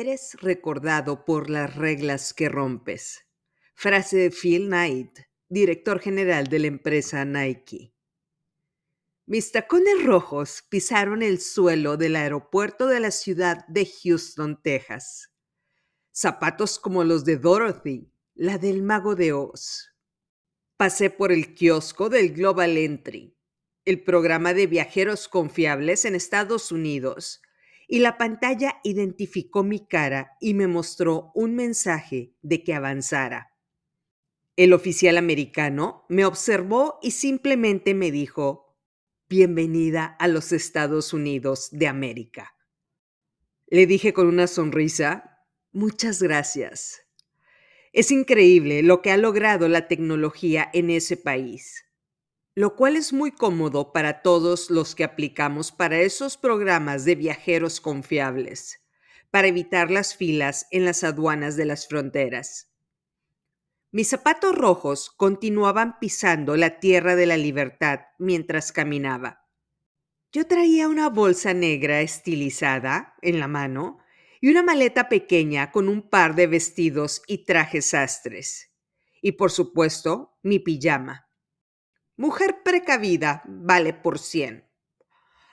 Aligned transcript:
eres 0.00 0.36
recordado 0.40 1.24
por 1.24 1.48
las 1.48 1.76
reglas 1.76 2.34
que 2.34 2.48
rompes. 2.48 3.28
Frase 3.76 4.16
de 4.16 4.30
Phil 4.32 4.66
Knight, 4.66 5.20
director 5.48 6.00
general 6.00 6.48
de 6.48 6.58
la 6.58 6.66
empresa 6.66 7.24
Nike. 7.24 7.94
Mis 9.26 9.52
tacones 9.52 10.04
rojos 10.04 10.64
pisaron 10.68 11.22
el 11.22 11.40
suelo 11.40 11.96
del 11.96 12.16
aeropuerto 12.16 12.88
de 12.88 12.98
la 12.98 13.12
ciudad 13.12 13.64
de 13.68 13.86
Houston, 13.86 14.60
Texas. 14.60 15.32
Zapatos 16.12 16.80
como 16.80 17.04
los 17.04 17.24
de 17.24 17.36
Dorothy, 17.36 18.12
la 18.34 18.58
del 18.58 18.82
mago 18.82 19.14
de 19.14 19.32
Oz. 19.32 19.92
Pasé 20.76 21.08
por 21.08 21.30
el 21.30 21.54
kiosco 21.54 22.08
del 22.08 22.34
Global 22.34 22.76
Entry, 22.76 23.38
el 23.84 24.02
programa 24.02 24.54
de 24.54 24.66
viajeros 24.66 25.28
confiables 25.28 26.04
en 26.04 26.16
Estados 26.16 26.72
Unidos, 26.72 27.42
y 27.88 28.00
la 28.00 28.16
pantalla 28.18 28.80
identificó 28.84 29.62
mi 29.62 29.86
cara 29.86 30.36
y 30.40 30.54
me 30.54 30.66
mostró 30.66 31.30
un 31.34 31.54
mensaje 31.54 32.34
de 32.42 32.62
que 32.62 32.74
avanzara. 32.74 33.52
El 34.56 34.72
oficial 34.72 35.18
americano 35.18 36.04
me 36.08 36.24
observó 36.24 36.98
y 37.02 37.10
simplemente 37.10 37.94
me 37.94 38.10
dijo, 38.10 38.76
Bienvenida 39.28 40.04
a 40.18 40.28
los 40.28 40.52
Estados 40.52 41.12
Unidos 41.12 41.68
de 41.72 41.88
América. 41.88 42.54
Le 43.66 43.86
dije 43.86 44.12
con 44.12 44.26
una 44.26 44.46
sonrisa, 44.46 45.34
Muchas 45.72 46.22
gracias. 46.22 47.00
Es 47.92 48.12
increíble 48.12 48.84
lo 48.84 49.02
que 49.02 49.10
ha 49.10 49.16
logrado 49.16 49.66
la 49.66 49.88
tecnología 49.88 50.70
en 50.72 50.90
ese 50.90 51.16
país, 51.16 51.84
lo 52.54 52.76
cual 52.76 52.96
es 52.96 53.12
muy 53.12 53.32
cómodo 53.32 53.92
para 53.92 54.22
todos 54.22 54.70
los 54.70 54.94
que 54.94 55.04
aplicamos 55.04 55.72
para 55.72 56.00
esos 56.00 56.36
programas 56.36 57.04
de 57.04 57.16
viajeros 57.16 57.80
confiables, 57.80 58.80
para 59.30 59.48
evitar 59.48 59.90
las 59.90 60.16
filas 60.16 60.66
en 60.70 60.84
las 60.84 61.02
aduanas 61.02 61.56
de 61.56 61.64
las 61.64 61.88
fronteras. 61.88 62.70
Mis 63.90 64.08
zapatos 64.08 64.54
rojos 64.54 65.10
continuaban 65.10 65.98
pisando 65.98 66.56
la 66.56 66.78
tierra 66.78 67.16
de 67.16 67.26
la 67.26 67.36
libertad 67.36 68.00
mientras 68.18 68.72
caminaba. 68.72 69.48
Yo 70.32 70.46
traía 70.46 70.88
una 70.88 71.08
bolsa 71.08 71.54
negra 71.54 72.00
estilizada 72.00 73.14
en 73.22 73.38
la 73.38 73.46
mano 73.46 73.98
y 74.40 74.50
una 74.50 74.62
maleta 74.62 75.08
pequeña 75.08 75.70
con 75.70 75.88
un 75.88 76.08
par 76.08 76.34
de 76.34 76.48
vestidos 76.48 77.22
y 77.28 77.44
trajes 77.44 77.86
sastres. 77.86 78.72
Y 79.22 79.32
por 79.32 79.50
supuesto, 79.50 80.36
mi 80.42 80.58
pijama. 80.58 81.23
Mujer 82.16 82.62
precavida 82.62 83.42
vale 83.46 83.92
por 83.92 84.18
cien. 84.18 84.64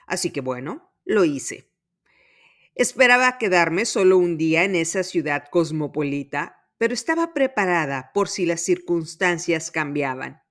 Así 0.06 0.30
que 0.30 0.40
bueno, 0.40 0.92
lo 1.04 1.24
hice. 1.24 1.70
Esperaba 2.74 3.38
quedarme 3.38 3.84
solo 3.84 4.18
un 4.18 4.38
día 4.38 4.64
en 4.64 4.76
esa 4.76 5.02
ciudad 5.02 5.44
cosmopolita, 5.50 6.68
pero 6.78 6.94
estaba 6.94 7.34
preparada 7.34 8.10
por 8.14 8.28
si 8.28 8.46
las 8.46 8.62
circunstancias 8.62 9.70
cambiaban. 9.70 10.42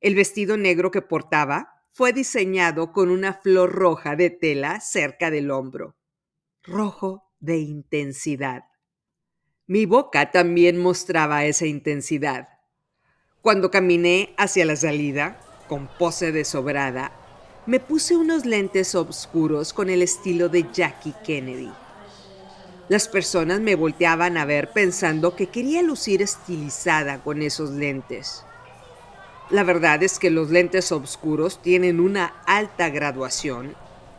El 0.00 0.14
vestido 0.14 0.56
negro 0.56 0.90
que 0.90 1.02
portaba 1.02 1.84
fue 1.92 2.12
diseñado 2.12 2.92
con 2.92 3.10
una 3.10 3.34
flor 3.34 3.72
roja 3.72 4.16
de 4.16 4.30
tela 4.30 4.80
cerca 4.80 5.30
del 5.30 5.50
hombro 5.50 5.96
rojo 6.62 7.32
de 7.40 7.58
intensidad. 7.58 8.64
Mi 9.66 9.86
boca 9.86 10.30
también 10.30 10.78
mostraba 10.78 11.44
esa 11.44 11.66
intensidad. 11.66 12.48
Cuando 13.42 13.70
caminé 13.70 14.34
hacia 14.36 14.66
la 14.66 14.76
salida, 14.76 15.40
con 15.66 15.88
pose 15.98 16.30
de 16.30 16.44
sobrada, 16.44 17.10
me 17.64 17.80
puse 17.80 18.14
unos 18.14 18.44
lentes 18.44 18.94
oscuros 18.94 19.72
con 19.72 19.88
el 19.88 20.02
estilo 20.02 20.50
de 20.50 20.66
Jackie 20.70 21.14
Kennedy. 21.24 21.72
Las 22.90 23.08
personas 23.08 23.60
me 23.60 23.76
volteaban 23.76 24.36
a 24.36 24.44
ver 24.44 24.72
pensando 24.72 25.36
que 25.36 25.46
quería 25.46 25.80
lucir 25.80 26.20
estilizada 26.20 27.22
con 27.22 27.40
esos 27.40 27.70
lentes. 27.70 28.44
La 29.48 29.64
verdad 29.64 30.02
es 30.02 30.18
que 30.18 30.28
los 30.28 30.50
lentes 30.50 30.92
oscuros 30.92 31.62
tienen 31.62 31.98
una 31.98 32.34
alta 32.44 32.90
graduación 32.90 33.74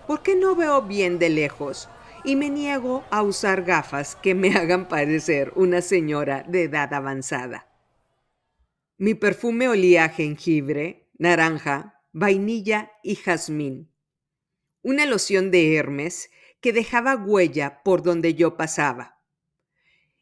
porque 0.07 0.35
no 0.35 0.55
veo 0.55 0.81
bien 0.81 1.19
de 1.19 1.29
lejos 1.29 1.89
y 2.23 2.35
me 2.35 2.49
niego 2.49 3.03
a 3.11 3.21
usar 3.21 3.61
gafas 3.61 4.15
que 4.15 4.33
me 4.33 4.55
hagan 4.55 4.87
parecer 4.87 5.53
una 5.55 5.83
señora 5.83 6.43
de 6.47 6.63
edad 6.63 6.91
avanzada. 6.95 7.70
Mi 9.01 9.15
perfume 9.15 9.67
olía 9.67 10.03
a 10.03 10.09
jengibre, 10.09 11.09
naranja, 11.17 12.03
vainilla 12.11 12.91
y 13.01 13.15
jazmín. 13.15 13.91
Una 14.83 15.07
loción 15.07 15.49
de 15.49 15.75
Hermes 15.75 16.29
que 16.59 16.71
dejaba 16.71 17.15
huella 17.15 17.81
por 17.83 18.03
donde 18.03 18.35
yo 18.35 18.57
pasaba. 18.57 19.19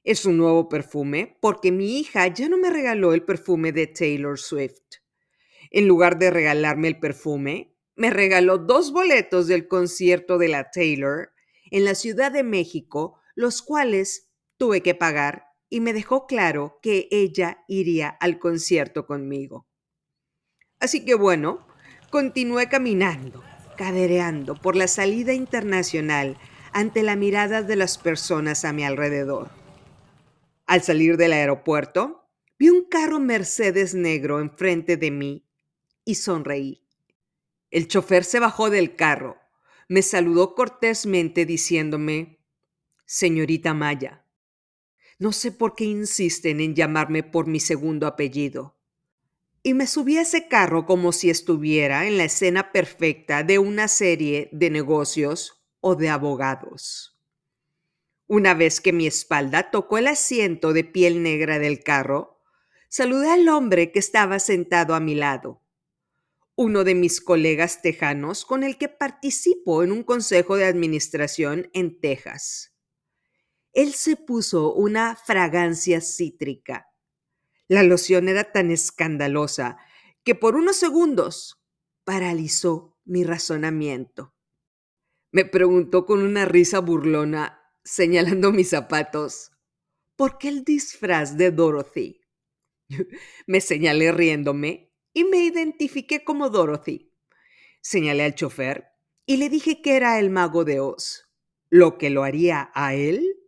Es 0.05 0.23
un 0.23 0.37
nuevo 0.37 0.69
perfume 0.69 1.37
porque 1.41 1.73
mi 1.73 1.99
hija 1.99 2.25
ya 2.27 2.47
no 2.47 2.57
me 2.57 2.69
regaló 2.69 3.13
el 3.13 3.23
perfume 3.23 3.73
de 3.73 3.87
Taylor 3.87 4.39
Swift. 4.39 5.01
En 5.71 5.85
lugar 5.85 6.17
de 6.17 6.31
regalarme 6.31 6.87
el 6.87 7.01
perfume, 7.01 7.75
me 7.97 8.11
regaló 8.11 8.59
dos 8.59 8.93
boletos 8.93 9.47
del 9.47 9.67
concierto 9.67 10.37
de 10.37 10.47
la 10.47 10.71
Taylor 10.71 11.33
en 11.69 11.83
la 11.83 11.95
Ciudad 11.95 12.31
de 12.31 12.43
México, 12.43 13.19
los 13.35 13.61
cuales 13.61 14.31
tuve 14.55 14.79
que 14.81 14.95
pagar 14.95 15.48
y 15.69 15.79
me 15.79 15.93
dejó 15.93 16.25
claro 16.27 16.79
que 16.81 17.07
ella 17.11 17.63
iría 17.67 18.09
al 18.09 18.39
concierto 18.39 19.05
conmigo. 19.05 19.67
Así 20.79 21.05
que 21.05 21.15
bueno, 21.15 21.67
continué 22.09 22.69
caminando, 22.69 23.43
cadereando 23.77 24.55
por 24.55 24.75
la 24.75 24.87
salida 24.87 25.33
internacional 25.33 26.37
ante 26.71 27.03
la 27.03 27.15
mirada 27.15 27.61
de 27.61 27.75
las 27.75 27.97
personas 27.97 28.65
a 28.65 28.73
mi 28.73 28.83
alrededor. 28.83 29.49
Al 30.65 30.81
salir 30.83 31.17
del 31.17 31.33
aeropuerto, 31.33 32.29
vi 32.57 32.69
un 32.69 32.85
carro 32.85 33.19
Mercedes 33.19 33.93
negro 33.93 34.39
enfrente 34.39 34.97
de 34.97 35.11
mí 35.11 35.45
y 36.05 36.15
sonreí. 36.15 36.83
El 37.71 37.87
chofer 37.87 38.23
se 38.23 38.39
bajó 38.39 38.69
del 38.69 38.95
carro 38.95 39.37
me 39.89 40.03
saludó 40.03 40.53
cortésmente 40.53 41.45
diciéndome, 41.45 42.37
Señorita 43.05 43.73
Maya, 43.73 44.23
no 45.19 45.31
sé 45.31 45.51
por 45.51 45.75
qué 45.75 45.83
insisten 45.83 46.59
en 46.59 46.73
llamarme 46.73 47.21
por 47.21 47.45
mi 47.45 47.59
segundo 47.59 48.07
apellido. 48.07 48.75
Y 49.61 49.73
me 49.73 49.85
subí 49.85 50.17
a 50.17 50.21
ese 50.21 50.47
carro 50.47 50.85
como 50.85 51.11
si 51.11 51.29
estuviera 51.29 52.07
en 52.07 52.17
la 52.17 52.23
escena 52.23 52.71
perfecta 52.71 53.43
de 53.43 53.59
una 53.59 53.87
serie 53.87 54.49
de 54.51 54.69
negocios 54.69 55.63
o 55.81 55.95
de 55.95 56.09
abogados. 56.09 57.19
Una 58.25 58.53
vez 58.53 58.81
que 58.81 58.93
mi 58.93 59.05
espalda 59.05 59.69
tocó 59.69 59.97
el 59.97 60.07
asiento 60.07 60.73
de 60.73 60.83
piel 60.83 61.21
negra 61.21 61.59
del 61.59 61.83
carro, 61.83 62.41
saludé 62.87 63.29
al 63.29 63.47
hombre 63.49 63.91
que 63.91 63.99
estaba 63.99 64.39
sentado 64.39 64.95
a 64.95 64.99
mi 64.99 65.13
lado 65.13 65.61
uno 66.59 66.83
de 66.83 66.93
mis 66.93 67.21
colegas 67.21 67.81
tejanos 67.81 68.43
con 68.43 68.63
el 68.65 68.77
que 68.77 68.89
participo 68.89 69.81
en 69.81 69.93
un 69.93 70.03
consejo 70.03 70.57
de 70.57 70.65
administración 70.65 71.69
en 71.71 72.01
Texas. 72.01 72.68
Él 73.73 73.93
se 73.93 74.15
puso 74.15 74.73
una 74.73 75.15
fragancia 75.15 76.01
cítrica. 76.01 76.87
La 77.67 77.83
loción 77.83 78.27
era 78.29 78.51
tan 78.51 78.71
escandalosa 78.71 79.77
que 80.23 80.35
por 80.35 80.55
unos 80.55 80.75
segundos 80.75 81.61
paralizó 82.03 82.97
mi 83.05 83.23
razonamiento. 83.23 84.33
Me 85.31 85.45
preguntó 85.45 86.05
con 86.05 86.23
una 86.23 86.45
risa 86.45 86.79
burlona, 86.79 87.61
señalando 87.83 88.51
mis 88.51 88.69
zapatos, 88.69 89.51
¿por 90.15 90.39
qué 90.39 90.49
el 90.49 90.63
disfraz 90.63 91.37
de 91.37 91.51
Dorothy? 91.51 92.21
Me 93.47 93.61
señalé 93.61 94.11
riéndome 94.11 94.91
y 95.13 95.23
me 95.23 95.37
identifiqué 95.37 96.23
como 96.23 96.49
Dorothy. 96.49 97.13
Señalé 97.81 98.23
al 98.23 98.35
chofer 98.35 98.87
y 99.25 99.37
le 99.37 99.49
dije 99.49 99.81
que 99.81 99.95
era 99.95 100.19
el 100.19 100.31
mago 100.31 100.65
de 100.65 100.79
Oz. 100.79 101.29
¿Lo 101.69 101.99
que 101.99 102.09
lo 102.09 102.23
haría 102.23 102.71
a 102.73 102.95
él? 102.95 103.38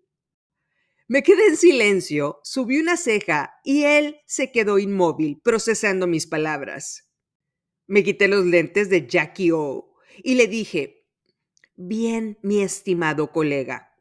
Me 1.12 1.24
quedé 1.24 1.48
en 1.48 1.58
silencio, 1.58 2.40
subí 2.42 2.80
una 2.80 2.96
ceja 2.96 3.56
y 3.66 3.84
él 3.84 4.22
se 4.25 4.50
quedó 4.54 4.80
inmóvil, 4.80 5.42
procesando 5.44 6.08
mis 6.08 6.25
palabras. 6.25 7.12
Me 7.86 8.02
quité 8.02 8.30
los 8.30 8.46
lentes 8.46 8.90
de 8.90 9.06
Jackie 9.10 9.52
O 9.52 9.94
y 10.24 10.36
le 10.36 10.48
dije, 10.48 11.06
Bien, 11.75 12.40
mi 12.44 12.62
estimado 12.62 13.34
colega, 13.34 13.92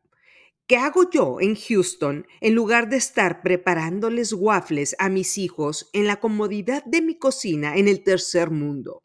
¿Qué 0.69 0.77
hago 0.77 1.11
yo 1.11 1.41
en 1.41 1.57
Houston 1.57 2.29
en 2.41 2.55
lugar 2.55 2.89
de 2.89 2.99
estar 2.99 3.43
preparándoles 3.43 4.33
waffles 4.33 4.95
a 5.01 5.09
mis 5.09 5.37
hijos 5.37 5.91
en 5.93 6.07
la 6.07 6.21
comodidad 6.21 6.85
de 6.85 7.03
mi 7.03 7.19
cocina 7.19 7.77
en 7.77 7.89
el 7.89 8.05
tercer 8.05 8.53
mundo? 8.53 9.03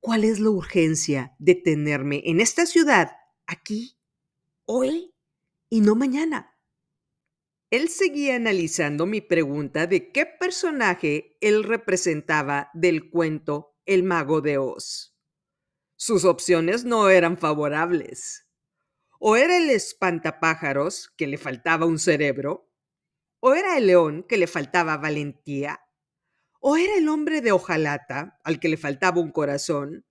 ¿Cuál 0.00 0.24
es 0.24 0.40
la 0.40 0.48
urgencia 0.48 1.36
de 1.38 1.54
tenerme 1.54 2.22
en 2.24 2.40
esta 2.40 2.64
ciudad, 2.64 3.10
aquí, 3.46 3.98
hoy 4.64 5.12
y 5.68 5.82
no 5.82 5.96
mañana? 5.96 6.53
Él 7.74 7.88
seguía 7.88 8.36
analizando 8.36 9.04
mi 9.04 9.20
pregunta 9.20 9.88
de 9.88 10.12
qué 10.12 10.26
personaje 10.26 11.36
él 11.40 11.64
representaba 11.64 12.70
del 12.72 13.10
cuento 13.10 13.74
El 13.84 14.04
mago 14.04 14.40
de 14.40 14.58
Oz. 14.58 15.18
Sus 15.96 16.24
opciones 16.24 16.84
no 16.84 17.10
eran 17.10 17.36
favorables. 17.36 18.46
O 19.18 19.34
era 19.34 19.56
el 19.56 19.70
espantapájaros 19.70 21.12
que 21.16 21.26
le 21.26 21.36
faltaba 21.36 21.84
un 21.84 21.98
cerebro, 21.98 22.70
o 23.40 23.54
era 23.54 23.76
el 23.76 23.88
león 23.88 24.22
que 24.22 24.36
le 24.36 24.46
faltaba 24.46 24.96
valentía, 24.96 25.80
o 26.60 26.76
era 26.76 26.94
el 26.96 27.08
hombre 27.08 27.40
de 27.40 27.50
hojalata 27.50 28.38
al 28.44 28.60
que 28.60 28.68
le 28.68 28.76
faltaba 28.76 29.20
un 29.20 29.32
corazón, 29.32 30.06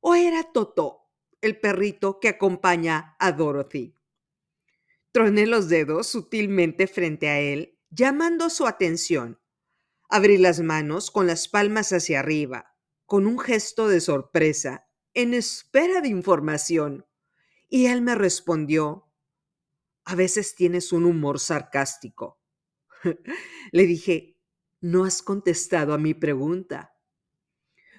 o 0.00 0.16
era 0.16 0.52
Totó, 0.52 1.08
el 1.40 1.58
perrito 1.58 2.20
que 2.20 2.28
acompaña 2.28 3.16
a 3.18 3.32
Dorothy. 3.32 3.96
Troné 5.12 5.46
los 5.46 5.68
dedos 5.68 6.06
sutilmente 6.06 6.86
frente 6.86 7.28
a 7.28 7.40
él, 7.40 7.78
llamando 7.90 8.48
su 8.50 8.66
atención. 8.66 9.40
Abrí 10.08 10.38
las 10.38 10.60
manos 10.60 11.10
con 11.10 11.26
las 11.26 11.48
palmas 11.48 11.92
hacia 11.92 12.20
arriba, 12.20 12.76
con 13.06 13.26
un 13.26 13.38
gesto 13.38 13.88
de 13.88 14.00
sorpresa, 14.00 14.88
en 15.14 15.34
espera 15.34 16.00
de 16.00 16.08
información. 16.08 17.06
Y 17.68 17.86
él 17.86 18.02
me 18.02 18.14
respondió, 18.14 19.10
a 20.04 20.14
veces 20.14 20.54
tienes 20.54 20.92
un 20.92 21.04
humor 21.04 21.40
sarcástico. 21.40 22.40
Le 23.72 23.86
dije, 23.86 24.36
no 24.80 25.04
has 25.04 25.22
contestado 25.22 25.92
a 25.92 25.98
mi 25.98 26.14
pregunta. 26.14 26.94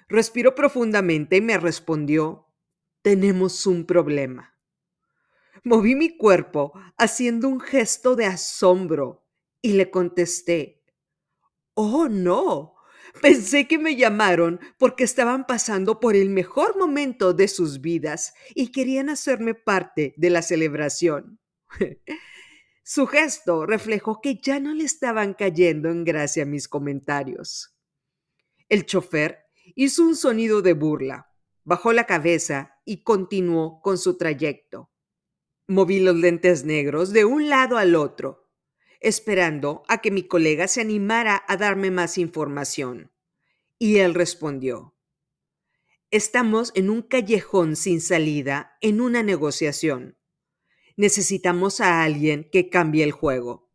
Respiró 0.08 0.54
profundamente 0.54 1.36
y 1.36 1.40
me 1.40 1.58
respondió, 1.58 2.48
tenemos 3.02 3.66
un 3.66 3.86
problema. 3.86 4.58
Moví 5.64 5.94
mi 5.94 6.16
cuerpo 6.16 6.72
haciendo 6.98 7.48
un 7.48 7.60
gesto 7.60 8.16
de 8.16 8.26
asombro 8.26 9.24
y 9.60 9.74
le 9.74 9.90
contesté, 9.90 10.82
oh 11.74 12.08
no, 12.08 12.74
pensé 13.20 13.68
que 13.68 13.78
me 13.78 13.94
llamaron 13.94 14.58
porque 14.76 15.04
estaban 15.04 15.46
pasando 15.46 16.00
por 16.00 16.16
el 16.16 16.30
mejor 16.30 16.76
momento 16.76 17.32
de 17.32 17.46
sus 17.46 17.80
vidas 17.80 18.34
y 18.56 18.72
querían 18.72 19.08
hacerme 19.08 19.54
parte 19.54 20.14
de 20.16 20.30
la 20.30 20.42
celebración. 20.42 21.38
Su 22.82 23.06
gesto 23.06 23.64
reflejó 23.64 24.20
que 24.20 24.40
ya 24.42 24.58
no 24.58 24.74
le 24.74 24.82
estaban 24.82 25.34
cayendo 25.34 25.90
en 25.90 26.02
gracia 26.02 26.44
mis 26.44 26.66
comentarios. 26.66 27.76
El 28.68 28.84
chofer 28.84 29.44
hizo 29.76 30.02
un 30.02 30.16
sonido 30.16 30.60
de 30.60 30.72
burla, 30.72 31.30
bajó 31.62 31.92
la 31.92 32.04
cabeza 32.04 32.80
y 32.84 33.04
continuó 33.04 33.80
con 33.80 33.96
su 33.96 34.16
trayecto. 34.16 34.91
Moví 35.72 36.00
los 36.00 36.16
lentes 36.16 36.66
negros 36.66 37.14
de 37.14 37.24
un 37.24 37.48
lado 37.48 37.78
al 37.78 37.94
otro, 37.94 38.46
esperando 39.00 39.84
a 39.88 40.02
que 40.02 40.10
mi 40.10 40.22
colega 40.22 40.68
se 40.68 40.82
animara 40.82 41.42
a 41.48 41.56
darme 41.56 41.90
más 41.90 42.18
información. 42.18 43.10
Y 43.78 43.96
él 43.96 44.12
respondió, 44.12 44.94
Estamos 46.10 46.72
en 46.74 46.90
un 46.90 47.00
callejón 47.00 47.74
sin 47.76 48.02
salida 48.02 48.76
en 48.82 49.00
una 49.00 49.22
negociación. 49.22 50.18
Necesitamos 50.98 51.80
a 51.80 52.02
alguien 52.02 52.50
que 52.52 52.68
cambie 52.68 53.02
el 53.02 53.12
juego. 53.12 53.72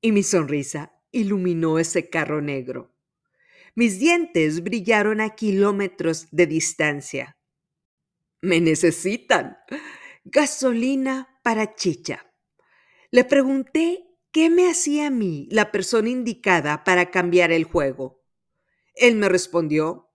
Y 0.00 0.12
mi 0.12 0.22
sonrisa 0.22 0.98
iluminó 1.10 1.78
ese 1.78 2.08
carro 2.08 2.40
negro. 2.40 2.96
Mis 3.74 3.98
dientes 3.98 4.62
brillaron 4.62 5.20
a 5.20 5.34
kilómetros 5.34 6.28
de 6.30 6.46
distancia. 6.46 7.36
Me 8.40 8.62
necesitan. 8.62 9.58
Gasolina 10.30 11.40
para 11.42 11.74
chicha. 11.74 12.26
Le 13.10 13.24
pregunté 13.24 14.04
qué 14.30 14.50
me 14.50 14.68
hacía 14.68 15.06
a 15.06 15.10
mí 15.10 15.48
la 15.50 15.72
persona 15.72 16.10
indicada 16.10 16.84
para 16.84 17.10
cambiar 17.10 17.50
el 17.50 17.64
juego. 17.64 18.22
Él 18.94 19.16
me 19.16 19.30
respondió, 19.30 20.12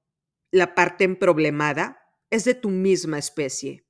la 0.52 0.76
parte 0.76 1.04
emproblemada 1.04 2.00
es 2.30 2.44
de 2.44 2.54
tu 2.54 2.70
misma 2.70 3.18
especie. 3.18 3.88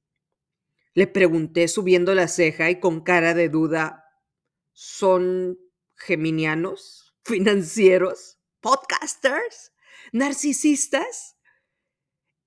Le 0.93 1.07
pregunté 1.07 1.67
subiendo 1.67 2.15
la 2.15 2.29
ceja 2.29 2.69
y 2.69 2.79
con 2.79 3.01
cara 3.01 3.33
de 3.33 3.49
duda, 3.49 4.05
¿son 4.71 5.59
geminianos? 5.97 7.17
¿Financieros? 7.25 8.39
¿Podcasters? 8.61 9.73
¿Narcisistas? 10.13 11.35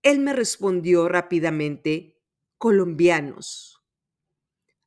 Él 0.00 0.20
me 0.20 0.32
respondió 0.32 1.08
rápidamente, 1.08 2.16
colombianos. 2.58 3.82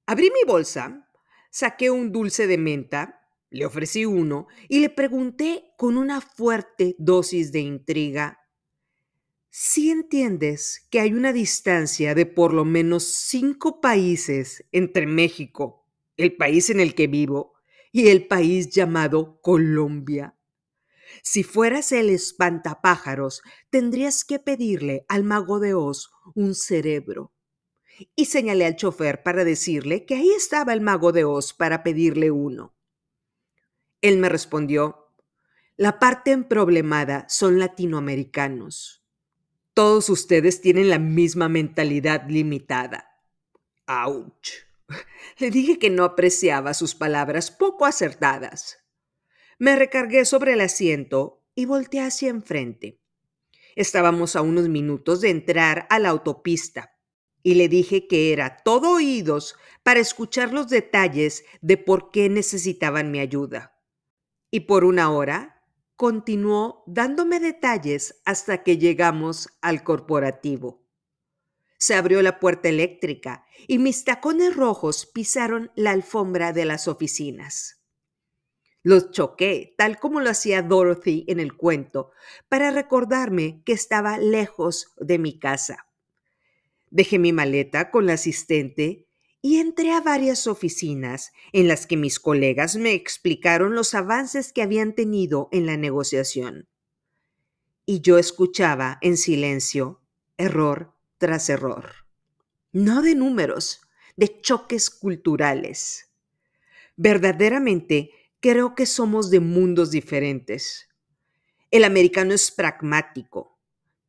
Abrí 0.06 0.32
mi 0.32 0.44
bolsa, 0.48 1.10
saqué 1.52 1.92
un 1.92 2.12
dulce 2.12 2.48
de 2.48 2.58
menta, 2.58 3.22
le 3.50 3.66
ofrecí 3.66 4.06
uno 4.06 4.48
y 4.68 4.80
le 4.80 4.90
pregunté 4.90 5.74
con 5.78 5.98
una 5.98 6.22
fuerte 6.22 6.96
dosis 6.98 7.52
de 7.52 7.60
intriga 7.60 8.40
si 9.52 9.90
entiendes 9.90 10.88
que 10.92 11.00
hay 11.00 11.14
una 11.14 11.34
distancia 11.34 12.14
de 12.14 12.28
por 12.28 12.54
lo 12.54 12.66
menos 12.66 13.04
cinco 13.04 13.82
países 13.82 14.64
entre 14.72 15.08
México, 15.08 15.88
el 16.18 16.36
país 16.36 16.70
en 16.70 16.80
el 16.80 16.94
que 16.94 17.08
vivo, 17.08 17.54
y 17.92 18.10
el 18.10 18.28
país 18.28 18.70
llamado 18.70 19.42
Colombia. 19.42 20.36
Si 21.24 21.42
fueras 21.42 21.92
el 21.92 22.12
espantapájaros, 22.12 23.42
tendrías 23.72 24.24
que 24.24 24.38
pedirle 24.38 25.06
al 25.08 25.24
mago 25.24 25.60
de 25.60 25.74
Oz 25.74 26.12
un 26.36 26.54
cerebro. 26.54 27.34
Y 28.16 28.26
señalé 28.26 28.66
al 28.66 28.76
chofer 28.76 29.24
para 29.24 29.44
decirle 29.44 30.06
que 30.06 30.16
ahí 30.16 30.30
estaba 30.32 30.74
el 30.74 30.82
mago 30.82 31.12
de 31.12 31.26
Oz 31.26 31.54
para 31.54 31.84
pedirle 31.84 32.32
uno. 32.32 32.76
Él 34.02 34.18
me 34.18 34.30
respondió, 34.30 35.14
la 35.76 36.00
parte 36.00 36.32
emproblemada 36.32 37.26
son 37.30 37.60
latinoamericanos. 37.60 39.04
Todos 39.74 40.10
ustedes 40.10 40.62
tienen 40.62 40.90
la 40.90 41.00
misma 41.00 41.50
mentalidad 41.50 42.28
limitada. 42.30 43.06
¡Auch! 43.86 44.68
Le 45.38 45.52
dije 45.52 45.80
que 45.80 45.90
no 45.90 46.04
apreciaba 46.04 46.74
sus 46.74 46.96
palabras 46.96 47.52
poco 47.52 47.86
acertadas. 47.86 48.86
Me 49.58 49.76
recargué 49.76 50.26
sobre 50.26 50.54
el 50.54 50.62
asiento 50.62 51.46
y 51.56 51.66
volteé 51.66 52.02
hacia 52.02 52.30
enfrente. 52.30 53.02
Estábamos 53.76 54.36
a 54.36 54.42
unos 54.42 54.68
minutos 54.68 55.22
de 55.22 55.30
entrar 55.30 55.88
a 55.90 56.00
la 56.00 56.10
autopista 56.10 56.99
y 57.44 57.56
le 57.56 57.70
dije 57.70 58.08
que 58.08 58.34
era 58.34 58.58
todo 58.58 58.92
oídos 58.92 59.56
para 59.84 60.00
escuchar 60.00 60.54
los 60.54 60.70
detalles 60.70 61.46
de 61.62 61.78
por 61.78 62.12
qué 62.12 62.30
necesitaban 62.30 63.12
mi 63.12 63.20
ayuda. 63.20 63.76
Y 64.52 64.62
por 64.62 64.84
una 64.84 65.12
hora 65.12 65.64
continuó 65.96 66.84
dándome 66.88 67.40
detalles 67.40 68.22
hasta 68.26 68.64
que 68.64 68.78
llegamos 68.78 69.50
al 69.62 69.84
corporativo. 69.84 70.86
Se 71.78 71.96
abrió 71.96 72.22
la 72.22 72.40
puerta 72.40 72.70
eléctrica 72.70 73.46
y 73.68 73.80
mis 73.80 74.04
tacones 74.04 74.56
rojos 74.56 75.06
pisaron 75.06 75.72
la 75.76 75.92
alfombra 75.92 76.52
de 76.52 76.66
las 76.66 76.88
oficinas. 76.88 77.80
Los 78.82 79.12
choqué, 79.12 79.76
tal 79.78 80.00
como 80.00 80.22
lo 80.22 80.30
hacía 80.30 80.62
Dorothy 80.62 81.26
en 81.28 81.40
el 81.40 81.56
cuento, 81.56 82.12
para 82.48 82.72
recordarme 82.72 83.62
que 83.66 83.74
estaba 83.74 84.18
lejos 84.18 84.94
de 84.98 85.20
mi 85.20 85.38
casa. 85.38 85.89
Dejé 86.92 87.20
mi 87.20 87.34
maleta 87.34 87.92
con 87.92 88.06
la 88.06 88.14
asistente 88.14 89.08
y 89.42 89.58
entré 89.58 89.92
a 89.92 90.02
varias 90.02 90.48
oficinas 90.48 91.32
en 91.54 91.68
las 91.68 91.88
que 91.88 91.98
mis 91.98 92.20
colegas 92.20 92.76
me 92.76 92.94
explicaron 92.94 93.76
los 93.76 93.94
avances 93.94 94.52
que 94.52 94.62
habían 94.62 94.96
tenido 94.96 95.48
en 95.52 95.66
la 95.66 95.78
negociación. 95.78 96.68
Y 97.86 98.02
yo 98.02 98.18
escuchaba 98.18 98.98
en 99.02 99.18
silencio, 99.18 100.02
error 100.38 100.94
tras 101.18 101.50
error. 101.50 101.92
No 102.72 103.02
de 103.02 103.16
números, 103.16 103.82
de 104.16 104.42
choques 104.42 104.90
culturales. 104.90 106.12
Verdaderamente 106.98 108.12
creo 108.40 108.76
que 108.76 108.86
somos 108.86 109.30
de 109.30 109.40
mundos 109.40 109.92
diferentes. 109.92 110.90
El 111.72 111.84
americano 111.84 112.34
es 112.34 112.52
pragmático. 112.52 113.59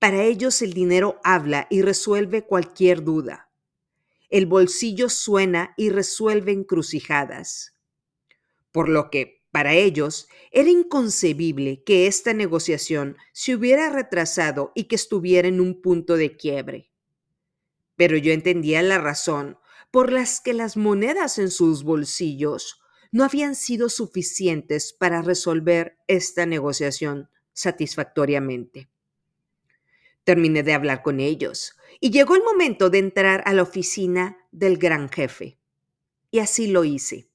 Para 0.00 0.25
ellos 0.25 0.61
el 0.62 0.73
dinero 0.73 1.21
habla 1.23 1.69
y 1.71 1.83
resuelve 1.83 2.45
cualquier 2.45 3.04
duda 3.04 3.50
el 4.30 4.47
bolsillo 4.47 5.09
suena 5.09 5.75
y 5.76 5.90
resuelve 5.90 6.52
encrucijadas. 6.52 7.75
Por 8.71 8.88
lo 8.88 9.11
que, 9.11 9.42
para 9.50 9.75
ellos, 9.75 10.28
era 10.52 10.71
inconcebible 10.71 11.83
que 11.83 12.07
esta 12.07 12.33
negociación 12.33 13.16
se 13.33 13.57
hubiera 13.57 13.90
retrasado 13.90 14.71
y 14.76 14.85
que 14.85 14.95
estuviera 14.95 15.49
en 15.49 15.61
un 15.61 15.83
punto 15.83 16.16
de 16.16 16.37
quiebre. 16.37 16.92
Pero 17.97 18.16
yo 18.16 18.33
entendía 18.33 18.83
la 18.83 18.99
razón 18.99 19.59
por 19.90 20.12
las 20.12 20.40
que 20.40 20.54
las 20.54 20.76
monedas 20.76 21.38
en 21.38 21.50
sus 21.50 21.83
bolsillos 21.83 22.80
no 23.11 23.25
habían 23.25 23.57
sido 23.57 23.88
suficientes 23.88 24.92
para 24.92 25.21
resolver 25.21 25.99
esta 26.07 26.47
negociación 26.47 27.28
satisfactoriamente. 27.52 28.88
Terminé 30.30 30.62
de 30.62 30.75
hablar 30.75 31.02
con 31.02 31.18
ellos 31.18 31.76
y 31.99 32.12
llegó 32.12 32.37
el 32.37 32.44
momento 32.44 32.88
de 32.88 32.99
entrar 32.99 33.42
a 33.46 33.52
la 33.52 33.64
oficina 33.64 34.38
del 34.52 34.78
gran 34.78 35.08
jefe. 35.08 35.58
Y 36.30 36.38
así 36.38 36.68
lo 36.68 36.84
hice, 36.84 37.28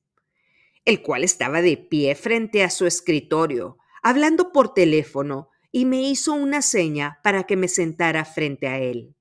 el 0.86 1.02
cual 1.02 1.26
estaba 1.26 1.62
de 1.62 1.76
pie 1.76 2.16
frente 2.16 2.64
a 2.64 2.70
su 2.70 2.86
escritorio, 2.86 3.80
hablando 4.02 4.54
por 4.54 4.74
teléfono, 4.74 5.50
y 5.74 5.84
me 5.84 6.04
hizo 6.04 6.36
una 6.36 6.62
seña 6.62 7.20
para 7.22 7.44
que 7.44 7.58
me 7.58 7.68
sentara 7.68 8.24
frente 8.24 8.68
a 8.68 8.80
él. 8.80 9.14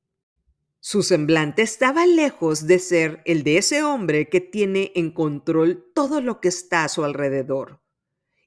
Su 0.79 1.03
semblante 1.03 1.63
estaba 1.63 2.07
lejos 2.07 2.69
de 2.69 2.79
ser 2.79 3.23
el 3.25 3.43
de 3.43 3.59
ese 3.59 3.83
hombre 3.83 4.29
que 4.29 4.41
tiene 4.41 4.93
en 4.95 5.11
control 5.11 5.85
todo 5.97 6.21
lo 6.21 6.41
que 6.41 6.47
está 6.47 6.85
a 6.85 6.89
su 6.89 7.03
alrededor. 7.03 7.81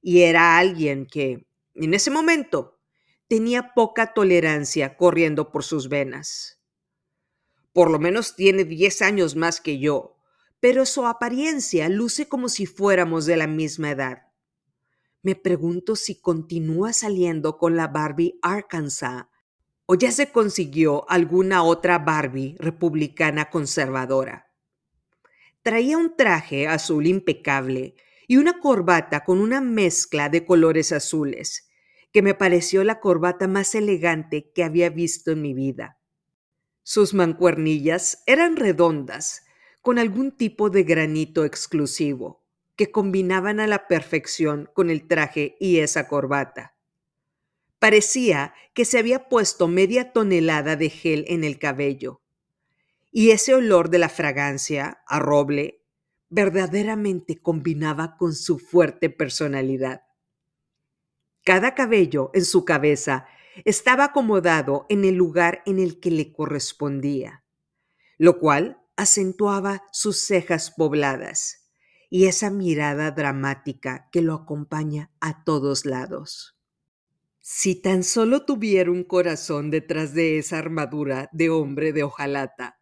Y 0.02 0.22
era 0.22 0.58
alguien 0.58 1.06
que, 1.06 1.46
en 1.76 1.94
ese 1.94 2.12
momento, 2.12 2.77
tenía 3.28 3.74
poca 3.74 4.14
tolerancia 4.14 4.96
corriendo 4.96 5.52
por 5.52 5.64
sus 5.64 5.90
venas. 5.90 6.60
Por 7.74 7.92
lo 7.92 8.00
menos 8.00 8.36
tiene 8.36 8.64
10 8.64 9.02
años 9.02 9.36
más 9.36 9.62
que 9.62 9.80
yo, 9.80 10.18
pero 10.60 10.86
su 10.86 11.06
apariencia 11.06 11.90
luce 11.90 12.28
como 12.28 12.50
si 12.50 12.66
fuéramos 12.66 13.26
de 13.26 13.38
la 13.38 13.48
misma 13.48 13.92
edad. 13.92 14.24
Me 15.22 15.36
pregunto 15.36 15.96
si 15.96 16.20
continúa 16.20 16.94
saliendo 16.94 17.58
con 17.58 17.76
la 17.76 17.88
Barbie 17.88 18.40
Arkansas 18.42 19.26
o 19.86 19.96
ya 19.96 20.12
se 20.12 20.32
consiguió 20.32 21.10
alguna 21.10 21.64
otra 21.64 22.00
Barbie 22.00 22.56
republicana 22.60 23.50
conservadora. 23.50 24.52
Traía 25.62 25.98
un 25.98 26.16
traje 26.16 26.68
azul 26.68 27.08
impecable 27.08 27.96
y 28.28 28.38
una 28.38 28.60
corbata 28.60 29.24
con 29.24 29.40
una 29.40 29.62
mezcla 29.62 30.30
de 30.30 30.46
colores 30.46 30.92
azules, 30.92 31.67
que 32.12 32.22
me 32.22 32.34
pareció 32.34 32.84
la 32.84 33.00
corbata 33.00 33.48
más 33.48 33.76
elegante 33.76 34.52
que 34.54 34.64
había 34.64 34.90
visto 34.90 35.32
en 35.32 35.42
mi 35.42 35.54
vida. 35.54 36.00
Sus 36.84 37.14
mancuernillas 37.14 38.24
eran 38.26 38.56
redondas, 38.56 39.44
con 39.82 40.00
algún 40.00 40.32
tipo 40.32 40.70
de 40.70 40.84
granito 40.84 41.46
exclusivo, 41.46 42.44
que 42.76 42.92
combinaban 42.92 43.60
a 43.60 43.68
la 43.68 43.88
perfección 43.88 44.70
con 44.74 44.90
el 44.90 45.08
traje 45.08 45.56
y 45.60 45.80
esa 45.80 46.08
corbata. 46.08 46.76
Parecía 47.80 48.54
que 48.74 48.86
se 48.86 48.98
había 48.98 49.30
puesto 49.30 49.68
media 49.68 50.12
tonelada 50.12 50.76
de 50.76 50.90
gel 50.90 51.26
en 51.28 51.44
el 51.44 51.60
cabello. 51.60 52.22
Y 53.12 53.32
ese 53.32 53.54
olor 53.54 53.90
de 53.90 54.00
la 54.00 54.10
fragancia, 54.10 55.04
a 55.08 55.20
roble, 55.20 55.84
verdaderamente 56.30 57.42
combinaba 57.42 58.18
con 58.18 58.34
su 58.34 58.60
fuerte 58.60 59.10
personalidad. 59.10 60.07
Cada 61.48 61.76
cabello 61.76 62.30
en 62.34 62.44
su 62.44 62.66
cabeza 62.66 63.26
estaba 63.64 64.04
acomodado 64.04 64.86
en 64.90 65.06
el 65.06 65.16
lugar 65.16 65.64
en 65.66 65.80
el 65.80 66.02
que 66.02 66.12
le 66.12 66.34
correspondía, 66.34 67.46
lo 68.18 68.38
cual 68.38 68.82
acentuaba 68.98 69.84
sus 69.94 70.20
cejas 70.20 70.72
pobladas 70.72 71.70
y 72.10 72.26
esa 72.26 72.50
mirada 72.50 73.12
dramática 73.12 74.10
que 74.12 74.22
lo 74.22 74.34
acompaña 74.34 75.10
a 75.22 75.46
todos 75.46 75.86
lados. 75.86 76.60
Si 77.40 77.82
tan 77.82 78.04
solo 78.04 78.44
tuviera 78.44 78.92
un 78.92 79.06
corazón 79.06 79.72
detrás 79.72 80.14
de 80.14 80.40
esa 80.40 80.58
armadura 80.58 81.30
de 81.32 81.50
hombre 81.50 81.94
de 81.94 82.04
hojalata. 82.04 82.82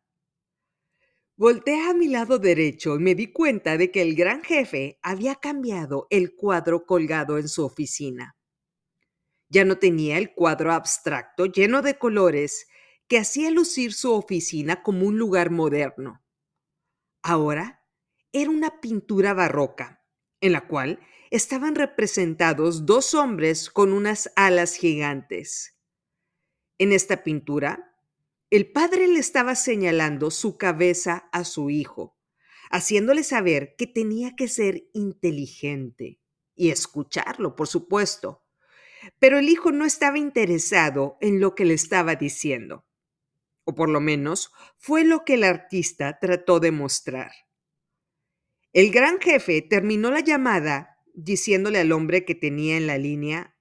Volté 1.35 1.87
a 1.87 1.93
mi 1.93 2.07
lado 2.07 2.39
derecho 2.39 2.95
y 2.95 2.99
me 2.99 3.13
di 3.13 3.31
cuenta 3.31 3.77
de 3.77 3.91
que 3.91 4.01
el 4.01 4.15
gran 4.15 4.41
jefe 4.41 4.97
había 5.03 5.35
cambiado 5.35 6.07
el 6.09 6.33
cuadro 6.33 6.87
colgado 6.87 7.37
en 7.37 7.47
su 7.47 7.63
oficina. 7.63 8.35
Ya 9.49 9.65
no 9.65 9.77
tenía 9.77 10.17
el 10.17 10.33
cuadro 10.33 10.71
abstracto 10.73 11.45
lleno 11.45 11.81
de 11.81 11.97
colores 11.97 12.67
que 13.07 13.17
hacía 13.17 13.51
lucir 13.51 13.93
su 13.93 14.13
oficina 14.13 14.81
como 14.81 15.05
un 15.05 15.17
lugar 15.17 15.51
moderno. 15.51 16.23
Ahora 17.21 17.83
era 18.31 18.49
una 18.49 18.81
pintura 18.81 19.33
barroca, 19.33 20.03
en 20.41 20.51
la 20.51 20.67
cual 20.67 20.99
estaban 21.31 21.75
representados 21.75 22.85
dos 22.85 23.13
hombres 23.13 23.69
con 23.69 23.93
unas 23.93 24.31
alas 24.35 24.75
gigantes. 24.75 25.77
En 26.77 26.91
esta 26.91 27.23
pintura, 27.23 27.95
el 28.49 28.71
padre 28.71 29.07
le 29.07 29.19
estaba 29.19 29.55
señalando 29.55 30.31
su 30.31 30.57
cabeza 30.57 31.29
a 31.31 31.43
su 31.43 31.69
hijo, 31.69 32.17
haciéndole 32.69 33.23
saber 33.23 33.75
que 33.77 33.87
tenía 33.87 34.35
que 34.35 34.47
ser 34.47 34.89
inteligente 34.93 36.21
y 36.53 36.69
escucharlo, 36.69 37.55
por 37.55 37.67
supuesto. 37.67 38.44
Pero 39.19 39.39
el 39.39 39.49
hijo 39.49 39.71
no 39.71 39.85
estaba 39.85 40.17
interesado 40.17 41.17
en 41.21 41.39
lo 41.39 41.55
que 41.55 41.65
le 41.65 41.73
estaba 41.73 42.15
diciendo, 42.15 42.85
o 43.63 43.75
por 43.75 43.89
lo 43.89 43.99
menos 43.99 44.51
fue 44.77 45.03
lo 45.03 45.25
que 45.25 45.35
el 45.35 45.43
artista 45.43 46.19
trató 46.19 46.59
de 46.59 46.71
mostrar. 46.71 47.31
El 48.73 48.91
gran 48.91 49.19
jefe 49.19 49.61
terminó 49.61 50.11
la 50.11 50.19
llamada 50.19 50.95
diciéndole 51.13 51.79
al 51.79 51.91
hombre 51.91 52.25
que 52.25 52.35
tenía 52.35 52.77
en 52.77 52.87
la 52.87 52.97
línea, 52.97 53.55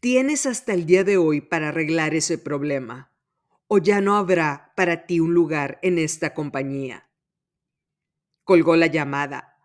tienes 0.00 0.46
hasta 0.46 0.72
el 0.72 0.86
día 0.86 1.04
de 1.04 1.16
hoy 1.16 1.40
para 1.40 1.68
arreglar 1.68 2.14
ese 2.14 2.38
problema, 2.38 3.12
o 3.68 3.78
ya 3.78 4.00
no 4.00 4.16
habrá 4.16 4.72
para 4.76 5.06
ti 5.06 5.20
un 5.20 5.34
lugar 5.34 5.78
en 5.82 5.98
esta 5.98 6.34
compañía. 6.34 7.10
Colgó 8.44 8.76
la 8.76 8.86
llamada, 8.86 9.58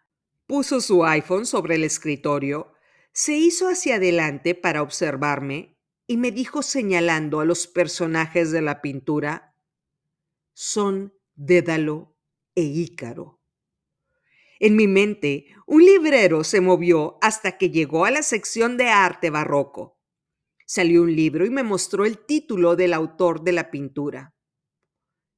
puso 0.45 0.81
su 0.81 1.05
iPhone 1.05 1.45
sobre 1.45 1.75
el 1.75 1.83
escritorio, 1.83 2.73
se 3.11 3.33
hizo 3.33 3.67
hacia 3.67 3.95
adelante 3.95 4.55
para 4.55 4.81
observarme 4.81 5.77
y 6.07 6.17
me 6.17 6.31
dijo 6.31 6.61
señalando 6.61 7.39
a 7.39 7.45
los 7.45 7.67
personajes 7.67 8.51
de 8.51 8.61
la 8.61 8.81
pintura, 8.81 9.55
son 10.53 11.13
Dédalo 11.35 12.17
e 12.55 12.63
Ícaro. 12.63 13.39
En 14.59 14.75
mi 14.75 14.87
mente, 14.87 15.45
un 15.65 15.85
librero 15.85 16.43
se 16.43 16.59
movió 16.59 17.17
hasta 17.21 17.57
que 17.57 17.69
llegó 17.69 18.05
a 18.05 18.11
la 18.11 18.23
sección 18.23 18.75
de 18.75 18.89
arte 18.89 19.29
barroco. 19.29 19.99
Salió 20.65 21.01
un 21.03 21.15
libro 21.15 21.45
y 21.45 21.49
me 21.49 21.63
mostró 21.63 22.05
el 22.05 22.25
título 22.25 22.75
del 22.75 22.93
autor 22.93 23.41
de 23.43 23.53
la 23.53 23.71
pintura. 23.71 24.35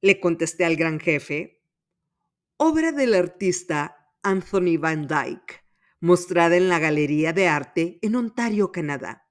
Le 0.00 0.18
contesté 0.18 0.64
al 0.64 0.76
gran 0.76 0.98
jefe, 0.98 1.62
obra 2.56 2.90
del 2.90 3.14
artista 3.14 4.12
Anthony 4.22 4.76
Van 4.78 5.06
Dyke, 5.06 5.61
mostrada 6.02 6.56
en 6.56 6.68
la 6.68 6.80
Galería 6.80 7.32
de 7.32 7.46
Arte 7.46 8.00
en 8.02 8.16
Ontario, 8.16 8.72
Canadá. 8.72 9.30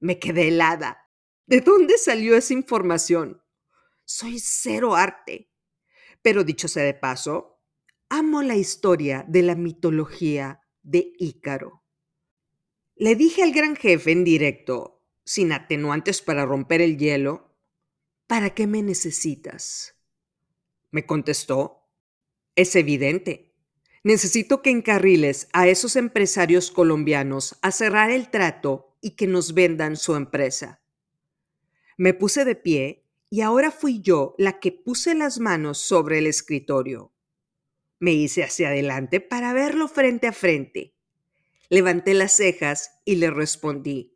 Me 0.00 0.18
quedé 0.18 0.48
helada. 0.48 1.08
¿De 1.46 1.60
dónde 1.60 1.98
salió 1.98 2.36
esa 2.36 2.52
información? 2.52 3.40
Soy 4.04 4.40
cero 4.40 4.96
arte. 4.96 5.52
Pero 6.20 6.42
dicho 6.42 6.66
sea 6.66 6.82
de 6.82 6.94
paso, 6.94 7.60
Amo 8.08 8.42
la 8.42 8.56
historia 8.56 9.24
de 9.28 9.42
la 9.42 9.54
mitología 9.54 10.62
de 10.82 11.12
Ícaro. 11.18 11.84
Le 12.96 13.14
dije 13.14 13.44
al 13.44 13.52
gran 13.52 13.76
jefe 13.76 14.10
en 14.10 14.24
directo, 14.24 15.04
sin 15.24 15.52
atenuantes 15.52 16.22
para 16.22 16.44
romper 16.44 16.80
el 16.80 16.98
hielo, 16.98 17.54
¿para 18.26 18.50
qué 18.50 18.66
me 18.66 18.82
necesitas? 18.82 19.94
Me 20.90 21.06
contestó, 21.06 21.88
es 22.56 22.74
evidente. 22.74 23.47
Necesito 24.04 24.62
que 24.62 24.70
encarriles 24.70 25.48
a 25.52 25.68
esos 25.68 25.96
empresarios 25.96 26.70
colombianos 26.70 27.58
a 27.62 27.72
cerrar 27.72 28.10
el 28.10 28.30
trato 28.30 28.96
y 29.00 29.12
que 29.12 29.26
nos 29.26 29.54
vendan 29.54 29.96
su 29.96 30.14
empresa. 30.14 30.80
Me 31.96 32.14
puse 32.14 32.44
de 32.44 32.54
pie 32.54 33.04
y 33.30 33.40
ahora 33.40 33.70
fui 33.70 34.00
yo 34.00 34.34
la 34.38 34.60
que 34.60 34.72
puse 34.72 35.14
las 35.14 35.38
manos 35.40 35.78
sobre 35.78 36.18
el 36.18 36.26
escritorio. 36.26 37.12
Me 37.98 38.12
hice 38.12 38.44
hacia 38.44 38.68
adelante 38.68 39.20
para 39.20 39.52
verlo 39.52 39.88
frente 39.88 40.28
a 40.28 40.32
frente. 40.32 40.94
Levanté 41.68 42.14
las 42.14 42.32
cejas 42.34 43.00
y 43.04 43.16
le 43.16 43.30
respondí. 43.30 44.14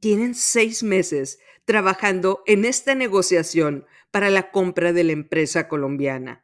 Tienen 0.00 0.34
seis 0.34 0.82
meses 0.82 1.38
trabajando 1.64 2.42
en 2.46 2.64
esta 2.64 2.94
negociación 2.94 3.86
para 4.10 4.30
la 4.30 4.50
compra 4.50 4.92
de 4.92 5.04
la 5.04 5.12
empresa 5.12 5.68
colombiana, 5.68 6.43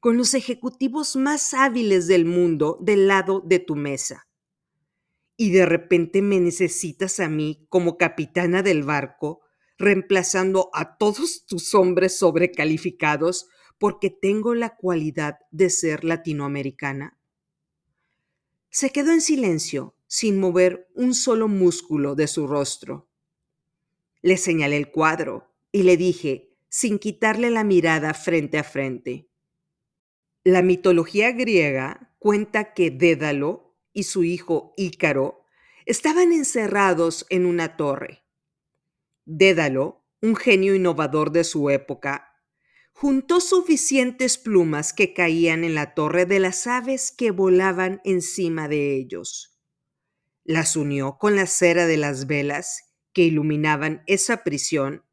con 0.00 0.16
los 0.16 0.34
ejecutivos 0.34 1.14
más 1.14 1.54
hábiles 1.54 2.06
del 2.06 2.24
mundo 2.24 2.78
del 2.80 3.06
lado 3.06 3.42
de 3.44 3.58
tu 3.58 3.76
mesa. 3.76 4.26
Y 5.36 5.50
de 5.50 5.66
repente 5.66 6.22
me 6.22 6.40
necesitas 6.40 7.20
a 7.20 7.28
mí 7.28 7.66
como 7.68 7.96
capitana 7.96 8.62
del 8.62 8.82
barco, 8.82 9.42
reemplazando 9.78 10.70
a 10.74 10.98
todos 10.98 11.46
tus 11.46 11.74
hombres 11.74 12.18
sobrecalificados 12.18 13.48
porque 13.80 14.10
tengo 14.10 14.54
la 14.54 14.76
cualidad 14.76 15.38
de 15.50 15.70
ser 15.70 16.04
latinoamericana? 16.04 17.18
Se 18.68 18.90
quedó 18.90 19.10
en 19.10 19.22
silencio, 19.22 19.96
sin 20.06 20.38
mover 20.38 20.90
un 20.94 21.14
solo 21.14 21.48
músculo 21.48 22.14
de 22.14 22.26
su 22.26 22.46
rostro. 22.46 23.08
Le 24.20 24.36
señalé 24.36 24.76
el 24.76 24.90
cuadro 24.90 25.54
y 25.72 25.84
le 25.84 25.96
dije, 25.96 26.54
sin 26.68 26.98
quitarle 26.98 27.48
la 27.50 27.64
mirada 27.64 28.12
frente 28.12 28.58
a 28.58 28.64
frente. 28.64 29.29
La 30.44 30.62
mitología 30.62 31.32
griega 31.32 32.14
cuenta 32.18 32.72
que 32.72 32.90
Dédalo 32.90 33.76
y 33.92 34.04
su 34.04 34.24
hijo 34.24 34.72
Ícaro 34.78 35.44
estaban 35.84 36.32
encerrados 36.32 37.26
en 37.28 37.44
una 37.44 37.76
torre. 37.76 38.24
Dédalo, 39.26 40.06
un 40.22 40.36
genio 40.36 40.74
innovador 40.74 41.30
de 41.30 41.44
su 41.44 41.68
época, 41.68 42.30
juntó 42.92 43.40
suficientes 43.40 44.38
plumas 44.38 44.94
que 44.94 45.12
caían 45.12 45.62
en 45.62 45.74
la 45.74 45.94
torre 45.94 46.24
de 46.24 46.40
las 46.40 46.66
aves 46.66 47.12
que 47.12 47.30
volaban 47.30 48.00
encima 48.04 48.66
de 48.66 48.96
ellos. 48.96 49.60
Las 50.44 50.74
unió 50.74 51.18
con 51.18 51.36
la 51.36 51.46
cera 51.46 51.86
de 51.86 51.98
las 51.98 52.26
velas 52.26 52.94
que 53.12 53.22
iluminaban 53.22 54.02
esa 54.06 54.42
prisión, 54.42 55.04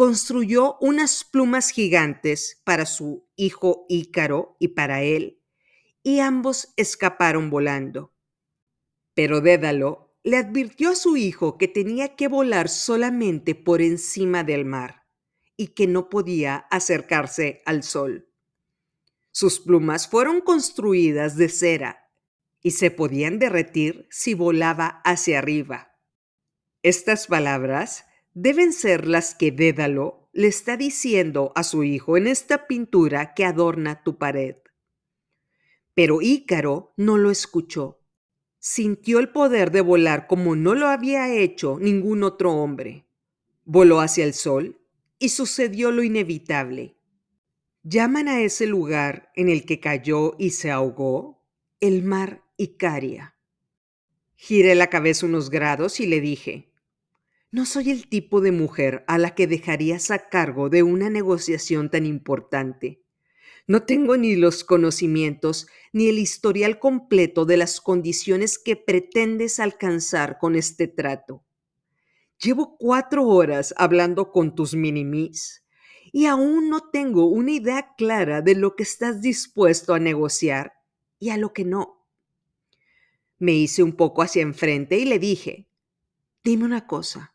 construyó 0.00 0.78
unas 0.80 1.24
plumas 1.24 1.68
gigantes 1.68 2.62
para 2.64 2.86
su 2.86 3.28
hijo 3.36 3.84
Ícaro 3.90 4.56
y 4.58 4.68
para 4.68 5.02
él, 5.02 5.42
y 6.02 6.20
ambos 6.20 6.72
escaparon 6.78 7.50
volando. 7.50 8.14
Pero 9.12 9.42
Dédalo 9.42 10.16
le 10.22 10.38
advirtió 10.38 10.88
a 10.92 10.94
su 10.94 11.18
hijo 11.18 11.58
que 11.58 11.68
tenía 11.68 12.16
que 12.16 12.28
volar 12.28 12.70
solamente 12.70 13.54
por 13.54 13.82
encima 13.82 14.42
del 14.42 14.64
mar 14.64 15.04
y 15.58 15.74
que 15.74 15.86
no 15.86 16.08
podía 16.08 16.56
acercarse 16.70 17.60
al 17.66 17.82
sol. 17.82 18.32
Sus 19.32 19.60
plumas 19.60 20.08
fueron 20.08 20.40
construidas 20.40 21.36
de 21.36 21.50
cera 21.50 22.10
y 22.62 22.70
se 22.70 22.90
podían 22.90 23.38
derretir 23.38 24.08
si 24.10 24.32
volaba 24.32 25.02
hacia 25.04 25.40
arriba. 25.40 25.98
Estas 26.82 27.26
palabras 27.26 28.06
deben 28.34 28.72
ser 28.72 29.06
las 29.06 29.34
que 29.34 29.50
Dédalo 29.50 30.28
le 30.32 30.46
está 30.46 30.76
diciendo 30.76 31.52
a 31.54 31.64
su 31.64 31.84
hijo 31.84 32.16
en 32.16 32.26
esta 32.26 32.66
pintura 32.66 33.34
que 33.34 33.44
adorna 33.44 34.02
tu 34.02 34.18
pared. 34.18 34.56
Pero 35.94 36.22
Ícaro 36.22 36.92
no 36.96 37.18
lo 37.18 37.30
escuchó. 37.30 38.00
Sintió 38.58 39.18
el 39.18 39.30
poder 39.30 39.70
de 39.70 39.80
volar 39.80 40.26
como 40.26 40.54
no 40.54 40.74
lo 40.74 40.88
había 40.88 41.32
hecho 41.32 41.78
ningún 41.80 42.22
otro 42.22 42.52
hombre. 42.52 43.06
Voló 43.64 44.00
hacia 44.00 44.24
el 44.24 44.34
sol 44.34 44.80
y 45.18 45.30
sucedió 45.30 45.90
lo 45.90 46.02
inevitable. 46.02 46.96
Llaman 47.82 48.28
a 48.28 48.40
ese 48.40 48.66
lugar 48.66 49.30
en 49.34 49.48
el 49.48 49.64
que 49.64 49.80
cayó 49.80 50.36
y 50.38 50.50
se 50.50 50.70
ahogó 50.70 51.42
el 51.80 52.02
mar 52.02 52.44
Icaria. 52.56 53.34
Giré 54.36 54.74
la 54.74 54.88
cabeza 54.88 55.26
unos 55.26 55.50
grados 55.50 56.00
y 56.00 56.06
le 56.06 56.20
dije, 56.20 56.69
no 57.52 57.66
soy 57.66 57.90
el 57.90 58.08
tipo 58.08 58.40
de 58.40 58.52
mujer 58.52 59.04
a 59.08 59.18
la 59.18 59.34
que 59.34 59.48
dejarías 59.48 60.12
a 60.12 60.28
cargo 60.28 60.68
de 60.68 60.84
una 60.84 61.10
negociación 61.10 61.90
tan 61.90 62.06
importante. 62.06 63.02
No 63.66 63.82
tengo 63.82 64.16
ni 64.16 64.36
los 64.36 64.62
conocimientos 64.62 65.66
ni 65.92 66.08
el 66.08 66.18
historial 66.18 66.78
completo 66.78 67.44
de 67.46 67.56
las 67.56 67.80
condiciones 67.80 68.58
que 68.58 68.76
pretendes 68.76 69.58
alcanzar 69.58 70.38
con 70.38 70.54
este 70.54 70.86
trato. 70.86 71.44
Llevo 72.38 72.76
cuatro 72.78 73.26
horas 73.26 73.74
hablando 73.76 74.30
con 74.30 74.54
tus 74.54 74.74
minimis 74.74 75.64
y 76.12 76.26
aún 76.26 76.70
no 76.70 76.90
tengo 76.90 77.26
una 77.26 77.50
idea 77.50 77.94
clara 77.96 78.42
de 78.42 78.54
lo 78.54 78.76
que 78.76 78.84
estás 78.84 79.20
dispuesto 79.22 79.92
a 79.92 79.98
negociar 79.98 80.74
y 81.18 81.30
a 81.30 81.36
lo 81.36 81.52
que 81.52 81.64
no. 81.64 82.06
Me 83.38 83.52
hice 83.52 83.82
un 83.82 83.92
poco 83.92 84.22
hacia 84.22 84.42
enfrente 84.42 84.98
y 84.98 85.04
le 85.04 85.18
dije, 85.18 85.68
dime 86.42 86.64
una 86.64 86.86
cosa, 86.86 87.29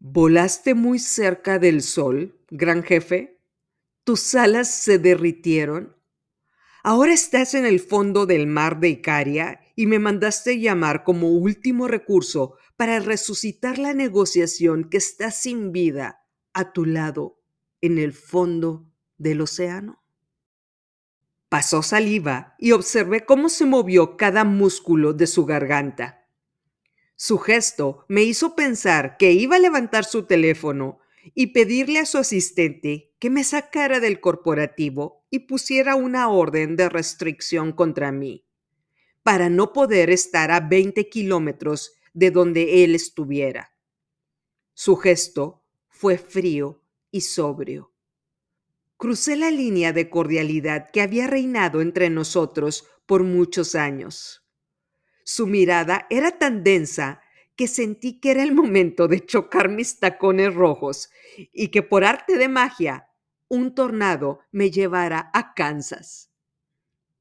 ¿volaste 0.00 0.74
muy 0.74 0.98
cerca 0.98 1.58
del 1.58 1.82
sol, 1.82 2.34
gran 2.50 2.82
jefe? 2.82 3.38
¿Tus 4.02 4.34
alas 4.34 4.68
se 4.68 4.98
derritieron? 4.98 5.94
Ahora 6.82 7.12
estás 7.12 7.52
en 7.52 7.66
el 7.66 7.78
fondo 7.78 8.24
del 8.24 8.46
mar 8.46 8.80
de 8.80 8.88
Icaria 8.88 9.60
y 9.76 9.86
me 9.86 9.98
mandaste 9.98 10.58
llamar 10.58 11.04
como 11.04 11.28
último 11.28 11.86
recurso 11.86 12.56
para 12.76 12.98
resucitar 12.98 13.78
la 13.78 13.92
negociación 13.92 14.88
que 14.88 14.96
está 14.96 15.30
sin 15.30 15.70
vida 15.70 16.24
a 16.54 16.72
tu 16.72 16.86
lado 16.86 17.38
en 17.82 17.98
el 17.98 18.14
fondo 18.14 18.90
del 19.18 19.42
océano. 19.42 20.02
Pasó 21.50 21.82
saliva 21.82 22.54
y 22.58 22.72
observé 22.72 23.26
cómo 23.26 23.50
se 23.50 23.66
movió 23.66 24.16
cada 24.16 24.44
músculo 24.44 25.12
de 25.12 25.26
su 25.26 25.44
garganta. 25.44 26.19
Su 27.22 27.36
gesto 27.36 28.06
me 28.08 28.22
hizo 28.22 28.56
pensar 28.56 29.18
que 29.18 29.32
iba 29.32 29.56
a 29.56 29.58
levantar 29.58 30.06
su 30.06 30.22
teléfono 30.22 31.00
y 31.34 31.48
pedirle 31.48 31.98
a 31.98 32.06
su 32.06 32.16
asistente 32.16 33.12
que 33.18 33.28
me 33.28 33.44
sacara 33.44 34.00
del 34.00 34.22
corporativo 34.22 35.26
y 35.28 35.40
pusiera 35.40 35.96
una 35.96 36.30
orden 36.30 36.76
de 36.76 36.88
restricción 36.88 37.72
contra 37.72 38.10
mí, 38.10 38.46
para 39.22 39.50
no 39.50 39.74
poder 39.74 40.08
estar 40.08 40.50
a 40.50 40.60
20 40.60 41.10
kilómetros 41.10 41.92
de 42.14 42.30
donde 42.30 42.84
él 42.84 42.94
estuviera. 42.94 43.74
Su 44.72 44.96
gesto 44.96 45.62
fue 45.90 46.16
frío 46.16 46.82
y 47.10 47.20
sobrio. 47.20 47.92
Crucé 48.96 49.36
la 49.36 49.50
línea 49.50 49.92
de 49.92 50.08
cordialidad 50.08 50.88
que 50.90 51.02
había 51.02 51.26
reinado 51.26 51.82
entre 51.82 52.08
nosotros 52.08 52.86
por 53.04 53.24
muchos 53.24 53.74
años. 53.74 54.39
Su 55.32 55.46
mirada 55.46 56.08
era 56.10 56.40
tan 56.40 56.64
densa 56.64 57.22
que 57.54 57.68
sentí 57.68 58.18
que 58.18 58.32
era 58.32 58.42
el 58.42 58.52
momento 58.52 59.06
de 59.06 59.24
chocar 59.24 59.68
mis 59.68 60.00
tacones 60.00 60.52
rojos 60.52 61.08
y 61.52 61.68
que 61.68 61.84
por 61.84 62.02
arte 62.02 62.36
de 62.36 62.48
magia 62.48 63.08
un 63.46 63.72
tornado 63.76 64.40
me 64.50 64.72
llevara 64.72 65.30
a 65.32 65.54
Kansas. 65.54 66.32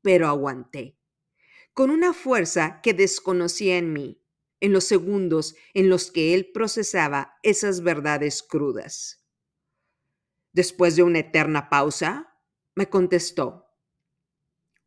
Pero 0.02 0.28
aguanté, 0.28 0.98
con 1.76 1.92
una 1.92 2.14
fuerza 2.14 2.82
que 2.82 2.96
desconocía 2.96 3.78
en 3.78 3.94
mí, 3.94 4.20
en 4.60 4.74
los 4.74 4.86
segundos 4.86 5.56
en 5.76 5.88
los 5.88 6.10
que 6.10 6.34
él 6.34 6.50
procesaba 6.52 7.38
esas 7.44 7.84
verdades 7.84 8.42
crudas. 8.42 9.24
Después 10.52 10.96
de 10.96 11.04
una 11.04 11.20
eterna 11.20 11.70
pausa, 11.70 12.36
me 12.74 12.90
contestó, 12.90 13.70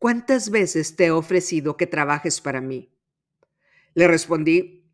¿cuántas 0.01 0.51
veces 0.51 0.97
te 0.97 1.05
he 1.05 1.11
ofrecido 1.13 1.77
que 1.77 1.87
trabajes 1.87 2.41
para 2.41 2.61
mí? 2.61 2.92
Le 3.95 4.09
respondí, 4.09 4.91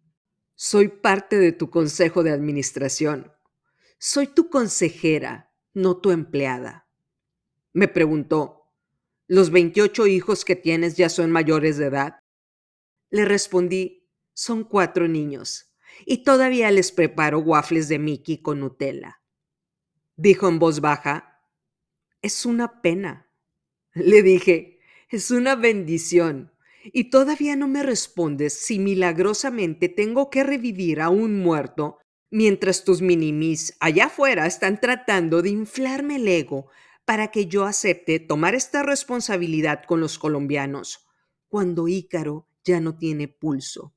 soy 0.54 0.88
parte 0.88 1.36
de 1.38 1.52
tu 1.52 1.70
consejo 1.70 2.22
de 2.22 2.30
administración. 2.30 3.32
Soy 3.98 4.26
tu 4.28 4.50
consejera, 4.50 5.52
no 5.74 5.98
tu 5.98 6.10
empleada. 6.10 6.88
Me 7.72 7.88
preguntó, 7.88 8.72
¿los 9.26 9.50
28 9.50 10.06
hijos 10.06 10.44
que 10.44 10.56
tienes 10.56 10.96
ya 10.96 11.08
son 11.08 11.30
mayores 11.30 11.76
de 11.76 11.86
edad? 11.86 12.20
Le 13.10 13.24
respondí, 13.24 14.08
son 14.34 14.64
cuatro 14.64 15.08
niños, 15.08 15.74
y 16.06 16.22
todavía 16.24 16.70
les 16.70 16.92
preparo 16.92 17.38
waffles 17.40 17.88
de 17.88 17.98
Mickey 17.98 18.42
con 18.42 18.60
Nutella 18.60 19.18
dijo 20.18 20.48
en 20.48 20.58
voz 20.58 20.80
baja, 20.80 21.40
es 22.20 22.44
una 22.44 22.82
pena. 22.82 23.30
Le 23.94 24.22
dije, 24.22 24.80
es 25.08 25.30
una 25.30 25.54
bendición. 25.54 26.52
Y 26.84 27.10
todavía 27.10 27.56
no 27.56 27.68
me 27.68 27.82
respondes 27.82 28.54
si 28.54 28.78
milagrosamente 28.78 29.88
tengo 29.88 30.30
que 30.30 30.44
revivir 30.44 31.00
a 31.00 31.10
un 31.10 31.40
muerto 31.40 31.98
mientras 32.30 32.84
tus 32.84 33.02
minimis 33.02 33.76
allá 33.80 34.06
afuera 34.06 34.46
están 34.46 34.80
tratando 34.80 35.42
de 35.42 35.50
inflarme 35.50 36.16
el 36.16 36.28
ego 36.28 36.68
para 37.04 37.28
que 37.28 37.46
yo 37.46 37.64
acepte 37.64 38.20
tomar 38.20 38.54
esta 38.54 38.82
responsabilidad 38.82 39.84
con 39.84 40.00
los 40.00 40.18
colombianos 40.18 41.06
cuando 41.48 41.88
Ícaro 41.88 42.46
ya 42.64 42.80
no 42.80 42.96
tiene 42.96 43.28
pulso. 43.28 43.94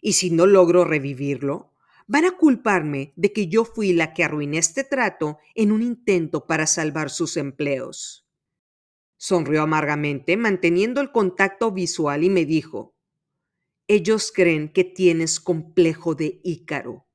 Y 0.00 0.12
si 0.12 0.30
no 0.30 0.46
logro 0.46 0.84
revivirlo, 0.84 1.74
Van 2.06 2.26
a 2.26 2.36
culparme 2.36 3.14
de 3.16 3.32
que 3.32 3.46
yo 3.48 3.64
fui 3.64 3.94
la 3.94 4.12
que 4.12 4.24
arruiné 4.24 4.58
este 4.58 4.84
trato 4.84 5.38
en 5.54 5.72
un 5.72 5.82
intento 5.82 6.46
para 6.46 6.66
salvar 6.66 7.08
sus 7.08 7.38
empleos. 7.38 8.23
Sonrió 9.26 9.62
amargamente, 9.62 10.36
manteniendo 10.36 11.00
el 11.00 11.10
contacto 11.10 11.72
visual, 11.72 12.24
y 12.24 12.28
me 12.28 12.44
dijo, 12.44 12.94
ellos 13.88 14.30
creen 14.30 14.70
que 14.70 14.84
tienes 14.84 15.40
complejo 15.40 16.14
de 16.14 16.42
Ícaro. 16.44 17.06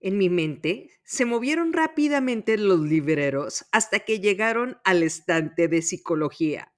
En 0.00 0.16
mi 0.16 0.30
mente 0.30 0.88
se 1.04 1.26
movieron 1.26 1.74
rápidamente 1.74 2.56
los 2.56 2.80
libreros 2.80 3.66
hasta 3.70 4.00
que 4.00 4.18
llegaron 4.20 4.78
al 4.82 5.02
estante 5.02 5.68
de 5.68 5.82
psicología. 5.82 6.72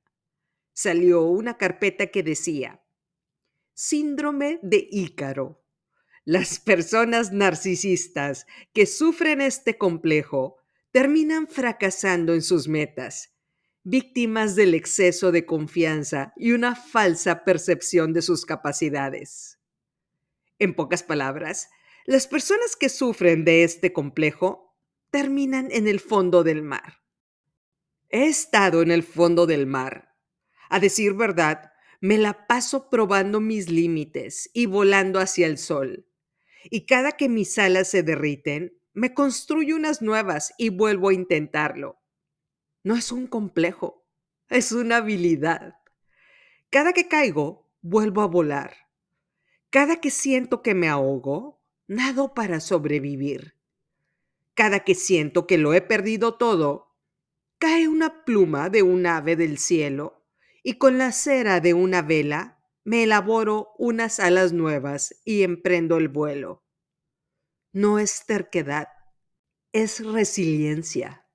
Salió 0.72 1.22
una 1.22 1.56
carpeta 1.56 2.08
que 2.08 2.24
decía, 2.24 2.82
Síndrome 3.74 4.58
de 4.60 4.88
Ícaro 4.90 5.62
las 6.24 6.58
personas 6.58 7.30
narcisistas 7.30 8.48
que 8.72 8.86
sufren 8.86 9.40
este 9.40 9.78
complejo 9.78 10.56
terminan 10.90 11.46
fracasando 11.46 12.34
en 12.34 12.42
sus 12.42 12.66
metas, 12.66 13.35
víctimas 13.86 14.56
del 14.56 14.74
exceso 14.74 15.32
de 15.32 15.46
confianza 15.46 16.32
y 16.36 16.52
una 16.52 16.74
falsa 16.74 17.44
percepción 17.44 18.12
de 18.12 18.22
sus 18.22 18.44
capacidades. 18.44 19.60
En 20.58 20.74
pocas 20.74 21.02
palabras, 21.02 21.68
las 22.04 22.26
personas 22.26 22.76
que 22.76 22.88
sufren 22.88 23.44
de 23.44 23.62
este 23.64 23.92
complejo 23.92 24.76
terminan 25.10 25.68
en 25.70 25.86
el 25.86 26.00
fondo 26.00 26.42
del 26.42 26.62
mar. 26.62 27.02
He 28.08 28.26
estado 28.26 28.82
en 28.82 28.90
el 28.90 29.02
fondo 29.02 29.46
del 29.46 29.66
mar. 29.66 30.14
A 30.68 30.80
decir 30.80 31.14
verdad, 31.14 31.72
me 32.00 32.18
la 32.18 32.46
paso 32.46 32.90
probando 32.90 33.40
mis 33.40 33.70
límites 33.70 34.50
y 34.52 34.66
volando 34.66 35.20
hacia 35.20 35.46
el 35.46 35.58
sol 35.58 36.06
y 36.70 36.86
cada 36.86 37.12
que 37.12 37.28
mis 37.28 37.58
alas 37.58 37.88
se 37.88 38.02
derriten, 38.02 38.76
me 38.92 39.14
construyo 39.14 39.76
unas 39.76 40.02
nuevas 40.02 40.54
y 40.58 40.70
vuelvo 40.70 41.10
a 41.10 41.14
intentarlo. 41.14 42.00
No 42.86 42.94
es 42.94 43.10
un 43.10 43.26
complejo, 43.26 44.06
es 44.48 44.70
una 44.70 44.98
habilidad. 44.98 45.74
Cada 46.70 46.92
que 46.92 47.08
caigo, 47.08 47.68
vuelvo 47.80 48.22
a 48.22 48.28
volar. 48.28 48.76
Cada 49.70 50.00
que 50.00 50.12
siento 50.12 50.62
que 50.62 50.76
me 50.76 50.86
ahogo, 50.86 51.60
nado 51.88 52.32
para 52.32 52.60
sobrevivir. 52.60 53.56
Cada 54.54 54.84
que 54.84 54.94
siento 54.94 55.48
que 55.48 55.58
lo 55.58 55.74
he 55.74 55.80
perdido 55.80 56.36
todo, 56.36 56.94
cae 57.58 57.88
una 57.88 58.24
pluma 58.24 58.70
de 58.70 58.84
un 58.84 59.04
ave 59.04 59.34
del 59.34 59.58
cielo 59.58 60.24
y 60.62 60.74
con 60.74 60.96
la 60.96 61.10
cera 61.10 61.58
de 61.58 61.74
una 61.74 62.02
vela 62.02 62.60
me 62.84 63.02
elaboro 63.02 63.72
unas 63.78 64.20
alas 64.20 64.52
nuevas 64.52 65.20
y 65.24 65.42
emprendo 65.42 65.96
el 65.96 66.06
vuelo. 66.06 66.64
No 67.72 67.98
es 67.98 68.26
terquedad, 68.26 68.86
es 69.72 70.06
resiliencia. 70.06 71.25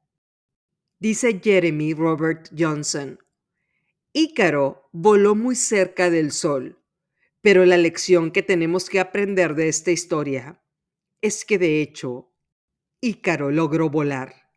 Dice 1.02 1.42
Jeremy 1.44 1.96
Robert 1.96 2.50
Johnson, 2.56 3.18
Ícaro 4.14 4.88
voló 4.92 5.34
muy 5.34 5.56
cerca 5.56 6.12
del 6.12 6.32
sol, 6.32 6.80
pero 7.42 7.66
la 7.66 7.76
lección 7.78 8.30
que 8.30 8.44
tenemos 8.44 8.88
que 8.88 9.00
aprender 9.00 9.56
de 9.56 9.68
esta 9.68 9.90
historia 9.90 10.64
es 11.20 11.44
que 11.44 11.58
de 11.58 11.82
hecho 11.82 12.36
Ícaro 13.02 13.50
logró 13.50 13.90
volar. 13.90 14.52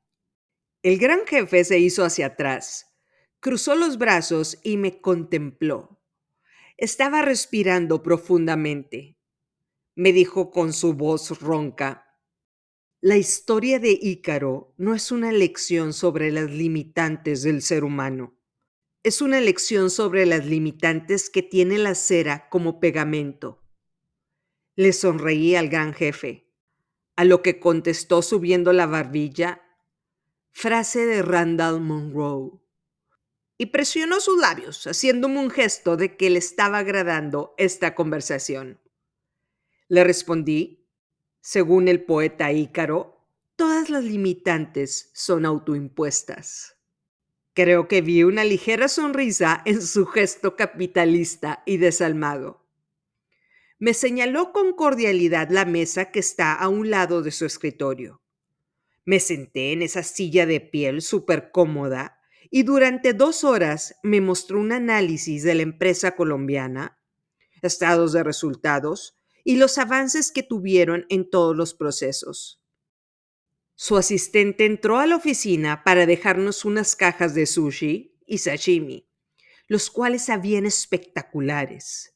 El 0.83 0.99
gran 0.99 1.25
jefe 1.27 1.65
se 1.65 1.79
hizo 1.79 2.05
hacia 2.05 2.27
atrás, 2.27 2.95
cruzó 3.41 3.75
los 3.75 3.97
brazos 3.97 4.59
y 4.63 4.77
me 4.77 5.01
contempló. 5.01 6.05
Estaba 6.77 7.23
respirando 7.23 8.03
profundamente. 8.03 9.17
Me 9.95 10.13
dijo 10.13 10.51
con 10.51 10.75
su 10.75 10.93
voz 10.93 11.41
ronca, 11.41 12.14
la 13.05 13.19
historia 13.19 13.79
de 13.79 13.99
Ícaro 14.01 14.73
no 14.79 14.95
es 14.95 15.13
una 15.13 15.31
lección 15.31 15.93
sobre 15.93 16.31
las 16.31 16.51
limitantes 16.51 17.43
del 17.43 17.61
ser 17.61 17.85
humano. 17.85 18.35
Es 19.03 19.21
una 19.21 19.43
lección 19.43 19.91
sobre 19.91 20.25
las 20.25 20.47
limitantes 20.47 21.29
que 21.29 21.43
tiene 21.43 21.77
la 21.77 21.95
cera 21.97 22.49
como 22.49 22.81
pegamento. 22.81 23.63
Le 24.75 24.95
sonreí 24.95 25.55
al 25.55 25.69
gran 25.69 25.93
jefe, 25.93 26.51
a 27.15 27.25
lo 27.25 27.43
que 27.43 27.61
contestó 27.61 28.23
subiendo 28.23 28.73
la 28.73 28.87
barbilla, 28.87 29.61
frase 30.53 31.05
de 31.05 31.21
Randall 31.21 31.83
Monroe 31.83 32.53
y 33.59 33.67
presionó 33.67 34.19
sus 34.19 34.41
labios, 34.41 34.87
haciéndome 34.87 35.41
un 35.41 35.51
gesto 35.51 35.99
de 35.99 36.17
que 36.17 36.31
le 36.31 36.39
estaba 36.39 36.79
agradando 36.79 37.55
esta 37.59 37.95
conversación. 37.95 38.81
Le 39.89 40.05
respondí, 40.05 40.84
según 41.45 41.89
el 41.89 42.03
poeta 42.03 42.51
Ícaro, 42.53 43.23
todas 43.55 43.91
las 43.91 44.03
limitantes 44.03 45.11
son 45.13 45.45
autoimpuestas. 45.45 46.79
Creo 47.53 47.87
que 47.87 48.01
vi 48.01 48.23
una 48.23 48.45
ligera 48.45 48.89
sonrisa 48.89 49.61
en 49.67 49.83
su 49.83 50.07
gesto 50.07 50.57
capitalista 50.57 51.63
y 51.67 51.77
desalmado. 51.77 52.67
Me 53.79 53.93
señaló 53.93 54.55
con 54.55 54.73
cordialidad 54.73 55.51
la 55.51 55.67
mesa 55.67 56.11
que 56.11 56.21
está 56.21 56.55
a 56.55 56.69
un 56.69 56.89
lado 56.89 57.21
de 57.21 57.31
su 57.31 57.45
escritorio. 57.45 58.23
Me 59.05 59.21
senté 59.21 59.73
en 59.73 59.83
esa 59.83 60.03
silla 60.03 60.47
de 60.47 60.61
piel 60.61 61.03
súper 61.03 61.51
cómoda 61.51 62.21
y 62.51 62.63
durante 62.63 63.13
dos 63.13 63.45
horas 63.45 63.97
me 64.03 64.23
mostró 64.23 64.59
un 64.59 64.73
análisis 64.73 65.43
de 65.43 65.55
la 65.57 65.63
empresa 65.63 66.17
colombiana, 66.17 66.99
estados 67.61 68.15
de 68.15 68.23
resultados 68.23 69.14
y 69.45 69.57
los 69.57 69.79
avances 69.79 70.33
que 70.33 70.43
tuvieron 70.43 71.07
en 71.11 71.29
todos 71.29 71.55
los 71.55 71.75
procesos. 71.75 72.63
Su 73.77 73.97
asistente 73.97 74.65
entró 74.65 74.99
a 74.99 75.07
la 75.07 75.17
oficina 75.17 75.85
para 75.85 76.07
dejarnos 76.07 76.65
unas 76.65 76.97
cajas 76.97 77.35
de 77.35 77.47
sushi 77.47 78.17
y 78.27 78.39
sashimi, 78.39 79.09
los 79.69 79.91
cuales 79.91 80.31
habían 80.31 80.65
espectaculares. 80.65 82.15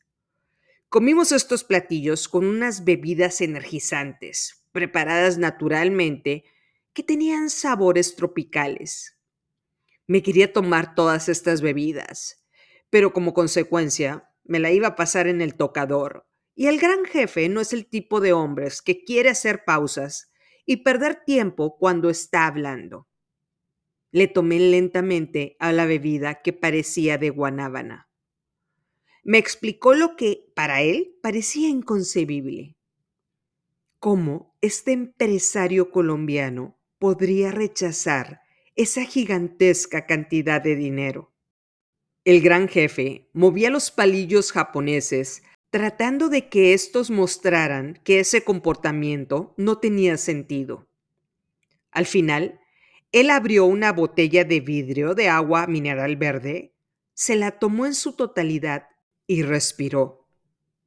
Comimos 0.88 1.33
estos 1.33 1.64
platillos 1.64 2.29
con 2.29 2.47
unas 2.47 2.85
bebidas 2.85 3.43
energizantes, 3.43 4.64
preparadas 4.73 5.37
naturalmente, 5.37 6.45
que 6.95 7.03
tenían 7.03 7.51
sabores 7.51 8.17
tropicales. 8.17 9.19
Me 10.07 10.23
quería 10.23 10.53
tomar 10.53 10.95
todas 10.95 11.29
estas 11.29 11.61
bebidas, 11.61 12.43
pero 12.88 13.12
como 13.12 13.35
consecuencia 13.35 14.31
me 14.45 14.59
la 14.61 14.71
iba 14.71 14.88
a 14.88 14.97
pasar 14.97 15.27
en 15.27 15.43
el 15.43 15.57
tocador. 15.57 16.27
Y 16.59 16.66
el 16.66 16.81
gran 16.81 17.05
jefe 17.05 17.49
no 17.49 17.61
es 17.61 17.73
el 17.73 17.87
tipo 17.87 18.21
de 18.21 18.33
hombres 18.33 18.83
que 18.83 19.05
quiere 19.05 19.29
hacer 19.29 19.62
pausas 19.64 20.33
y 20.66 20.79
perder 20.79 21.23
tiempo 21.25 21.79
cuando 21.79 22.11
está 22.11 22.49
hablando. 22.49 23.07
Le 24.11 24.27
tomé 24.27 24.59
lentamente 24.59 25.57
a 25.61 25.71
la 25.71 25.87
bebida 25.87 26.42
que 26.42 26.53
parecía 26.53 27.16
de 27.16 27.31
guanábana. 27.31 28.09
Me 29.23 29.38
explicó 29.38 29.94
lo 29.94 30.16
que 30.16 30.51
para 30.57 30.83
él 30.83 31.16
parecía 31.23 31.68
inconcebible. 31.68 32.77
¿Cómo 34.01 34.57
este 34.61 34.90
empresario 34.90 35.92
colombiano 35.92 36.77
podría 36.99 37.53
rechazar 37.53 38.40
esa 38.75 39.05
gigantesca 39.05 40.07
cantidad 40.07 40.61
de 40.61 40.75
dinero. 40.75 41.33
El 42.25 42.40
gran 42.40 42.66
jefe 42.66 43.31
movía 43.33 43.71
los 43.71 43.92
palillos 43.92 44.51
japoneses 44.51 45.44
tratando 45.70 46.28
de 46.28 46.48
que 46.48 46.72
estos 46.72 47.11
mostraran 47.11 48.00
que 48.04 48.20
ese 48.20 48.42
comportamiento 48.42 49.54
no 49.57 49.78
tenía 49.78 50.16
sentido. 50.16 50.88
Al 51.90 52.07
final, 52.07 52.61
él 53.12 53.31
abrió 53.31 53.64
una 53.64 53.92
botella 53.92 54.44
de 54.44 54.61
vidrio 54.61 55.14
de 55.14 55.28
agua 55.28 55.66
mineral 55.66 56.16
verde, 56.16 56.74
se 57.14 57.37
la 57.37 57.59
tomó 57.59 57.87
en 57.87 57.94
su 57.94 58.14
totalidad 58.14 58.88
y 59.26 59.42
respiró. 59.42 60.26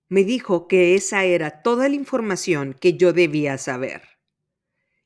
Me 0.07 0.23
dijo 0.23 0.67
que 0.67 0.95
esa 0.95 1.25
era 1.25 1.61
toda 1.61 1.89
la 1.89 1.95
información 1.95 2.75
que 2.79 2.93
yo 2.93 3.13
debía 3.13 3.57
saber 3.57 4.11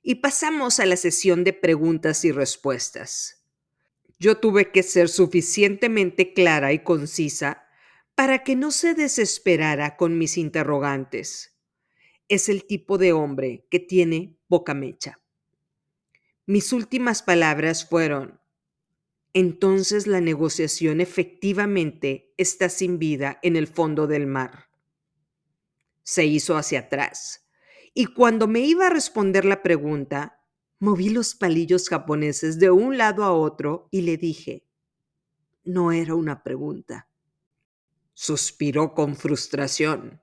y 0.08 0.16
pasamos 0.16 0.80
a 0.80 0.86
la 0.86 0.98
sesión 0.98 1.44
de 1.44 1.52
preguntas 1.52 2.26
y 2.26 2.32
respuestas. 2.32 3.44
Yo 4.20 4.38
tuve 4.38 4.72
que 4.72 4.84
ser 4.84 5.10
suficientemente 5.10 6.34
clara 6.34 6.74
y 6.74 6.80
concisa 6.80 7.65
para 8.16 8.44
que 8.44 8.56
no 8.56 8.72
se 8.72 8.94
desesperara 8.94 9.98
con 9.98 10.18
mis 10.18 10.38
interrogantes. 10.38 11.58
Es 12.30 12.48
el 12.48 12.66
tipo 12.66 12.98
de 12.98 13.12
hombre 13.12 13.68
que 13.70 13.80
tiene 13.80 14.38
poca 14.48 14.74
mecha. 14.74 15.20
Mis 16.46 16.72
últimas 16.72 17.22
palabras 17.22 17.88
fueron, 17.88 18.40
entonces 19.34 20.08
la 20.08 20.22
negociación 20.22 21.02
efectivamente 21.02 22.34
está 22.38 22.70
sin 22.70 23.00
vida 23.00 23.38
en 23.44 23.58
el 23.58 23.68
fondo 23.68 24.08
del 24.08 24.28
mar. 24.28 24.70
Se 26.04 26.26
hizo 26.26 26.56
hacia 26.56 26.80
atrás 26.82 27.46
y 27.94 28.06
cuando 28.06 28.48
me 28.48 28.62
iba 28.62 28.88
a 28.88 28.92
responder 28.92 29.44
la 29.44 29.62
pregunta, 29.62 30.42
moví 30.80 31.10
los 31.10 31.36
palillos 31.36 31.90
japoneses 31.90 32.60
de 32.60 32.70
un 32.70 32.98
lado 32.98 33.24
a 33.24 33.34
otro 33.34 33.90
y 33.92 34.02
le 34.02 34.16
dije, 34.18 34.66
no 35.64 35.92
era 35.92 36.16
una 36.16 36.44
pregunta. 36.44 37.10
Suspiró 38.16 38.94
con 38.94 39.18
frustración. 39.18 40.22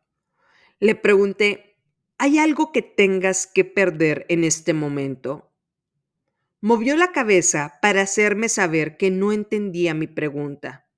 Le 0.80 0.94
pregunté, 0.94 1.76
¿hay 2.16 2.38
algo 2.38 2.72
que 2.72 2.80
tengas 2.80 3.46
que 3.46 3.66
perder 3.66 4.24
en 4.30 4.44
este 4.44 4.72
momento? 4.72 5.52
Movió 6.62 6.96
la 6.96 7.12
cabeza 7.12 7.78
para 7.82 8.00
hacerme 8.00 8.48
saber 8.48 8.96
que 8.96 9.10
no 9.10 9.30
entendía 9.30 9.92
mi 9.92 10.06
pregunta. 10.06 10.88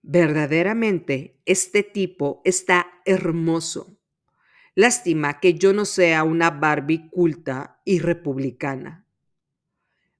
Verdaderamente, 0.00 1.38
este 1.44 1.82
tipo 1.82 2.40
está 2.46 2.86
hermoso. 3.04 3.98
Lástima 4.74 5.38
que 5.38 5.52
yo 5.52 5.74
no 5.74 5.84
sea 5.84 6.24
una 6.24 6.50
Barbie 6.50 7.10
culta 7.10 7.82
y 7.84 7.98
republicana. 7.98 9.06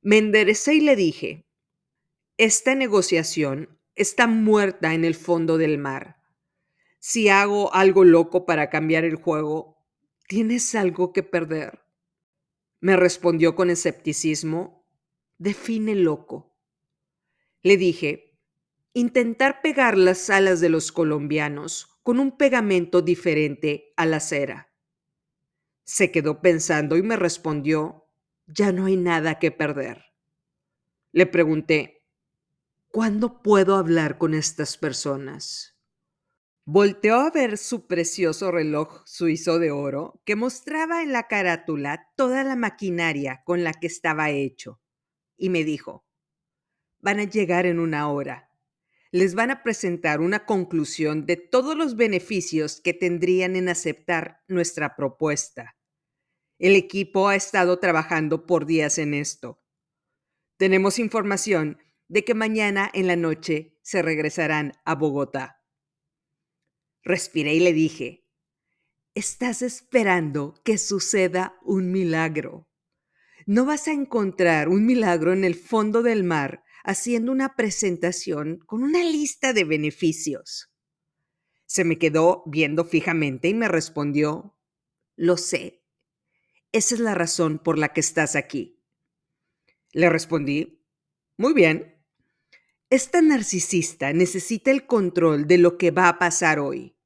Me 0.03 0.19
enderecé 0.19 0.75
y 0.75 0.81
le 0.81 0.95
dije, 0.95 1.47
esta 2.37 2.75
negociación 2.75 3.80
está 4.01 4.27
muerta 4.27 4.95
en 4.95 5.05
el 5.05 5.15
fondo 5.15 5.59
del 5.59 5.77
mar. 5.77 6.17
Si 7.01 7.29
hago 7.29 7.75
algo 7.75 8.03
loco 8.03 8.47
para 8.47 8.71
cambiar 8.71 9.05
el 9.05 9.17
juego, 9.17 9.77
tienes 10.27 10.75
algo 10.75 11.13
que 11.13 11.23
perder. 11.23 11.81
Me 12.81 12.97
respondió 12.97 13.55
con 13.55 13.69
escepticismo, 13.69 14.87
define 15.37 15.95
loco. 15.95 16.57
Le 17.63 17.77
dije, 17.77 18.39
intentar 18.95 19.61
pegar 19.61 19.99
las 19.99 20.31
alas 20.31 20.61
de 20.61 20.71
los 20.71 20.93
colombianos 20.93 22.01
con 22.03 22.21
un 22.21 22.39
pegamento 22.39 23.03
diferente 23.03 23.93
a 23.99 24.07
la 24.07 24.21
cera. 24.21 24.73
Se 25.85 26.11
quedó 26.11 26.41
pensando 26.41 26.97
y 26.97 27.03
me 27.03 27.17
respondió, 27.17 28.07
ya 28.47 28.73
no 28.73 28.87
hay 28.87 28.97
nada 28.97 29.39
que 29.39 29.51
perder. 29.51 30.05
Le 31.13 31.27
pregunté, 31.27 32.00
¿cuándo 32.91 33.43
puedo 33.43 33.77
hablar 33.77 34.19
con 34.19 34.35
estas 34.35 34.77
personas? 34.77 35.79
Volteó 36.65 37.17
a 37.17 37.31
ver 37.31 37.59
su 37.59 37.87
precioso 37.87 38.51
reloj 38.51 39.03
suizo 39.07 39.59
de 39.59 39.71
oro 39.71 40.23
que 40.25 40.37
mostraba 40.37 41.03
en 41.03 41.13
la 41.13 41.27
carátula 41.27 42.13
toda 42.17 42.45
la 42.45 42.57
maquinaria 42.57 43.43
con 43.45 43.65
la 43.65 43.73
que 43.73 43.87
estaba 43.87 44.31
hecho 44.31 44.81
y 45.37 45.49
me 45.49 45.65
dijo, 45.65 46.07
van 46.99 47.19
a 47.19 47.25
llegar 47.25 47.67
en 47.67 47.81
una 47.81 48.11
hora 48.11 48.51
les 49.13 49.35
van 49.35 49.51
a 49.51 49.63
presentar 49.63 50.21
una 50.21 50.45
conclusión 50.47 51.27
de 51.27 51.37
todos 51.37 51.77
los 51.77 51.97
beneficios 51.97 52.81
que 52.81 52.95
tendrían 52.95 53.57
en 53.57 53.69
aceptar 53.69 54.43
nuestra 54.47 54.95
propuesta. 54.95 55.77
El 56.59 56.77
equipo 56.77 57.29
ha 57.29 57.35
estado 57.35 57.79
trabajando 57.79 58.47
por 58.47 58.67
días 58.67 58.99
en 58.99 59.15
esto. 59.15 59.63
Tenemos 60.59 60.99
información 60.99 61.79
de 62.11 62.25
que 62.25 62.35
mañana 62.35 62.91
en 62.93 63.07
la 63.07 63.15
noche 63.15 63.79
se 63.83 64.03
regresarán 64.03 64.73
a 64.85 64.97
Bogotá. 64.97 65.63
Respiré 67.05 67.55
y 67.55 67.61
le 67.61 67.73
dije, 67.73 68.27
estás 69.15 69.63
esperando 69.63 70.61
que 70.65 70.77
suceda 70.77 71.57
un 71.63 71.93
milagro. 71.93 72.69
No 73.47 73.65
vas 73.65 73.87
a 73.87 73.93
encontrar 73.93 74.69
un 74.69 74.87
milagro 74.87 75.33
en 75.33 75.45
el 75.45 75.55
fondo 75.55 76.03
del 76.03 76.25
mar 76.25 76.65
haciendo 76.83 77.31
una 77.31 77.55
presentación 77.55 78.59
con 78.67 78.83
una 78.83 79.05
lista 79.05 79.53
de 79.53 79.63
beneficios. 79.63 80.69
Se 81.65 81.85
me 81.85 81.97
quedó 81.97 82.43
viendo 82.47 82.85
fijamente 82.85 83.47
y 83.47 83.55
me 83.55 83.69
respondió, 83.69 84.59
lo 85.15 85.37
sé. 85.37 85.85
Esa 86.73 86.97
es 86.97 87.01
la 87.01 87.15
razón 87.15 87.61
por 87.61 87.79
la 87.79 87.93
que 87.93 88.01
estás 88.01 88.35
aquí. 88.35 88.83
Le 89.93 90.11
respondí, 90.11 90.85
muy 91.37 91.55
bien. 91.55 92.00
Esta 92.91 93.23
narcisista 93.23 94.13
necesita 94.13 94.73
el 94.73 94.85
control 94.85 95.47
de 95.47 95.59
lo 95.59 95.79
que 95.79 95.93
va 95.93 96.09
a 96.09 96.19
pasar 96.19 96.59
hoy, 96.59 96.97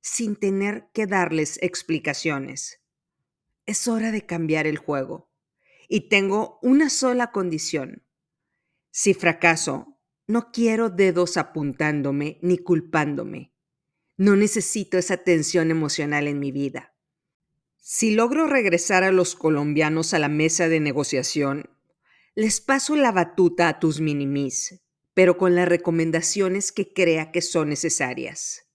sin 0.00 0.36
tener 0.36 0.88
que 0.94 1.08
darles 1.08 1.58
explicaciones. 1.62 2.80
Es 3.66 3.88
hora 3.88 4.12
de 4.12 4.24
cambiar 4.24 4.68
el 4.68 4.78
juego. 4.78 5.32
Y 5.88 6.08
tengo 6.08 6.60
una 6.62 6.88
sola 6.88 7.32
condición. 7.32 8.04
Si 8.92 9.14
fracaso, 9.14 9.98
no 10.28 10.52
quiero 10.52 10.90
dedos 10.90 11.36
apuntándome 11.36 12.38
ni 12.40 12.58
culpándome. 12.58 13.52
No 14.16 14.36
necesito 14.36 14.96
esa 14.96 15.16
tensión 15.16 15.72
emocional 15.72 16.28
en 16.28 16.38
mi 16.38 16.52
vida. 16.52 16.94
Si 17.78 18.12
logro 18.14 18.46
regresar 18.46 19.02
a 19.02 19.10
los 19.10 19.34
colombianos 19.34 20.14
a 20.14 20.20
la 20.20 20.28
mesa 20.28 20.68
de 20.68 20.78
negociación, 20.78 21.68
les 22.36 22.60
paso 22.60 22.94
la 22.94 23.10
batuta 23.10 23.68
a 23.68 23.80
tus 23.80 24.00
minimis, 24.00 24.82
pero 25.14 25.36
con 25.36 25.54
las 25.54 25.68
recomendaciones 25.68 26.72
que 26.72 26.92
crea 26.92 27.32
que 27.32 27.42
son 27.42 27.68
necesarias. 27.68 28.68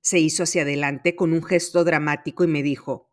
Se 0.00 0.18
hizo 0.18 0.44
hacia 0.44 0.62
adelante 0.62 1.16
con 1.16 1.32
un 1.32 1.42
gesto 1.42 1.84
dramático 1.84 2.44
y 2.44 2.46
me 2.46 2.62
dijo, 2.62 3.12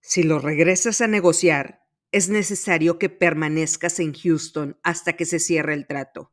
si 0.00 0.22
lo 0.22 0.38
regresas 0.38 1.00
a 1.00 1.06
negociar, 1.06 1.86
es 2.12 2.28
necesario 2.28 2.98
que 2.98 3.08
permanezcas 3.08 4.00
en 4.00 4.12
Houston 4.14 4.78
hasta 4.82 5.12
que 5.14 5.24
se 5.24 5.38
cierre 5.38 5.74
el 5.74 5.86
trato. 5.86 6.32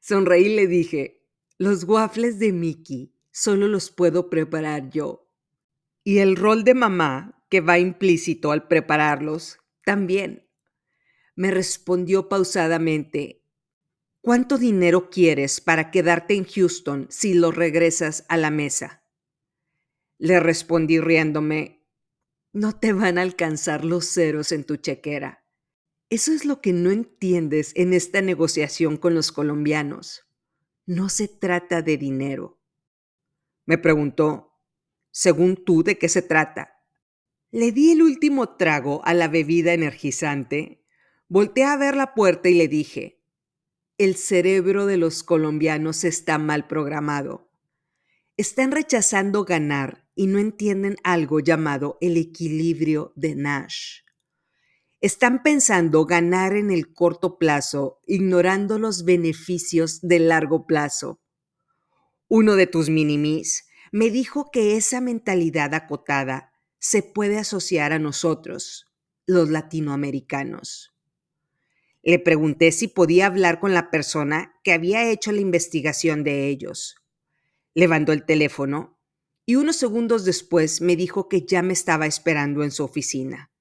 Sonreí 0.00 0.46
y 0.46 0.56
le 0.56 0.66
dije, 0.66 1.26
los 1.56 1.84
waffles 1.84 2.38
de 2.38 2.52
Mickey 2.52 3.14
solo 3.30 3.68
los 3.68 3.90
puedo 3.90 4.28
preparar 4.30 4.90
yo. 4.90 5.30
Y 6.04 6.18
el 6.18 6.36
rol 6.36 6.64
de 6.64 6.74
mamá, 6.74 7.44
que 7.48 7.60
va 7.60 7.78
implícito 7.78 8.52
al 8.52 8.68
prepararlos, 8.68 9.58
también. 9.84 10.48
Me 11.34 11.50
respondió 11.50 12.28
pausadamente, 12.28 13.37
¿cuánto 14.28 14.58
dinero 14.58 15.08
quieres 15.08 15.58
para 15.62 15.90
quedarte 15.90 16.34
en 16.34 16.44
Houston 16.44 17.06
si 17.08 17.32
lo 17.32 17.50
regresas 17.50 18.26
a 18.28 18.36
la 18.36 18.50
mesa? 18.50 19.02
Le 20.18 20.38
respondí 20.38 21.00
riéndome, 21.00 21.86
no 22.52 22.78
te 22.78 22.92
van 22.92 23.16
a 23.16 23.22
alcanzar 23.22 23.86
los 23.86 24.04
ceros 24.12 24.52
en 24.52 24.64
tu 24.64 24.76
chequera. 24.76 25.46
Eso 26.10 26.32
es 26.32 26.44
lo 26.44 26.60
que 26.60 26.74
no 26.74 26.90
entiendes 26.90 27.72
en 27.74 27.94
esta 27.94 28.20
negociación 28.20 28.98
con 28.98 29.14
los 29.14 29.32
colombianos. 29.32 30.26
No 30.84 31.08
se 31.08 31.28
trata 31.28 31.80
de 31.80 31.96
dinero. 31.96 32.60
Me 33.64 33.78
preguntó, 33.78 34.60
según 35.10 35.56
tú, 35.64 35.82
¿de 35.82 35.96
qué 35.96 36.10
se 36.10 36.20
trata? 36.20 36.82
Le 37.50 37.72
di 37.72 37.92
el 37.92 38.02
último 38.02 38.56
trago 38.56 39.00
a 39.06 39.14
la 39.14 39.28
bebida 39.28 39.72
energizante, 39.72 40.84
volteé 41.28 41.64
a 41.64 41.78
ver 41.78 41.96
la 41.96 42.12
puerta 42.12 42.50
y 42.50 42.54
le 42.56 42.68
dije, 42.68 43.17
el 43.98 44.14
cerebro 44.14 44.86
de 44.86 44.96
los 44.96 45.24
colombianos 45.24 46.04
está 46.04 46.38
mal 46.38 46.68
programado. 46.68 47.50
Están 48.36 48.70
rechazando 48.70 49.44
ganar 49.44 50.08
y 50.14 50.28
no 50.28 50.38
entienden 50.38 50.96
algo 51.02 51.40
llamado 51.40 51.98
el 52.00 52.16
equilibrio 52.16 53.12
de 53.16 53.34
Nash. 53.34 54.02
Están 55.00 55.42
pensando 55.42 56.06
ganar 56.06 56.54
en 56.54 56.70
el 56.70 56.94
corto 56.94 57.38
plazo, 57.38 58.00
ignorando 58.06 58.78
los 58.78 59.04
beneficios 59.04 60.00
del 60.00 60.28
largo 60.28 60.64
plazo. 60.66 61.20
Uno 62.28 62.54
de 62.54 62.68
tus 62.68 62.90
minimis 62.90 63.68
me 63.90 64.10
dijo 64.10 64.50
que 64.52 64.76
esa 64.76 65.00
mentalidad 65.00 65.74
acotada 65.74 66.52
se 66.78 67.02
puede 67.02 67.38
asociar 67.38 67.92
a 67.92 67.98
nosotros, 67.98 68.86
los 69.26 69.50
latinoamericanos. 69.50 70.97
Le 72.08 72.18
pregunté 72.18 72.72
si 72.72 72.88
podía 72.88 73.26
hablar 73.26 73.60
con 73.60 73.74
la 73.74 73.90
persona 73.90 74.54
que 74.64 74.72
había 74.72 75.10
hecho 75.10 75.30
la 75.30 75.42
investigación 75.42 76.24
de 76.24 76.48
ellos. 76.48 76.96
Levantó 77.74 78.12
el 78.12 78.24
teléfono 78.24 78.98
y 79.44 79.56
unos 79.56 79.76
segundos 79.76 80.24
después 80.24 80.80
me 80.80 80.96
dijo 80.96 81.28
que 81.28 81.44
ya 81.44 81.60
me 81.60 81.74
estaba 81.74 82.06
esperando 82.06 82.64
en 82.64 82.70
su 82.70 82.82
oficina. 82.82 83.52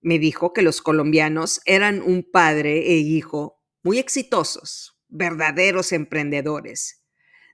Me 0.00 0.20
dijo 0.20 0.52
que 0.52 0.62
los 0.62 0.80
colombianos 0.80 1.60
eran 1.64 2.00
un 2.00 2.22
padre 2.22 2.92
e 2.92 2.98
hijo 2.98 3.60
muy 3.82 3.98
exitosos, 3.98 4.96
verdaderos 5.08 5.90
emprendedores, 5.90 7.02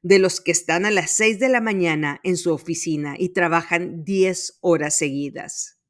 de 0.02 0.18
los 0.18 0.42
que 0.42 0.52
están 0.52 0.84
a 0.84 0.90
las 0.90 1.12
6 1.12 1.40
de 1.40 1.48
la 1.48 1.62
mañana 1.62 2.20
en 2.24 2.36
su 2.36 2.52
oficina 2.52 3.14
y 3.18 3.30
trabajan 3.30 4.04
10 4.04 4.58
horas 4.60 4.98
seguidas. 4.98 5.80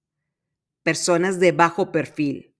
Personas 0.84 1.40
de 1.40 1.50
bajo 1.50 1.90
perfil. 1.90 2.53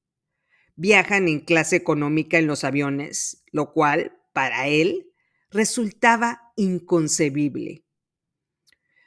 Viajan 0.77 1.29
en 1.29 1.41
clase 1.41 1.77
económica 1.77 2.39
en 2.39 2.47
los 2.47 2.65
aviones, 2.65 3.45
lo 3.53 3.73
cual, 3.73 4.21
para 4.33 4.67
él, 4.67 5.13
resultaba 5.51 6.53
inconcebible. 6.57 7.85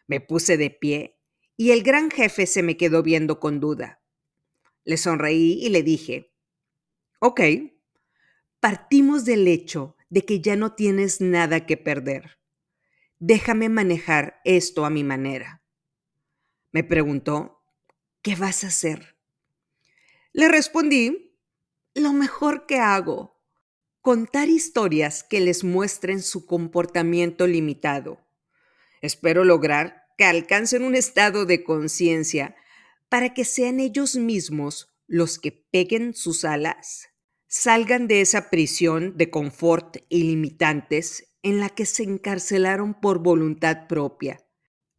Me 0.08 0.21
puse 0.21 0.58
de 0.58 0.69
pie 0.69 1.19
y 1.58 1.71
el 1.71 1.84
gran 1.84 2.10
jefe 2.10 2.45
se 2.45 2.63
me 2.63 2.77
quedó 2.77 3.03
viendo 3.03 3.39
con 3.39 3.60
duda. 3.60 4.01
Le 4.86 4.95
sonreí 4.95 5.60
y 5.62 5.69
le 5.69 5.84
dije, 5.84 6.34
ok, 7.19 7.41
partimos 8.62 9.25
del 9.25 9.47
hecho 9.47 9.97
de 10.10 10.23
que 10.23 10.39
ya 10.39 10.56
no 10.56 10.73
tienes 10.73 11.19
nada 11.19 11.65
que 11.65 11.75
perder. 11.75 12.39
Déjame 13.19 13.67
manejar 13.67 14.39
esto 14.45 14.86
a 14.86 14.89
mi 14.89 15.03
manera. 15.03 15.62
Me 16.71 16.84
preguntó, 16.84 17.63
¿qué 18.21 18.36
vas 18.36 18.63
a 18.63 18.67
hacer? 18.67 19.17
Le 20.32 20.47
respondí, 20.47 21.27
lo 21.98 22.14
mejor 22.14 22.66
que 22.66 22.80
hago, 22.80 23.40
contar 24.02 24.50
historias 24.50 25.24
que 25.24 25.40
les 25.40 25.64
muestren 25.64 26.22
su 26.22 26.46
comportamiento 26.46 27.48
limitado 27.48 28.28
Espero 29.02 29.44
lograr 29.44 30.04
que 30.18 30.26
alcancen 30.26 30.84
un 30.84 30.96
estado 30.96 31.46
de 31.46 31.64
conciencia 31.64 32.56
para 33.10 33.34
que 33.34 33.46
sean 33.46 33.80
ellos 33.80 34.16
mismos 34.16 34.94
los 35.08 35.40
que 35.40 35.52
peguen 35.52 36.14
sus 36.14 36.44
alas, 36.44 37.10
salgan 37.48 38.08
de 38.08 38.22
esa 38.22 38.50
prisión 38.50 39.16
de 39.16 39.30
confort 39.30 39.98
ilimitantes 40.10 41.32
en 41.44 41.60
la 41.60 41.70
que 41.70 41.86
se 41.86 42.04
encarcelaron 42.04 43.00
por 43.00 43.20
voluntad 43.20 43.88
propia 43.88 44.46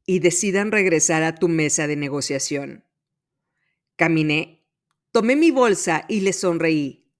y 0.06 0.20
decidan 0.20 0.72
regresar 0.72 1.22
a 1.22 1.34
tu 1.34 1.48
mesa 1.48 1.86
de 1.86 1.96
negociación. 1.96 2.84
Caminé, 3.96 4.57
tomé 5.12 5.36
mi 5.36 5.50
bolsa 5.50 6.04
y 6.08 6.20
le 6.20 6.32
sonreí. 6.32 7.12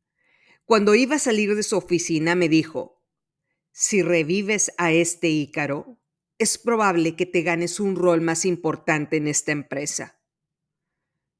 Cuando 0.64 0.94
iba 0.94 1.16
a 1.16 1.18
salir 1.18 1.54
de 1.54 1.62
su 1.62 1.76
oficina 1.76 2.34
me 2.34 2.48
dijo, 2.48 3.02
si 3.72 4.02
revives 4.02 4.72
a 4.76 4.92
este 4.92 5.28
Ícaro, 5.28 5.98
es 6.38 6.58
probable 6.58 7.16
que 7.16 7.26
te 7.26 7.42
ganes 7.42 7.80
un 7.80 7.96
rol 7.96 8.20
más 8.20 8.44
importante 8.44 9.16
en 9.16 9.28
esta 9.28 9.52
empresa. 9.52 10.20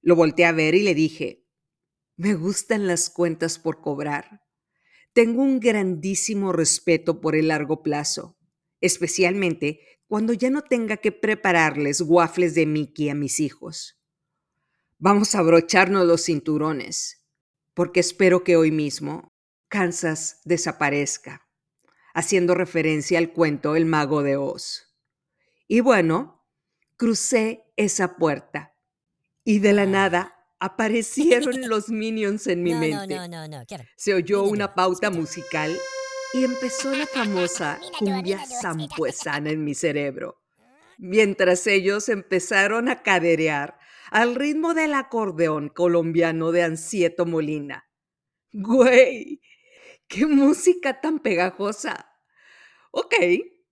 Lo 0.01 0.17
volteé 0.17 0.45
a 0.47 0.53
ver 0.53 0.75
y 0.75 0.83
le 0.83 0.95
dije, 0.95 1.47
me 2.17 2.35
gustan 2.35 2.87
las 2.87 3.11
cuentas 3.11 3.59
por 3.59 3.81
cobrar. 3.81 4.43
Tengo 5.13 5.43
un 5.43 5.61
grandísimo 5.61 6.53
respeto 6.53 7.21
por 7.21 7.37
el 7.37 7.49
largo 7.49 7.83
plazo, 7.83 8.39
especialmente 8.81 9.81
cuando 10.07 10.33
ya 10.33 10.51
no 10.51 10.63
tenga 10.63 10.97
que 10.97 11.13
prepararles 11.13 12.01
waffles 12.01 12.55
de 12.55 12.67
Mickey 12.67 13.09
a 13.09 13.15
mis 13.15 13.41
hijos. 13.41 13.98
Vamos 15.01 15.37
a 15.37 15.39
abrocharnos 15.39 16.05
los 16.05 16.25
cinturones, 16.25 17.25
porque 17.73 18.01
espero 18.01 18.43
que 18.43 18.57
hoy 18.57 18.73
mismo 18.73 19.33
Kansas 19.69 20.41
desaparezca, 20.45 21.47
haciendo 22.15 22.57
referencia 22.57 23.19
al 23.19 23.33
cuento 23.33 23.77
El 23.77 23.87
mago 23.87 24.25
de 24.25 24.37
Oz. 24.37 24.93
Y 25.69 25.81
bueno, 25.81 26.45
crucé 26.97 27.63
esa 27.77 28.17
puerta 28.17 28.75
y 29.45 29.61
de 29.61 29.73
la 29.73 29.87
nada 29.87 30.35
aparecieron 30.59 31.55
los 31.69 31.91
minions 31.91 32.49
en 32.49 32.65
mi 32.65 32.75
mente. 32.75 33.17
Se 33.97 34.15
oyó 34.15 34.43
una 34.43 34.75
pauta 34.75 35.11
musical 35.11 35.79
y 36.35 36.43
empezó 36.43 36.93
la 36.93 37.07
famosa 37.07 37.79
cumbia 38.01 38.45
zampuesana 38.61 39.51
en 39.51 39.63
mi 39.63 39.77
cerebro. 39.77 40.43
Mientras 40.99 41.69
ellos 41.69 42.09
empezaron 42.09 42.89
a 42.89 43.05
caderear, 43.05 43.78
al 44.11 44.35
ritmo 44.35 44.75
del 44.75 44.95
acordeón 44.95 45.69
colombiano 45.69 46.53
de 46.53 46.63
Ansieto 46.63 47.27
Molina. 47.27 47.89
Güey, 48.53 49.41
qué 50.07 50.27
música 50.27 51.01
tan 51.01 51.19
pegajosa. 51.19 52.11
Ok, 52.91 53.15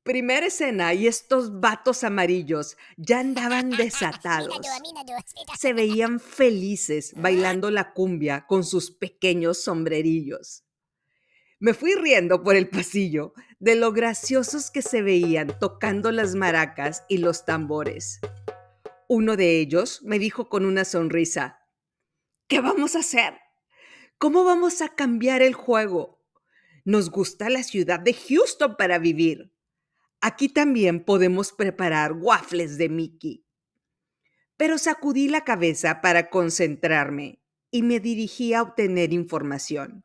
primera 0.02 0.46
escena 0.46 0.94
y 0.94 1.06
estos 1.06 1.60
vatos 1.60 2.04
amarillos 2.04 2.76
ya 2.96 3.20
andaban 3.20 3.70
desatados. 3.70 4.56
Se 5.58 5.72
veían 5.72 6.20
felices 6.20 7.12
bailando 7.16 7.70
la 7.70 7.92
cumbia 7.92 8.46
con 8.46 8.64
sus 8.64 8.90
pequeños 8.90 9.62
sombrerillos. 9.62 10.64
Me 11.58 11.72
fui 11.72 11.94
riendo 11.94 12.42
por 12.42 12.54
el 12.54 12.68
pasillo 12.68 13.32
de 13.58 13.76
lo 13.76 13.92
graciosos 13.92 14.70
que 14.70 14.82
se 14.82 15.00
veían 15.00 15.58
tocando 15.58 16.12
las 16.12 16.34
maracas 16.34 17.04
y 17.08 17.16
los 17.18 17.46
tambores. 17.46 18.20
Uno 19.08 19.36
de 19.36 19.60
ellos 19.60 20.02
me 20.02 20.18
dijo 20.18 20.48
con 20.48 20.64
una 20.64 20.84
sonrisa, 20.84 21.60
¿qué 22.48 22.60
vamos 22.60 22.96
a 22.96 23.00
hacer? 23.00 23.34
¿Cómo 24.18 24.42
vamos 24.42 24.82
a 24.82 24.88
cambiar 24.88 25.42
el 25.42 25.54
juego? 25.54 26.24
Nos 26.84 27.10
gusta 27.10 27.48
la 27.48 27.62
ciudad 27.62 28.00
de 28.00 28.14
Houston 28.14 28.76
para 28.76 28.98
vivir. 28.98 29.52
Aquí 30.20 30.48
también 30.48 31.04
podemos 31.04 31.52
preparar 31.52 32.14
waffles 32.14 32.78
de 32.78 32.88
Mickey. 32.88 33.46
Pero 34.56 34.76
sacudí 34.78 35.28
la 35.28 35.44
cabeza 35.44 36.00
para 36.00 36.28
concentrarme 36.28 37.42
y 37.70 37.82
me 37.82 38.00
dirigí 38.00 38.54
a 38.54 38.62
obtener 38.62 39.12
información. 39.12 40.04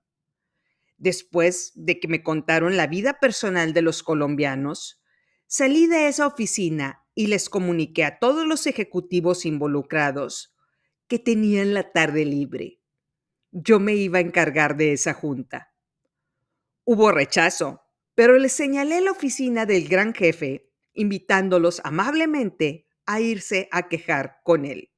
Después 0.97 1.71
de 1.73 1.99
que 1.99 2.07
me 2.07 2.21
contaron 2.21 2.77
la 2.77 2.85
vida 2.85 3.19
personal 3.19 3.73
de 3.73 3.81
los 3.81 4.03
colombianos, 4.03 5.01
salí 5.47 5.87
de 5.87 6.07
esa 6.07 6.27
oficina 6.27 7.00
y 7.13 7.27
les 7.27 7.49
comuniqué 7.49 8.03
a 8.05 8.19
todos 8.19 8.47
los 8.47 8.67
ejecutivos 8.67 9.45
involucrados 9.45 10.55
que 11.07 11.19
tenían 11.19 11.73
la 11.73 11.91
tarde 11.91 12.25
libre. 12.25 12.81
Yo 13.51 13.79
me 13.79 13.95
iba 13.95 14.19
a 14.19 14.21
encargar 14.21 14.77
de 14.77 14.93
esa 14.93 15.13
junta. 15.13 15.73
Hubo 16.83 17.11
rechazo, 17.11 17.81
pero 18.15 18.37
les 18.37 18.53
señalé 18.53 19.01
la 19.01 19.11
oficina 19.11 19.65
del 19.65 19.87
gran 19.87 20.13
jefe, 20.13 20.69
invitándolos 20.93 21.81
amablemente 21.83 22.87
a 23.05 23.19
irse 23.19 23.67
a 23.71 23.89
quejar 23.89 24.39
con 24.43 24.65
él. 24.65 24.91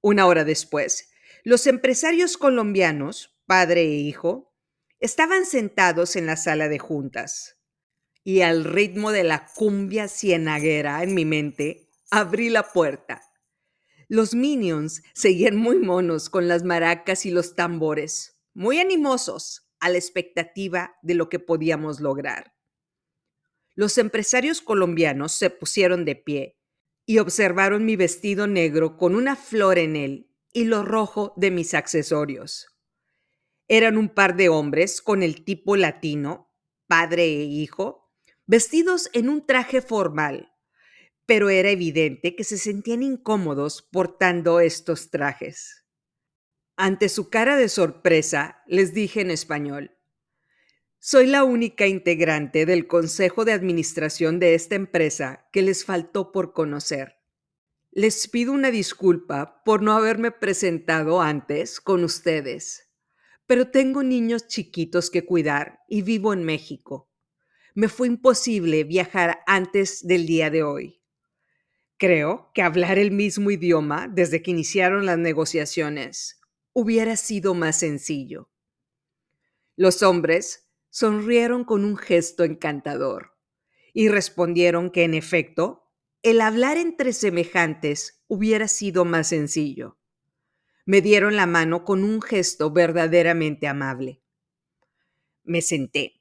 Una 0.00 0.26
hora 0.26 0.44
después, 0.44 1.10
los 1.44 1.66
empresarios 1.66 2.36
colombianos, 2.36 3.38
padre 3.46 3.82
e 3.82 3.94
hijo, 3.94 4.48
Estaban 5.00 5.46
sentados 5.46 6.16
en 6.16 6.26
la 6.26 6.36
sala 6.36 6.68
de 6.68 6.80
juntas 6.80 7.57
y 8.28 8.42
al 8.42 8.64
ritmo 8.64 9.10
de 9.10 9.24
la 9.24 9.46
cumbia 9.46 10.06
cienaguera 10.06 11.02
en 11.02 11.14
mi 11.14 11.24
mente, 11.24 11.88
abrí 12.10 12.50
la 12.50 12.74
puerta. 12.74 13.22
Los 14.06 14.34
minions 14.34 15.02
seguían 15.14 15.56
muy 15.56 15.78
monos 15.78 16.28
con 16.28 16.46
las 16.46 16.62
maracas 16.62 17.24
y 17.24 17.30
los 17.30 17.54
tambores, 17.54 18.38
muy 18.52 18.80
animosos 18.80 19.70
a 19.80 19.88
la 19.88 19.96
expectativa 19.96 20.94
de 21.00 21.14
lo 21.14 21.30
que 21.30 21.38
podíamos 21.38 22.00
lograr. 22.00 22.52
Los 23.74 23.96
empresarios 23.96 24.60
colombianos 24.60 25.32
se 25.32 25.48
pusieron 25.48 26.04
de 26.04 26.16
pie 26.16 26.58
y 27.06 27.20
observaron 27.20 27.86
mi 27.86 27.96
vestido 27.96 28.46
negro 28.46 28.98
con 28.98 29.14
una 29.14 29.36
flor 29.36 29.78
en 29.78 29.96
él 29.96 30.30
y 30.52 30.64
lo 30.64 30.82
rojo 30.82 31.32
de 31.38 31.50
mis 31.50 31.72
accesorios. 31.72 32.66
Eran 33.68 33.96
un 33.96 34.10
par 34.10 34.36
de 34.36 34.50
hombres 34.50 35.00
con 35.00 35.22
el 35.22 35.46
tipo 35.46 35.76
latino, 35.76 36.52
padre 36.86 37.24
e 37.24 37.44
hijo, 37.44 38.04
vestidos 38.48 39.08
en 39.12 39.28
un 39.28 39.46
traje 39.46 39.80
formal, 39.80 40.52
pero 41.24 41.50
era 41.50 41.70
evidente 41.70 42.34
que 42.34 42.42
se 42.42 42.58
sentían 42.58 43.04
incómodos 43.04 43.82
portando 43.82 44.58
estos 44.58 45.10
trajes. 45.10 45.84
Ante 46.76 47.08
su 47.08 47.30
cara 47.30 47.56
de 47.56 47.68
sorpresa, 47.68 48.62
les 48.66 48.92
dije 48.92 49.20
en 49.20 49.30
español, 49.30 49.96
soy 50.98 51.28
la 51.28 51.44
única 51.44 51.86
integrante 51.86 52.66
del 52.66 52.88
Consejo 52.88 53.44
de 53.44 53.52
Administración 53.52 54.40
de 54.40 54.54
esta 54.54 54.74
empresa 54.74 55.48
que 55.52 55.62
les 55.62 55.84
faltó 55.84 56.32
por 56.32 56.52
conocer. 56.52 57.18
Les 57.92 58.26
pido 58.26 58.52
una 58.52 58.72
disculpa 58.72 59.62
por 59.64 59.80
no 59.80 59.92
haberme 59.92 60.32
presentado 60.32 61.22
antes 61.22 61.80
con 61.80 62.02
ustedes 62.02 62.88
pero 63.48 63.70
tengo 63.70 64.02
niños 64.02 64.46
chiquitos 64.46 65.10
que 65.10 65.24
cuidar 65.24 65.80
y 65.88 66.02
vivo 66.02 66.34
en 66.34 66.44
México. 66.44 67.07
Me 67.78 67.88
fue 67.88 68.08
imposible 68.08 68.82
viajar 68.82 69.38
antes 69.46 70.04
del 70.04 70.26
día 70.26 70.50
de 70.50 70.64
hoy. 70.64 71.00
Creo 71.96 72.50
que 72.52 72.62
hablar 72.62 72.98
el 72.98 73.12
mismo 73.12 73.52
idioma 73.52 74.08
desde 74.08 74.42
que 74.42 74.50
iniciaron 74.50 75.06
las 75.06 75.16
negociaciones 75.16 76.40
hubiera 76.72 77.14
sido 77.14 77.54
más 77.54 77.78
sencillo. 77.78 78.50
Los 79.76 80.02
hombres 80.02 80.68
sonrieron 80.90 81.62
con 81.62 81.84
un 81.84 81.96
gesto 81.96 82.42
encantador 82.42 83.36
y 83.92 84.08
respondieron 84.08 84.90
que 84.90 85.04
en 85.04 85.14
efecto, 85.14 85.88
el 86.24 86.40
hablar 86.40 86.78
entre 86.78 87.12
semejantes 87.12 88.24
hubiera 88.26 88.66
sido 88.66 89.04
más 89.04 89.28
sencillo 89.28 89.98
me 90.84 91.00
dieron 91.00 91.36
la 91.36 91.46
mano 91.46 91.84
con 91.84 92.02
un 92.02 92.20
gesto 92.22 92.72
verdaderamente 92.72 93.68
amable. 93.68 94.22
Me 95.44 95.60
senté. 95.60 96.17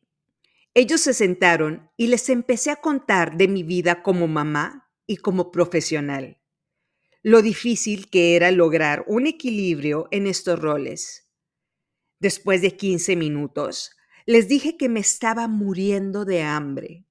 Ellos 0.78 1.02
se 1.02 1.16
sentaron 1.16 1.90
y 1.98 2.06
les 2.06 2.30
empecé 2.30 2.70
a 2.70 2.76
contar 2.76 3.36
de 3.36 3.48
mi 3.48 3.64
vida 3.64 4.04
como 4.04 4.28
mamá 4.28 4.92
y 5.08 5.18
como 5.18 5.52
profesional. 5.52 6.40
Lo 7.24 7.42
difícil 7.42 8.12
que 8.12 8.36
era 8.36 8.52
lograr 8.52 9.04
un 9.08 9.26
equilibrio 9.26 10.08
en 10.12 10.28
estos 10.28 10.60
roles. 10.60 11.32
Después 12.20 12.62
de 12.62 12.78
15 12.78 13.16
minutos, 13.16 13.98
les 14.28 14.48
dije 14.48 14.78
que 14.78 14.88
me 14.88 15.00
estaba 15.00 15.48
muriendo 15.48 16.26
de 16.26 16.44
hambre 16.44 17.08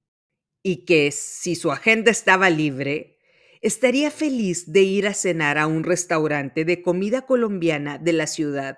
y 0.63 0.85
que 0.85 1.11
si 1.11 1.55
su 1.55 1.69
agenda 1.69 2.09
estaba 2.09 2.49
libre, 2.49 3.19
estaría 3.61 4.11
feliz 4.11 4.71
de 4.71 4.83
ir 4.83 5.07
a 5.07 5.13
cenar 5.13 5.57
a 5.57 5.67
un 5.67 5.83
restaurante 5.83 6.63
de 6.63 6.81
comida 6.81 7.25
colombiana 7.25 7.97
de 7.97 8.13
la 8.13 8.27
ciudad. 8.27 8.77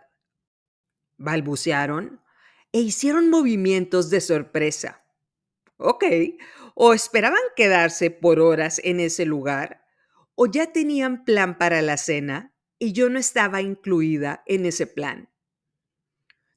Balbucearon 1.18 2.24
e 2.72 2.82
hicieron 2.82 3.30
movimientos 3.30 4.10
de 4.10 4.22
sorpresa. 4.22 5.04
Ok, 5.78 6.04
o 6.76 6.94
esperaban 6.94 7.42
quedarse 7.56 8.12
por 8.12 8.40
horas 8.40 8.82
en 8.84 9.00
ese 9.00 9.26
lugar, 9.26 9.86
o 10.36 10.46
ya 10.46 10.72
tenían 10.72 11.24
plan 11.26 11.58
para 11.58 11.82
la 11.82 11.98
cena 11.98 12.54
y 12.78 12.94
yo 12.94 13.10
no 13.10 13.20
estaba 13.20 13.62
incluida 13.62 14.44
en 14.46 14.66
ese 14.66 14.88
plan. 14.88 15.30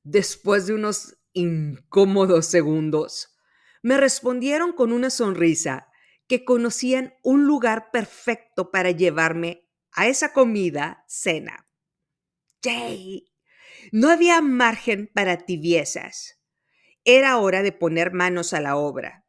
Después 0.05 0.67
de 0.67 0.75
unos 0.75 1.17
incómodos 1.33 2.47
segundos, 2.47 3.37
me 3.83 3.97
respondieron 3.97 4.73
con 4.73 4.93
una 4.93 5.11
sonrisa 5.11 5.89
que 6.29 6.45
conocían 6.45 7.15
un 7.23 7.47
lugar 7.47 7.91
perfecto 7.91 8.71
para 8.71 8.91
llevarme 8.91 9.69
a 9.93 10.07
esa 10.07 10.33
comida 10.33 11.05
cena. 11.07 11.67
¡Yay! 12.63 13.32
No 13.95 14.09
había 14.09 14.41
margen 14.41 15.11
para 15.13 15.37
tibiezas. 15.37 16.41
Era 17.05 17.37
hora 17.37 17.63
de 17.63 17.73
poner 17.73 18.15
manos 18.15 18.55
a 18.55 18.61
la 18.63 18.75
obra. 18.75 19.27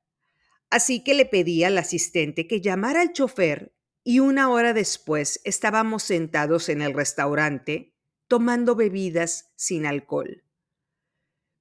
Así 0.70 1.04
que 1.04 1.14
le 1.14 1.26
pedí 1.26 1.66
al 1.66 1.78
asistente 1.78 2.48
que 2.48 2.62
llamara 2.62 3.02
al 3.02 3.12
chofer 3.12 3.76
y 4.06 4.20
una 4.20 4.50
hora 4.50 4.74
después 4.74 5.42
estábamos 5.44 6.04
sentados 6.04 6.70
en 6.70 6.82
el 6.82 6.94
restaurante 6.94 7.94
tomando 8.30 8.74
bebidas 8.76 9.52
sin 9.58 9.86
alcohol. 9.86 10.46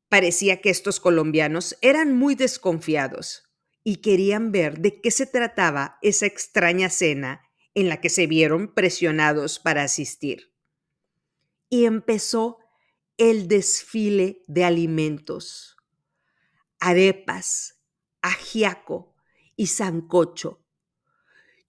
Parecía 0.09 0.61
que 0.61 0.71
estos 0.71 1.01
colombianos 1.01 1.77
eran 1.81 2.17
muy 2.17 2.37
desconfiados 2.37 3.51
y 3.83 3.97
querían 3.97 4.53
ver 4.53 4.79
de 4.79 5.01
qué 5.01 5.11
se 5.11 5.27
trataba 5.27 5.99
esa 6.03 6.27
extraña 6.27 6.89
cena 6.89 7.43
en 7.75 7.89
la 7.89 8.01
que 8.01 8.11
se 8.11 8.29
vieron 8.29 8.73
presionados 8.73 9.59
para 9.59 9.83
asistir. 9.83 10.55
Y 11.69 11.87
empezó 11.87 12.62
el 13.31 13.47
desfile 13.47 14.43
de 14.49 14.65
alimentos. 14.65 15.77
Arepas, 16.81 17.81
ajiaco 18.21 19.15
y 19.55 19.69
sancocho. 19.69 20.65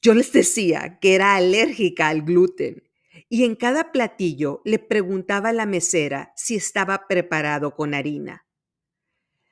Yo 0.01 0.15
les 0.15 0.33
decía 0.33 0.97
que 0.99 1.13
era 1.13 1.35
alérgica 1.35 2.07
al 2.07 2.23
gluten 2.23 2.89
y 3.29 3.43
en 3.43 3.55
cada 3.55 3.91
platillo 3.91 4.63
le 4.65 4.79
preguntaba 4.79 5.49
a 5.49 5.53
la 5.53 5.67
mesera 5.67 6.33
si 6.35 6.55
estaba 6.55 7.07
preparado 7.07 7.75
con 7.75 7.93
harina. 7.93 8.47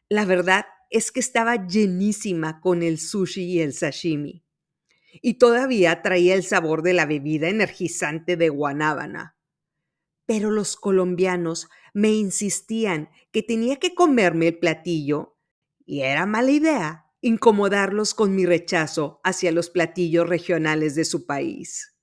La 0.10 0.26
verdad 0.26 0.66
es 0.90 1.12
que 1.12 1.20
estaba 1.20 1.68
llenísima 1.68 2.62
con 2.62 2.82
el 2.82 2.98
sushi 2.98 3.44
y 3.44 3.62
el 3.62 3.74
sashimi. 3.74 4.44
Y 5.22 5.36
todavía 5.36 6.02
traía 6.02 6.34
el 6.34 6.44
sabor 6.44 6.82
de 6.82 6.94
la 6.94 7.06
bebida 7.06 7.48
energizante 7.48 8.38
de 8.38 8.50
guanábana. 8.50 9.36
Pero 10.26 10.52
los 10.52 10.76
colombianos 10.76 11.70
me 11.94 12.10
insistían 12.10 13.10
que 13.32 13.44
tenía 13.44 13.78
que 13.78 13.94
comerme 13.96 14.48
el 14.48 14.60
platillo 14.60 15.38
y 15.86 16.02
era 16.02 16.26
mala 16.26 16.52
idea 16.52 17.06
incomodarlos 17.22 18.14
con 18.14 18.36
mi 18.36 18.46
rechazo 18.46 19.20
hacia 19.24 19.52
los 19.52 19.70
platillos 19.70 20.28
regionales 20.28 20.96
de 20.96 21.06
su 21.06 21.26
país. 21.26 21.96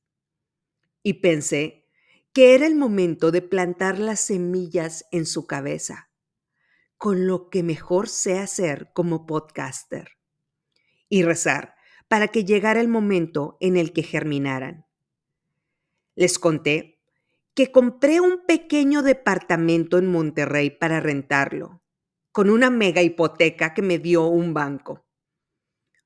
y 1.02 1.14
pensé 1.14 1.86
que 2.32 2.54
era 2.54 2.66
el 2.66 2.74
momento 2.74 3.30
de 3.30 3.42
plantar 3.42 3.98
las 3.98 4.20
semillas 4.20 5.06
en 5.10 5.26
su 5.26 5.46
cabeza, 5.46 6.10
con 6.96 7.26
lo 7.26 7.48
que 7.50 7.62
mejor 7.62 8.08
sé 8.08 8.38
hacer 8.38 8.90
como 8.92 9.26
podcaster, 9.26 10.18
y 11.08 11.22
rezar 11.22 11.74
para 12.08 12.28
que 12.28 12.44
llegara 12.44 12.80
el 12.80 12.88
momento 12.88 13.56
en 13.60 13.76
el 13.76 13.92
que 13.92 14.02
germinaran. 14.02 14.86
Les 16.14 16.38
conté 16.38 16.97
que 17.58 17.72
compré 17.72 18.20
un 18.20 18.46
pequeño 18.46 19.02
departamento 19.02 19.98
en 19.98 20.06
Monterrey 20.06 20.70
para 20.70 21.00
rentarlo, 21.00 21.82
con 22.30 22.50
una 22.50 22.70
mega 22.70 23.02
hipoteca 23.02 23.74
que 23.74 23.82
me 23.82 23.98
dio 23.98 24.28
un 24.28 24.54
banco. 24.54 25.08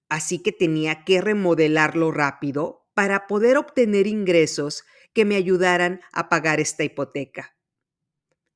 Así 0.08 0.42
que 0.42 0.52
tenía 0.52 1.04
que 1.04 1.20
remodelarlo 1.20 2.10
rápido 2.10 2.88
para 2.94 3.26
poder 3.26 3.58
obtener 3.58 4.06
ingresos 4.06 4.84
que 5.12 5.26
me 5.26 5.36
ayudaran 5.36 6.00
a 6.10 6.30
pagar 6.30 6.58
esta 6.58 6.84
hipoteca. 6.84 7.54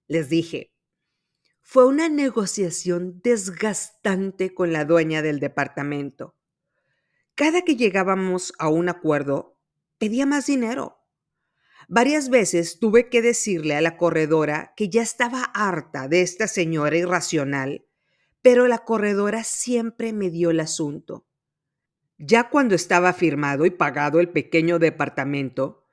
Les 0.06 0.30
dije, 0.30 0.72
fue 1.60 1.86
una 1.86 2.08
negociación 2.08 3.20
desgastante 3.22 4.54
con 4.54 4.72
la 4.72 4.86
dueña 4.86 5.20
del 5.20 5.38
departamento. 5.38 6.34
Cada 7.34 7.60
que 7.60 7.76
llegábamos 7.76 8.54
a 8.58 8.70
un 8.70 8.88
acuerdo, 8.88 9.60
pedía 9.98 10.24
más 10.24 10.46
dinero. 10.46 11.05
Varias 11.88 12.30
veces 12.30 12.80
tuve 12.80 13.08
que 13.08 13.22
decirle 13.22 13.76
a 13.76 13.80
la 13.80 13.96
corredora 13.96 14.72
que 14.76 14.88
ya 14.88 15.02
estaba 15.02 15.44
harta 15.44 16.08
de 16.08 16.20
esta 16.22 16.48
señora 16.48 16.96
irracional, 16.96 17.86
pero 18.42 18.66
la 18.66 18.78
corredora 18.78 19.44
siempre 19.44 20.12
me 20.12 20.30
dio 20.30 20.50
el 20.50 20.58
asunto. 20.58 21.26
Ya 22.18 22.48
cuando 22.48 22.74
estaba 22.74 23.12
firmado 23.12 23.66
y 23.66 23.70
pagado 23.70 24.18
el 24.18 24.30
pequeño 24.30 24.78
departamento, 24.78 25.84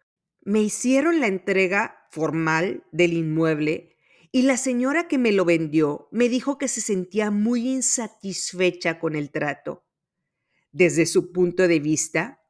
me 0.42 0.62
hicieron 0.62 1.20
la 1.20 1.28
entrega 1.28 2.08
formal 2.10 2.86
del 2.92 3.14
inmueble 3.14 3.98
y 4.32 4.44
la 4.44 4.58
señora 4.58 5.08
que 5.08 5.20
me 5.20 5.32
lo 5.32 5.46
vendió 5.46 6.08
me 6.12 6.28
dijo 6.28 6.58
que 6.58 6.68
se 6.68 6.82
sentía 6.82 7.30
muy 7.30 7.70
insatisfecha 7.70 9.00
con 9.00 9.16
el 9.16 9.30
trato. 9.30 9.86
Desde 10.72 11.06
su 11.06 11.32
punto 11.32 11.68
de 11.68 11.80
vista, 11.80 12.42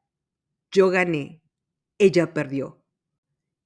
yo 0.72 0.90
gané, 0.90 1.44
ella 1.98 2.34
perdió. 2.34 2.83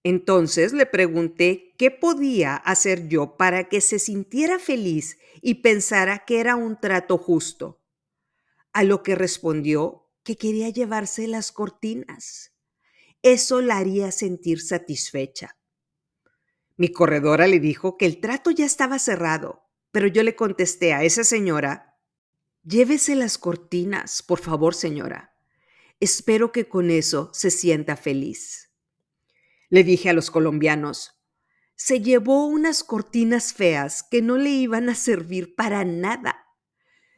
Entonces 0.10 0.72
le 0.72 0.86
pregunté 0.86 1.74
qué 1.78 1.92
podía 1.92 2.56
hacer 2.56 3.10
yo 3.10 3.36
para 3.36 3.68
que 3.68 3.82
se 3.82 4.00
sintiera 4.00 4.58
feliz 4.58 5.18
y 5.42 5.56
pensara 5.56 6.24
que 6.24 6.40
era 6.40 6.56
un 6.56 6.80
trato 6.80 7.18
justo. 7.18 7.82
A 8.72 8.86
lo 8.86 9.04
que 9.04 9.16
respondió 9.16 10.08
que 10.24 10.38
quería 10.38 10.70
llevarse 10.70 11.28
las 11.28 11.52
cortinas. 11.52 12.54
Eso 13.22 13.60
la 13.60 13.80
haría 13.80 14.14
sentir 14.14 14.62
satisfecha. 14.62 15.58
Mi 16.78 16.88
corredora 16.88 17.46
le 17.46 17.60
dijo 17.60 17.98
que 17.98 18.06
el 18.06 18.22
trato 18.22 18.50
ya 18.52 18.66
estaba 18.66 19.00
cerrado, 19.00 19.64
pero 19.92 20.08
yo 20.08 20.24
le 20.24 20.38
contesté 20.38 20.94
a 20.94 21.04
esa 21.04 21.26
señora, 21.26 22.00
llévese 22.64 23.14
las 23.14 23.38
cortinas, 23.38 24.24
por 24.24 24.40
favor, 24.40 24.74
señora. 24.74 25.34
Espero 26.00 26.54
que 26.54 26.70
con 26.70 26.92
eso 26.92 27.30
se 27.34 27.52
sienta 27.52 27.98
feliz. 27.98 28.67
Le 29.70 29.84
dije 29.84 30.10
a 30.10 30.14
los 30.14 30.32
colombianos, 30.32 31.22
se 31.76 32.02
llevó 32.02 32.48
unas 32.48 32.84
cortinas 32.84 33.54
feas 33.54 34.04
que 34.04 34.22
no 34.22 34.38
le 34.38 34.50
iban 34.50 34.90
a 34.90 34.96
servir 34.96 35.56
para 35.56 35.86
nada. 35.86 36.46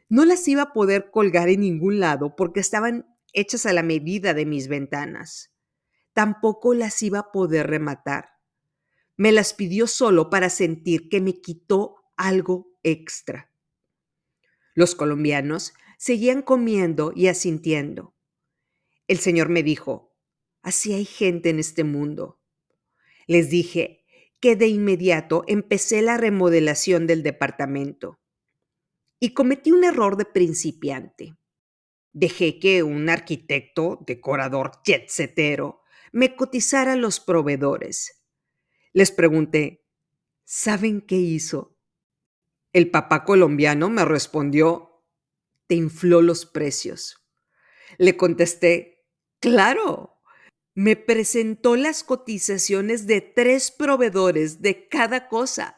No 0.08 0.24
las 0.24 0.46
iba 0.48 0.62
a 0.62 0.72
poder 0.72 1.10
colgar 1.10 1.48
en 1.48 1.60
ningún 1.60 2.00
lado 2.00 2.34
porque 2.36 2.60
estaban 2.60 3.06
hechas 3.32 3.66
a 3.66 3.72
la 3.72 3.82
medida 3.82 4.34
de 4.34 4.44
mis 4.44 4.68
ventanas 4.68 5.50
tampoco 6.12 6.74
las 6.74 7.02
iba 7.02 7.18
a 7.18 7.32
poder 7.32 7.68
rematar. 7.68 8.30
Me 9.16 9.32
las 9.32 9.54
pidió 9.54 9.86
solo 9.86 10.30
para 10.30 10.50
sentir 10.50 11.08
que 11.08 11.20
me 11.20 11.40
quitó 11.40 11.96
algo 12.16 12.72
extra. 12.82 13.52
Los 14.74 14.94
colombianos 14.94 15.74
seguían 15.98 16.42
comiendo 16.42 17.12
y 17.14 17.28
asintiendo. 17.28 18.14
El 19.08 19.18
Señor 19.18 19.48
me 19.48 19.62
dijo, 19.62 20.16
así 20.62 20.92
hay 20.92 21.04
gente 21.04 21.50
en 21.50 21.58
este 21.58 21.84
mundo. 21.84 22.39
Les 23.26 23.50
dije 23.50 24.04
que 24.40 24.56
de 24.56 24.68
inmediato 24.68 25.44
empecé 25.46 26.02
la 26.02 26.16
remodelación 26.16 27.06
del 27.06 27.22
departamento 27.22 28.20
y 29.20 29.34
cometí 29.34 29.70
un 29.70 29.84
error 29.84 30.16
de 30.16 30.24
principiante. 30.24 31.36
Dejé 32.12 32.58
que 32.58 32.82
un 32.82 33.08
arquitecto, 33.08 34.02
decorador 34.06 34.80
jetsetero, 34.84 35.82
me 36.12 36.34
cotizara 36.34 36.96
los 36.96 37.20
proveedores. 37.20 38.24
Les 38.92 39.12
pregunté, 39.12 39.86
¿saben 40.44 41.02
qué 41.02 41.16
hizo? 41.16 41.78
El 42.72 42.90
papá 42.90 43.24
colombiano 43.24 43.90
me 43.90 44.04
respondió, 44.04 45.04
te 45.66 45.74
infló 45.74 46.22
los 46.22 46.46
precios. 46.46 47.24
Le 47.98 48.16
contesté, 48.16 49.06
claro. 49.38 50.19
Me 50.74 50.96
presentó 50.96 51.76
las 51.76 52.04
cotizaciones 52.04 53.06
de 53.06 53.20
tres 53.20 53.70
proveedores 53.70 54.62
de 54.62 54.88
cada 54.88 55.28
cosa, 55.28 55.76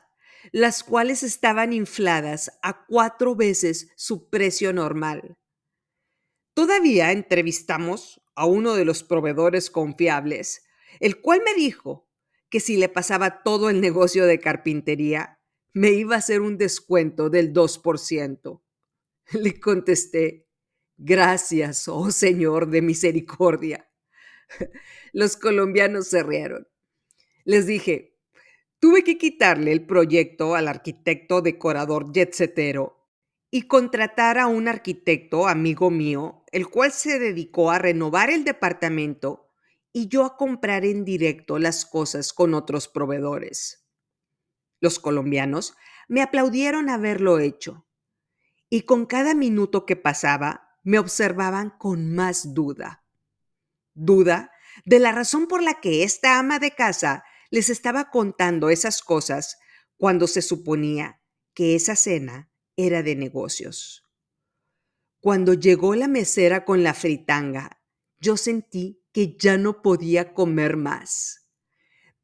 las 0.51 0.83
cuales 0.85 1.23
estaban 1.23 1.73
infladas 1.73 2.59
a 2.63 2.85
cuatro 2.87 3.35
veces 3.35 3.89
su 3.97 4.29
precio 4.29 4.73
normal. 4.73 5.39
Todavía 6.55 7.13
entrevistamos 7.13 8.21
a 8.35 8.47
uno 8.47 8.75
de 8.75 8.85
los 8.85 9.03
proveedores 9.03 9.71
confiables, 9.71 10.63
el 11.01 11.21
cual 11.21 11.43
me 11.45 11.55
dijo 11.55 12.09
que 12.51 12.61
si 12.61 12.77
le 12.77 12.91
pasaba 12.91 13.43
todo 13.43 13.71
el 13.71 13.81
negocio 13.81 14.27
de 14.27 14.39
carpintería, 14.39 15.41
me 15.73 15.91
iba 15.93 16.17
a 16.17 16.19
hacer 16.19 16.43
un 16.43 16.59
descuento 16.59 17.31
del 17.31 17.53
2%. 17.53 18.63
Le 19.33 19.61
contesté, 19.61 20.49
gracias, 20.99 21.89
oh 21.89 22.11
Señor 22.11 22.69
de 22.69 22.83
misericordia. 22.83 23.92
Los 25.13 25.37
colombianos 25.37 26.09
se 26.09 26.23
rieron. 26.23 26.69
Les 27.45 27.67
dije, 27.67 28.19
tuve 28.79 29.05
que 29.05 29.19
quitarle 29.19 29.73
el 29.73 29.87
proyecto 29.87 30.55
al 30.55 30.69
arquitecto 30.69 31.43
decorador 31.43 32.13
jetsetero 32.13 33.03
y 33.51 33.63
contratar 33.69 34.39
a 34.39 34.47
un 34.47 34.69
arquitecto 34.69 35.47
amigo 35.47 35.91
mío, 35.91 36.45
el 36.53 36.69
cual 36.69 36.93
se 36.93 37.19
dedicó 37.19 37.71
a 37.71 37.79
renovar 37.79 38.31
el 38.31 38.45
departamento 38.45 39.51
y 39.93 40.09
yo 40.09 40.25
a 40.25 40.37
comprar 40.37 40.85
en 40.85 41.05
directo 41.05 41.59
las 41.59 41.85
cosas 41.85 42.33
con 42.33 42.55
otros 42.55 42.89
proveedores. 42.89 43.87
Los 44.81 44.99
colombianos 44.99 45.75
me 46.09 46.23
aplaudieron 46.23 46.89
haberlo 46.89 47.39
hecho 47.39 47.87
y 48.71 48.83
con 48.83 49.07
cada 49.07 49.35
minuto 49.35 49.85
que 49.85 49.97
pasaba 49.97 50.79
me 50.83 50.99
observaban 50.99 51.71
con 51.79 52.15
más 52.15 52.55
duda. 52.55 53.02
Duda 53.95 54.53
de 54.85 54.99
la 54.99 55.13
razón 55.13 55.47
por 55.47 55.63
la 55.63 55.81
que 55.81 56.03
esta 56.03 56.39
ama 56.39 56.59
de 56.59 56.73
casa 56.73 57.25
les 57.51 57.69
estaba 57.69 58.11
contando 58.11 58.71
esas 58.71 59.03
cosas 59.03 59.59
cuando 59.97 60.27
se 60.27 60.43
suponía 60.43 61.21
que 61.55 61.75
esa 61.75 61.97
cena 61.97 62.51
era 62.77 63.03
de 63.03 63.15
negocios. 63.15 64.09
Cuando 65.21 65.55
llegó 65.55 65.95
la 65.95 66.09
mesera 66.09 66.65
con 66.65 66.83
la 66.83 66.95
fritanga, 66.95 67.81
yo 68.19 68.37
sentí 68.37 69.05
que 69.13 69.37
ya 69.37 69.59
no 69.59 69.83
podía 69.83 70.33
comer 70.33 70.77
más. 70.77 71.51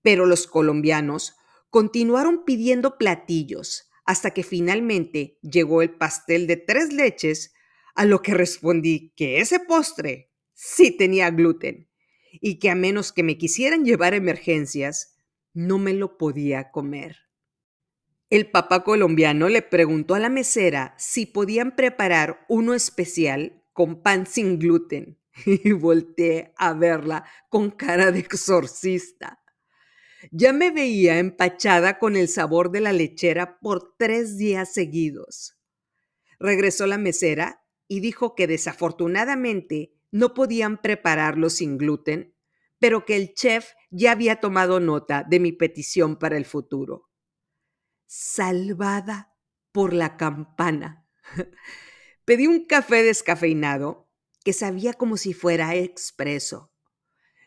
Pero 0.03 0.27
los 0.27 0.47
colombianos 0.47 1.37
continuaron 1.71 2.45
pidiendo 2.45 2.97
platillos 2.97 3.91
hasta 4.05 4.33
que 4.33 4.43
finalmente 4.43 5.39
llegó 5.43 5.83
el 5.83 5.95
pastel 5.97 6.47
de 6.47 6.57
tres 6.57 6.93
leches, 6.93 7.53
a 7.95 8.07
lo 8.07 8.23
que 8.23 8.33
respondí 8.33 9.12
que 9.16 9.41
ese 9.41 9.61
postre 9.61 10.28
sí 10.61 10.90
tenía 10.90 11.30
gluten 11.30 11.88
y 12.32 12.59
que 12.59 12.68
a 12.68 12.74
menos 12.74 13.12
que 13.12 13.22
me 13.22 13.38
quisieran 13.38 13.84
llevar 13.84 14.12
emergencias, 14.12 15.16
no 15.54 15.78
me 15.78 15.94
lo 15.94 16.18
podía 16.18 16.72
comer. 16.72 17.16
El 18.28 18.50
papá 18.50 18.82
colombiano 18.82 19.48
le 19.48 19.62
preguntó 19.62 20.16
a 20.16 20.18
la 20.18 20.28
mesera 20.28 20.96
si 20.98 21.26
podían 21.26 21.76
preparar 21.76 22.44
uno 22.48 22.74
especial 22.74 23.62
con 23.72 24.02
pan 24.02 24.26
sin 24.26 24.59
gluten 24.59 25.20
y 25.46 25.70
volteé 25.70 26.52
a 26.56 26.74
verla 26.74 27.24
con 27.48 27.70
cara 27.70 28.11
de 28.11 28.18
exorcista. 28.18 29.40
Ya 30.32 30.52
me 30.52 30.72
veía 30.72 31.20
empachada 31.20 32.00
con 32.00 32.16
el 32.16 32.26
sabor 32.26 32.72
de 32.72 32.80
la 32.80 32.92
lechera 32.92 33.61
por 33.61 33.94
tres 33.96 34.36
días 34.36 34.74
seguidos. 34.74 35.56
Regresó 36.40 36.88
la 36.88 36.98
mesera 36.98 37.64
y 37.86 38.00
dijo 38.00 38.34
que 38.34 38.48
desafortunadamente 38.48 39.97
no 40.11 40.34
podían 40.34 40.80
prepararlo 40.80 41.50
sin 41.50 41.78
gluten, 41.78 42.34
pero 42.78 43.04
que 43.04 43.16
el 43.16 43.34
chef 43.34 43.70
ya 43.90 44.12
había 44.12 44.40
tomado 44.40 44.80
nota 44.80 45.24
de 45.28 45.40
mi 45.40 45.52
petición 45.52 46.18
para 46.18 46.36
el 46.36 46.44
futuro 46.44 47.09
salvada 48.09 49.36
por 49.70 49.92
la 49.92 50.16
campana. 50.16 51.06
Pedí 52.24 52.46
un 52.46 52.64
café 52.64 53.02
descafeinado 53.02 54.11
que 54.44 54.52
sabía 54.52 54.94
como 54.94 55.16
si 55.16 55.34
fuera 55.34 55.76
expreso. 55.76 56.72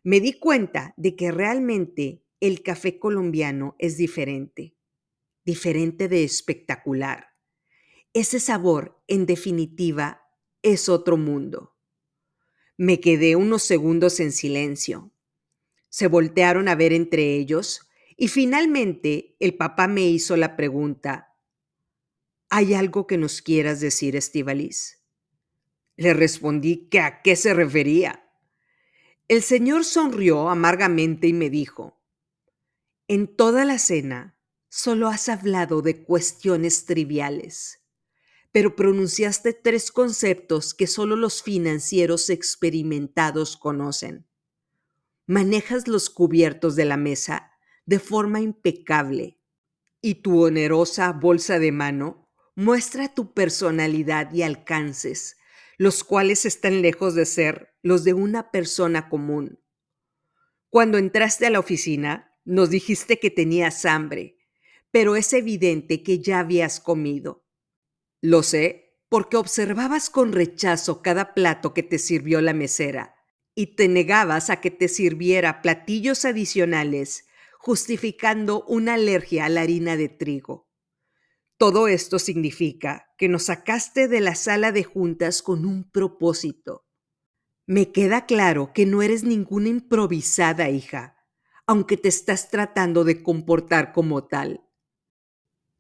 me 0.03 0.20
di 0.20 0.34
cuenta 0.39 0.95
de 0.97 1.16
que 1.16 1.32
realmente 1.32 2.26
el 2.39 2.64
café 2.64 2.97
colombiano 2.97 3.76
es 3.78 3.97
diferente, 3.97 4.76
diferente 5.45 6.07
de 6.07 6.24
espectacular. 6.24 7.36
Ese 8.14 8.39
sabor, 8.39 9.03
en 9.07 9.28
definitiva, 9.28 10.24
es 10.64 10.89
otro 10.89 11.18
mundo. 11.18 11.78
Me 12.82 13.00
quedé 13.00 13.36
unos 13.36 13.62
segundos 13.62 14.20
en 14.20 14.32
silencio. 14.32 15.12
Se 15.90 16.08
voltearon 16.08 16.68
a 16.68 16.74
ver 16.74 16.94
entre 16.94 17.36
ellos 17.36 17.88
y 18.18 18.28
finalmente 18.28 19.36
el 19.40 19.54
papá 19.54 19.88
me 19.88 20.02
hizo 20.02 20.36
la 20.36 20.56
pregunta, 20.56 21.38
¿hay 22.50 22.74
algo 22.74 23.06
que 23.06 23.20
nos 23.20 23.44
quieras 23.44 23.82
decir, 23.82 24.16
Estivalis? 24.16 25.00
Le 25.96 26.16
respondí 26.16 26.88
que 26.90 27.02
a 27.02 27.22
qué 27.22 27.36
se 27.36 27.54
refería. 27.54 28.28
El 29.28 29.44
señor 29.44 29.86
sonrió 29.86 30.50
amargamente 30.50 31.28
y 31.28 31.34
me 31.34 31.52
dijo, 31.52 32.02
en 33.08 33.28
toda 33.28 33.64
la 33.64 33.78
cena 33.78 34.40
solo 34.70 35.08
has 35.08 35.30
hablado 35.30 35.84
de 35.84 36.04
cuestiones 36.04 36.86
triviales 36.86 37.81
pero 38.52 38.76
pronunciaste 38.76 39.54
tres 39.54 39.91
conceptos 39.91 40.74
que 40.74 40.88
solo 40.88 41.16
los 41.16 41.41
financieros 41.41 42.30
experimentados 42.30 43.56
conocen. 43.58 44.28
Manejas 45.26 45.88
los 45.88 46.10
cubiertos 46.10 46.76
de 46.76 46.86
la 46.86 46.97
mesa 46.97 47.52
de 47.86 47.99
forma 47.99 48.41
impecable 48.41 49.39
y 50.02 50.16
tu 50.16 50.43
onerosa 50.43 51.12
bolsa 51.14 51.60
de 51.60 51.72
mano 51.72 52.30
muestra 52.56 53.14
tu 53.14 53.34
personalidad 53.34 54.34
y 54.34 54.41
alcances, 54.41 55.38
los 55.78 56.04
cuales 56.04 56.45
están 56.45 56.82
lejos 56.82 57.16
de 57.16 57.26
ser 57.26 57.74
los 57.82 58.04
de 58.04 58.14
una 58.14 58.52
persona 58.52 59.10
común. 59.10 59.60
Cuando 60.70 60.97
entraste 60.97 61.47
a 61.47 61.49
la 61.49 61.60
oficina, 61.60 62.38
nos 62.43 62.70
dijiste 62.70 63.20
que 63.20 63.30
tenías 63.30 63.86
hambre, 63.86 64.38
pero 64.91 65.16
es 65.16 65.34
evidente 65.34 66.04
que 66.04 66.20
ya 66.20 66.39
habías 66.39 66.80
comido. 66.80 67.41
Lo 68.22 68.44
sé 68.44 69.00
porque 69.10 69.36
observabas 69.36 70.10
con 70.10 70.32
rechazo 70.32 71.02
cada 71.02 71.34
plato 71.34 71.74
que 71.74 71.84
te 71.84 71.98
sirvió 71.98 72.40
la 72.40 72.54
mesera 72.54 73.16
y 73.56 73.76
te 73.76 73.88
negabas 73.88 74.50
a 74.50 74.62
que 74.62 74.72
te 74.72 74.88
sirviera 74.88 75.62
platillos 75.62 76.24
adicionales, 76.24 77.26
justificando 77.58 78.64
una 78.66 78.94
alergia 78.94 79.46
a 79.46 79.50
la 79.50 79.62
harina 79.62 79.98
de 79.98 80.08
trigo. 80.08 80.70
Todo 81.58 81.88
esto 81.88 82.20
significa 82.20 83.10
que 83.18 83.28
nos 83.28 83.44
sacaste 83.44 84.08
de 84.08 84.22
la 84.22 84.36
sala 84.36 84.72
de 84.72 84.84
juntas 84.84 85.42
con 85.42 85.66
un 85.66 85.92
propósito. 85.92 86.86
Me 87.66 87.92
queda 87.92 88.26
claro 88.26 88.72
que 88.74 88.86
no 88.86 89.02
eres 89.02 89.24
ninguna 89.24 89.70
improvisada 89.70 90.70
hija, 90.70 91.18
aunque 91.68 91.98
te 91.98 92.10
estás 92.10 92.50
tratando 92.50 93.04
de 93.04 93.22
comportar 93.22 93.94
como 93.94 94.28
tal. 94.28 94.64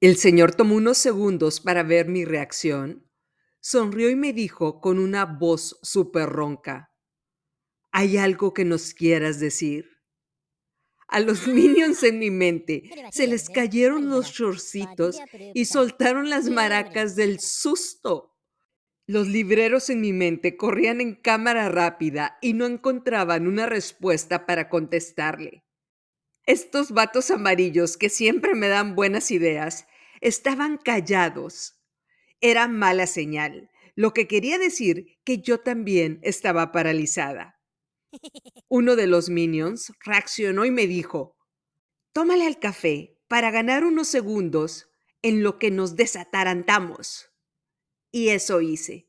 El 0.01 0.17
señor 0.17 0.55
tomó 0.55 0.77
unos 0.77 0.97
segundos 0.97 1.59
para 1.59 1.83
ver 1.83 2.07
mi 2.07 2.25
reacción, 2.25 3.07
sonrió 3.59 4.09
y 4.09 4.15
me 4.15 4.33
dijo 4.33 4.81
con 4.81 4.97
una 4.97 5.25
voz 5.25 5.77
súper 5.83 6.27
ronca, 6.27 6.91
¿hay 7.91 8.17
algo 8.17 8.51
que 8.51 8.65
nos 8.65 8.95
quieras 8.95 9.39
decir? 9.39 9.99
A 11.07 11.19
los 11.19 11.45
minions 11.47 12.01
en 12.01 12.17
mi 12.17 12.31
mente 12.31 12.89
se 13.11 13.27
les 13.27 13.47
cayeron 13.47 14.09
los 14.09 14.31
shortcitos 14.31 15.19
y 15.53 15.65
soltaron 15.65 16.31
las 16.31 16.49
maracas 16.49 17.15
del 17.15 17.39
susto. 17.39 18.35
Los 19.05 19.27
libreros 19.27 19.91
en 19.91 20.01
mi 20.01 20.13
mente 20.13 20.57
corrían 20.57 20.99
en 20.99 21.13
cámara 21.13 21.69
rápida 21.69 22.39
y 22.41 22.53
no 22.53 22.65
encontraban 22.65 23.45
una 23.45 23.67
respuesta 23.67 24.47
para 24.47 24.67
contestarle. 24.67 25.63
Estos 26.47 26.91
vatos 26.91 27.29
amarillos 27.29 27.97
que 27.97 28.09
siempre 28.09 28.55
me 28.55 28.67
dan 28.67 28.95
buenas 28.95 29.29
ideas 29.29 29.85
estaban 30.21 30.77
callados. 30.77 31.81
Era 32.39 32.67
mala 32.67 33.07
señal, 33.07 33.69
lo 33.95 34.13
que 34.13 34.27
quería 34.27 34.57
decir 34.57 35.19
que 35.23 35.39
yo 35.39 35.59
también 35.59 36.19
estaba 36.23 36.71
paralizada. 36.71 37.59
Uno 38.69 38.95
de 38.95 39.07
los 39.07 39.29
minions 39.29 39.91
reaccionó 40.03 40.65
y 40.65 40.71
me 40.71 40.87
dijo, 40.87 41.37
tómale 42.13 42.45
al 42.45 42.59
café 42.59 43.17
para 43.27 43.51
ganar 43.51 43.83
unos 43.83 44.07
segundos 44.07 44.89
en 45.21 45.43
lo 45.43 45.59
que 45.59 45.71
nos 45.71 45.95
desatarantamos. 45.95 47.29
Y 48.11 48.29
eso 48.29 48.61
hice. 48.61 49.07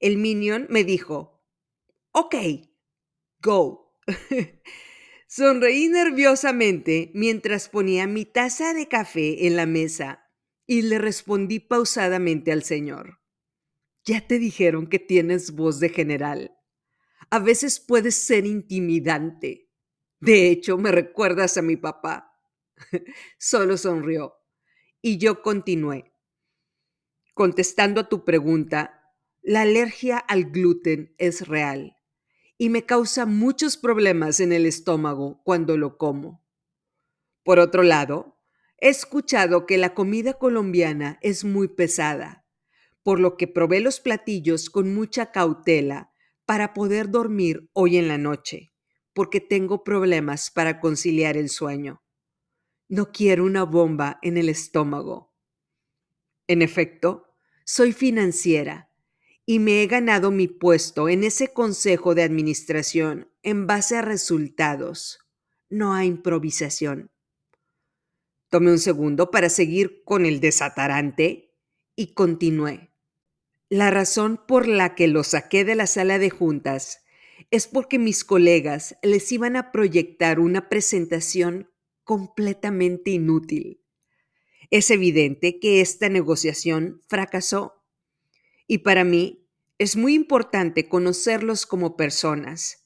El 0.00 0.18
minion 0.18 0.66
me 0.68 0.84
dijo, 0.84 1.42
ok, 2.12 2.34
go. 3.40 3.94
Sonreí 5.28 5.88
nerviosamente 5.88 7.10
mientras 7.14 7.68
ponía 7.68 8.06
mi 8.06 8.24
taza 8.24 8.74
de 8.74 8.88
café 8.88 9.46
en 9.46 9.56
la 9.56 9.66
mesa 9.66 10.25
y 10.66 10.82
le 10.82 10.98
respondí 10.98 11.60
pausadamente 11.60 12.52
al 12.52 12.62
Señor. 12.62 13.20
Ya 14.04 14.26
te 14.26 14.38
dijeron 14.38 14.86
que 14.86 14.98
tienes 14.98 15.52
voz 15.52 15.80
de 15.80 15.88
general. 15.88 16.56
A 17.30 17.38
veces 17.38 17.80
puedes 17.80 18.14
ser 18.14 18.46
intimidante. 18.46 19.70
De 20.20 20.48
hecho, 20.48 20.78
me 20.78 20.92
recuerdas 20.92 21.56
a 21.56 21.62
mi 21.62 21.76
papá. 21.76 22.32
Solo 23.38 23.76
sonrió. 23.76 24.34
Y 25.02 25.18
yo 25.18 25.42
continué. 25.42 26.12
Contestando 27.34 28.00
a 28.00 28.08
tu 28.08 28.24
pregunta, 28.24 29.12
la 29.42 29.62
alergia 29.62 30.18
al 30.18 30.46
gluten 30.50 31.14
es 31.18 31.46
real 31.46 31.96
y 32.58 32.70
me 32.70 32.86
causa 32.86 33.26
muchos 33.26 33.76
problemas 33.76 34.40
en 34.40 34.52
el 34.52 34.66
estómago 34.66 35.42
cuando 35.44 35.76
lo 35.76 35.98
como. 35.98 36.44
Por 37.44 37.58
otro 37.58 37.82
lado, 37.82 38.35
He 38.78 38.88
escuchado 38.88 39.64
que 39.66 39.78
la 39.78 39.94
comida 39.94 40.34
colombiana 40.34 41.18
es 41.22 41.44
muy 41.44 41.68
pesada, 41.68 42.44
por 43.02 43.20
lo 43.20 43.36
que 43.36 43.48
probé 43.48 43.80
los 43.80 44.00
platillos 44.00 44.68
con 44.68 44.94
mucha 44.94 45.32
cautela 45.32 46.12
para 46.44 46.74
poder 46.74 47.10
dormir 47.10 47.70
hoy 47.72 47.96
en 47.96 48.08
la 48.08 48.18
noche, 48.18 48.74
porque 49.14 49.40
tengo 49.40 49.82
problemas 49.82 50.50
para 50.50 50.78
conciliar 50.78 51.36
el 51.36 51.48
sueño. 51.48 52.02
No 52.88 53.12
quiero 53.12 53.44
una 53.44 53.64
bomba 53.64 54.18
en 54.22 54.36
el 54.36 54.48
estómago. 54.48 55.34
En 56.46 56.62
efecto, 56.62 57.34
soy 57.64 57.92
financiera 57.92 58.90
y 59.46 59.58
me 59.58 59.82
he 59.82 59.86
ganado 59.86 60.30
mi 60.30 60.48
puesto 60.48 61.08
en 61.08 61.24
ese 61.24 61.52
consejo 61.52 62.14
de 62.14 62.22
administración 62.22 63.32
en 63.42 63.66
base 63.66 63.96
a 63.96 64.02
resultados, 64.02 65.20
no 65.68 65.94
a 65.94 66.04
improvisación. 66.04 67.10
Tomé 68.48 68.70
un 68.70 68.78
segundo 68.78 69.30
para 69.30 69.48
seguir 69.48 70.02
con 70.04 70.24
el 70.26 70.40
desatarante 70.40 71.54
y 71.96 72.14
continué. 72.14 72.90
La 73.68 73.90
razón 73.90 74.40
por 74.46 74.68
la 74.68 74.94
que 74.94 75.08
lo 75.08 75.24
saqué 75.24 75.64
de 75.64 75.74
la 75.74 75.86
sala 75.86 76.18
de 76.18 76.30
juntas 76.30 77.00
es 77.50 77.66
porque 77.66 77.98
mis 77.98 78.24
colegas 78.24 78.96
les 79.02 79.30
iban 79.32 79.56
a 79.56 79.72
proyectar 79.72 80.38
una 80.38 80.68
presentación 80.68 81.70
completamente 82.04 83.10
inútil. 83.10 83.82
Es 84.70 84.90
evidente 84.90 85.58
que 85.58 85.80
esta 85.80 86.08
negociación 86.08 87.02
fracasó 87.08 87.82
y 88.66 88.78
para 88.78 89.04
mí 89.04 89.48
es 89.78 89.96
muy 89.96 90.14
importante 90.14 90.88
conocerlos 90.88 91.66
como 91.66 91.96
personas, 91.96 92.84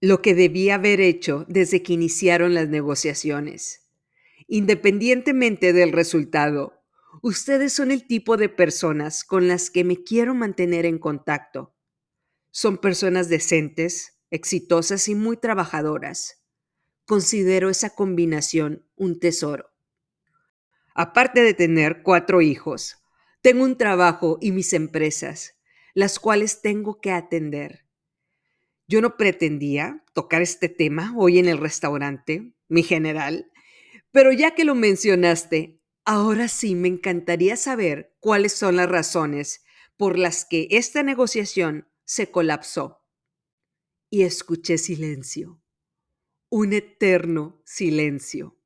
lo 0.00 0.22
que 0.22 0.34
debía 0.34 0.76
haber 0.76 1.00
hecho 1.00 1.44
desde 1.48 1.82
que 1.82 1.92
iniciaron 1.92 2.54
las 2.54 2.68
negociaciones. 2.68 3.89
Independientemente 4.52 5.72
del 5.72 5.92
resultado, 5.92 6.82
ustedes 7.22 7.72
son 7.72 7.92
el 7.92 8.08
tipo 8.08 8.36
de 8.36 8.48
personas 8.48 9.22
con 9.22 9.46
las 9.46 9.70
que 9.70 9.84
me 9.84 10.02
quiero 10.02 10.34
mantener 10.34 10.86
en 10.86 10.98
contacto. 10.98 11.76
Son 12.50 12.78
personas 12.78 13.28
decentes, 13.28 14.18
exitosas 14.28 15.06
y 15.06 15.14
muy 15.14 15.36
trabajadoras. 15.36 16.42
Considero 17.06 17.70
esa 17.70 17.90
combinación 17.90 18.84
un 18.96 19.20
tesoro. 19.20 19.70
Aparte 20.96 21.44
de 21.44 21.54
tener 21.54 22.02
cuatro 22.02 22.42
hijos, 22.42 22.96
tengo 23.42 23.62
un 23.62 23.78
trabajo 23.78 24.36
y 24.40 24.50
mis 24.50 24.72
empresas, 24.72 25.60
las 25.94 26.18
cuales 26.18 26.60
tengo 26.60 27.00
que 27.00 27.12
atender. 27.12 27.86
Yo 28.88 29.00
no 29.00 29.16
pretendía 29.16 30.04
tocar 30.12 30.42
este 30.42 30.68
tema 30.68 31.14
hoy 31.16 31.38
en 31.38 31.46
el 31.46 31.58
restaurante, 31.58 32.52
mi 32.66 32.82
general, 32.82 33.46
pero 34.12 34.32
ya 34.32 34.54
que 34.54 34.64
lo 34.64 34.74
mencionaste, 34.74 35.80
ahora 36.04 36.48
sí 36.48 36.74
me 36.74 36.88
encantaría 36.88 37.56
saber 37.56 38.16
cuáles 38.20 38.52
son 38.52 38.76
las 38.76 38.88
razones 38.88 39.64
por 39.96 40.18
las 40.18 40.44
que 40.44 40.68
esta 40.70 41.02
negociación 41.02 41.88
se 42.04 42.30
colapsó. 42.30 43.04
Y 44.10 44.22
escuché 44.22 44.78
silencio, 44.78 45.62
un 46.48 46.72
eterno 46.72 47.62
silencio. 47.64 48.58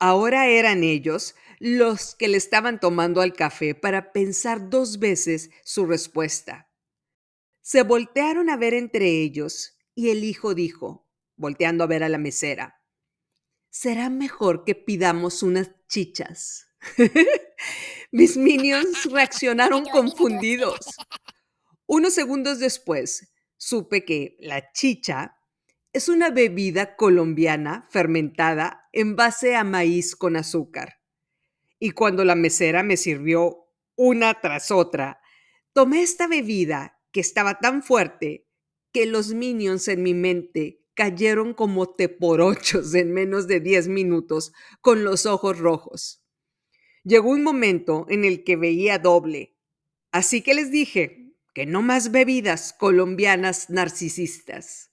Ahora 0.00 0.48
eran 0.48 0.82
ellos 0.82 1.36
los 1.60 2.16
que 2.16 2.28
le 2.28 2.36
estaban 2.36 2.80
tomando 2.80 3.20
al 3.20 3.32
café 3.32 3.74
para 3.74 4.12
pensar 4.12 4.68
dos 4.68 4.98
veces 4.98 5.50
su 5.62 5.86
respuesta. 5.86 6.70
Se 7.62 7.82
voltearon 7.84 8.50
a 8.50 8.56
ver 8.56 8.74
entre 8.74 9.22
ellos 9.22 9.78
y 9.94 10.10
el 10.10 10.24
hijo 10.24 10.54
dijo, 10.54 11.08
volteando 11.36 11.84
a 11.84 11.86
ver 11.86 12.02
a 12.02 12.08
la 12.08 12.18
mesera. 12.18 12.83
Será 13.76 14.08
mejor 14.08 14.62
que 14.64 14.76
pidamos 14.76 15.42
unas 15.42 15.68
chichas. 15.88 16.68
Mis 18.12 18.36
minions 18.36 19.04
reaccionaron 19.10 19.84
confundidos. 19.86 20.78
Unos 21.84 22.14
segundos 22.14 22.60
después, 22.60 23.32
supe 23.56 24.04
que 24.04 24.36
la 24.38 24.70
chicha 24.70 25.38
es 25.92 26.08
una 26.08 26.30
bebida 26.30 26.94
colombiana 26.94 27.88
fermentada 27.90 28.88
en 28.92 29.16
base 29.16 29.56
a 29.56 29.64
maíz 29.64 30.14
con 30.14 30.36
azúcar. 30.36 31.00
Y 31.80 31.90
cuando 31.90 32.24
la 32.24 32.36
mesera 32.36 32.84
me 32.84 32.96
sirvió 32.96 33.72
una 33.96 34.40
tras 34.40 34.70
otra, 34.70 35.20
tomé 35.72 36.02
esta 36.02 36.28
bebida 36.28 37.00
que 37.10 37.18
estaba 37.18 37.58
tan 37.58 37.82
fuerte 37.82 38.46
que 38.92 39.06
los 39.06 39.34
minions 39.34 39.88
en 39.88 40.04
mi 40.04 40.14
mente 40.14 40.83
cayeron 40.94 41.54
como 41.54 41.90
teporochos 41.90 42.94
en 42.94 43.12
menos 43.12 43.46
de 43.46 43.60
10 43.60 43.88
minutos 43.88 44.52
con 44.80 45.04
los 45.04 45.26
ojos 45.26 45.58
rojos. 45.58 46.24
Llegó 47.04 47.30
un 47.30 47.42
momento 47.42 48.06
en 48.08 48.24
el 48.24 48.44
que 48.44 48.56
veía 48.56 48.98
doble, 48.98 49.56
así 50.10 50.40
que 50.40 50.54
les 50.54 50.70
dije 50.70 51.34
que 51.54 51.66
no 51.66 51.82
más 51.82 52.10
bebidas 52.10 52.72
colombianas 52.72 53.70
narcisistas. 53.70 54.90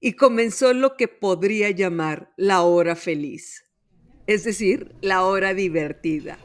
Y 0.00 0.12
comenzó 0.12 0.74
lo 0.74 0.96
que 0.96 1.08
podría 1.08 1.70
llamar 1.70 2.32
la 2.36 2.62
hora 2.62 2.94
feliz, 2.94 3.64
es 4.26 4.44
decir, 4.44 4.94
la 5.00 5.24
hora 5.24 5.54
divertida. 5.54 6.38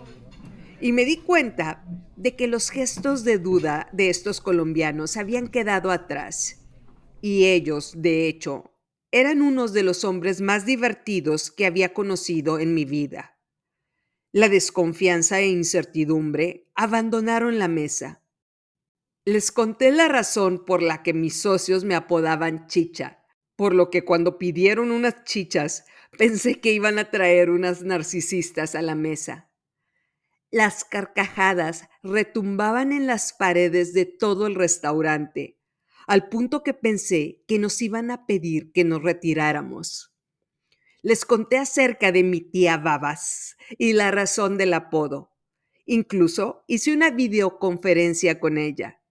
Y 0.79 0.91
me 0.91 1.05
di 1.05 1.17
cuenta 1.17 1.85
de 2.15 2.35
que 2.35 2.47
los 2.47 2.69
gestos 2.69 3.23
de 3.23 3.37
duda 3.37 3.89
de 3.93 4.09
estos 4.09 4.41
colombianos 4.41 5.17
habían 5.17 5.47
quedado 5.47 5.91
atrás. 5.91 6.59
Y 7.21 7.45
ellos, 7.45 7.93
de 7.95 8.27
hecho, 8.27 8.72
eran 9.13 9.43
unos 9.43 9.73
de 9.73 9.83
los 9.83 10.05
hombres 10.05 10.41
más 10.41 10.65
divertidos 10.65 11.51
que 11.51 11.67
había 11.67 11.93
conocido 11.93 12.57
en 12.57 12.73
mi 12.73 12.83
vida. 12.83 13.37
La 14.31 14.49
desconfianza 14.49 15.39
e 15.39 15.49
incertidumbre 15.49 16.67
abandonaron 16.73 17.59
la 17.59 17.67
mesa. 17.67 18.23
Les 19.23 19.51
conté 19.51 19.91
la 19.91 20.07
razón 20.07 20.65
por 20.65 20.81
la 20.81 21.03
que 21.03 21.13
mis 21.13 21.39
socios 21.39 21.83
me 21.83 21.93
apodaban 21.93 22.65
chicha, 22.65 23.23
por 23.55 23.75
lo 23.75 23.91
que 23.91 24.03
cuando 24.03 24.39
pidieron 24.39 24.89
unas 24.89 25.23
chichas 25.25 25.85
pensé 26.17 26.59
que 26.59 26.71
iban 26.71 26.97
a 26.97 27.11
traer 27.11 27.51
unas 27.51 27.83
narcisistas 27.83 28.73
a 28.73 28.81
la 28.81 28.95
mesa. 28.95 29.47
Las 30.49 30.83
carcajadas 30.85 31.87
retumbaban 32.01 32.91
en 32.91 33.05
las 33.05 33.31
paredes 33.31 33.93
de 33.93 34.05
todo 34.05 34.47
el 34.47 34.55
restaurante, 34.55 35.59
al 36.07 36.29
punto 36.29 36.63
que 36.63 36.73
pensé 36.73 37.43
que 37.47 37.59
nos 37.59 37.81
iban 37.81 38.11
a 38.11 38.25
pedir 38.25 38.71
que 38.71 38.83
nos 38.83 39.01
retiráramos. 39.01 40.13
Les 41.01 41.25
conté 41.25 41.57
acerca 41.57 42.11
de 42.11 42.23
mi 42.23 42.41
tía 42.41 42.77
Babas 42.77 43.57
y 43.77 43.93
la 43.93 44.11
razón 44.11 44.57
del 44.57 44.73
apodo. 44.73 45.31
Incluso 45.85 46.63
hice 46.67 46.93
una 46.93 47.09
videoconferencia 47.09 48.39
con 48.39 48.57
ella. 48.57 49.01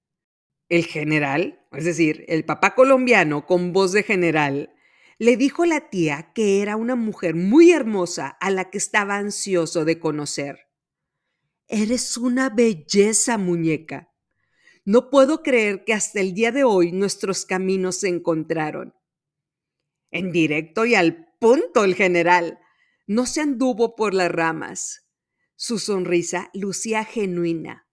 El 0.71 0.87
general, 0.87 1.67
es 1.73 1.85
decir, 1.85 2.25
el 2.29 2.47
papá 2.47 2.75
colombiano 2.75 3.45
con 3.45 3.75
voz 3.75 3.93
de 3.93 4.03
general, 4.03 4.75
le 5.19 5.37
dijo 5.37 5.65
a 5.65 5.67
la 5.67 5.91
tía 5.91 6.33
que 6.35 6.63
era 6.63 6.77
una 6.77 6.97
mujer 6.97 7.35
muy 7.35 7.73
hermosa 7.73 8.29
a 8.29 8.51
la 8.51 8.71
que 8.71 8.79
estaba 8.79 9.17
ansioso 9.17 9.85
de 9.85 10.01
conocer. 10.01 10.61
Eres 11.69 12.17
una 12.17 12.49
belleza, 12.49 13.39
muñeca. 13.39 14.12
No 14.85 15.11
puedo 15.11 15.43
creer 15.43 15.85
que 15.85 15.95
hasta 15.95 16.21
el 16.21 16.35
día 16.35 16.51
de 16.51 16.65
hoy 16.65 16.93
nuestros 16.93 17.47
caminos 17.47 18.01
se 18.01 18.09
encontraron. 18.09 18.95
En 20.11 20.33
directo 20.33 20.85
y 20.85 20.95
al 20.95 21.33
punto 21.39 21.85
el 21.85 21.95
general. 21.95 22.59
No 23.07 23.27
se 23.27 23.41
anduvo 23.41 23.97
por 23.97 24.15
las 24.15 24.31
ramas. 24.31 25.07
Su 25.57 25.79
sonrisa 25.79 26.51
lucía 26.55 27.05
genuina. 27.05 27.87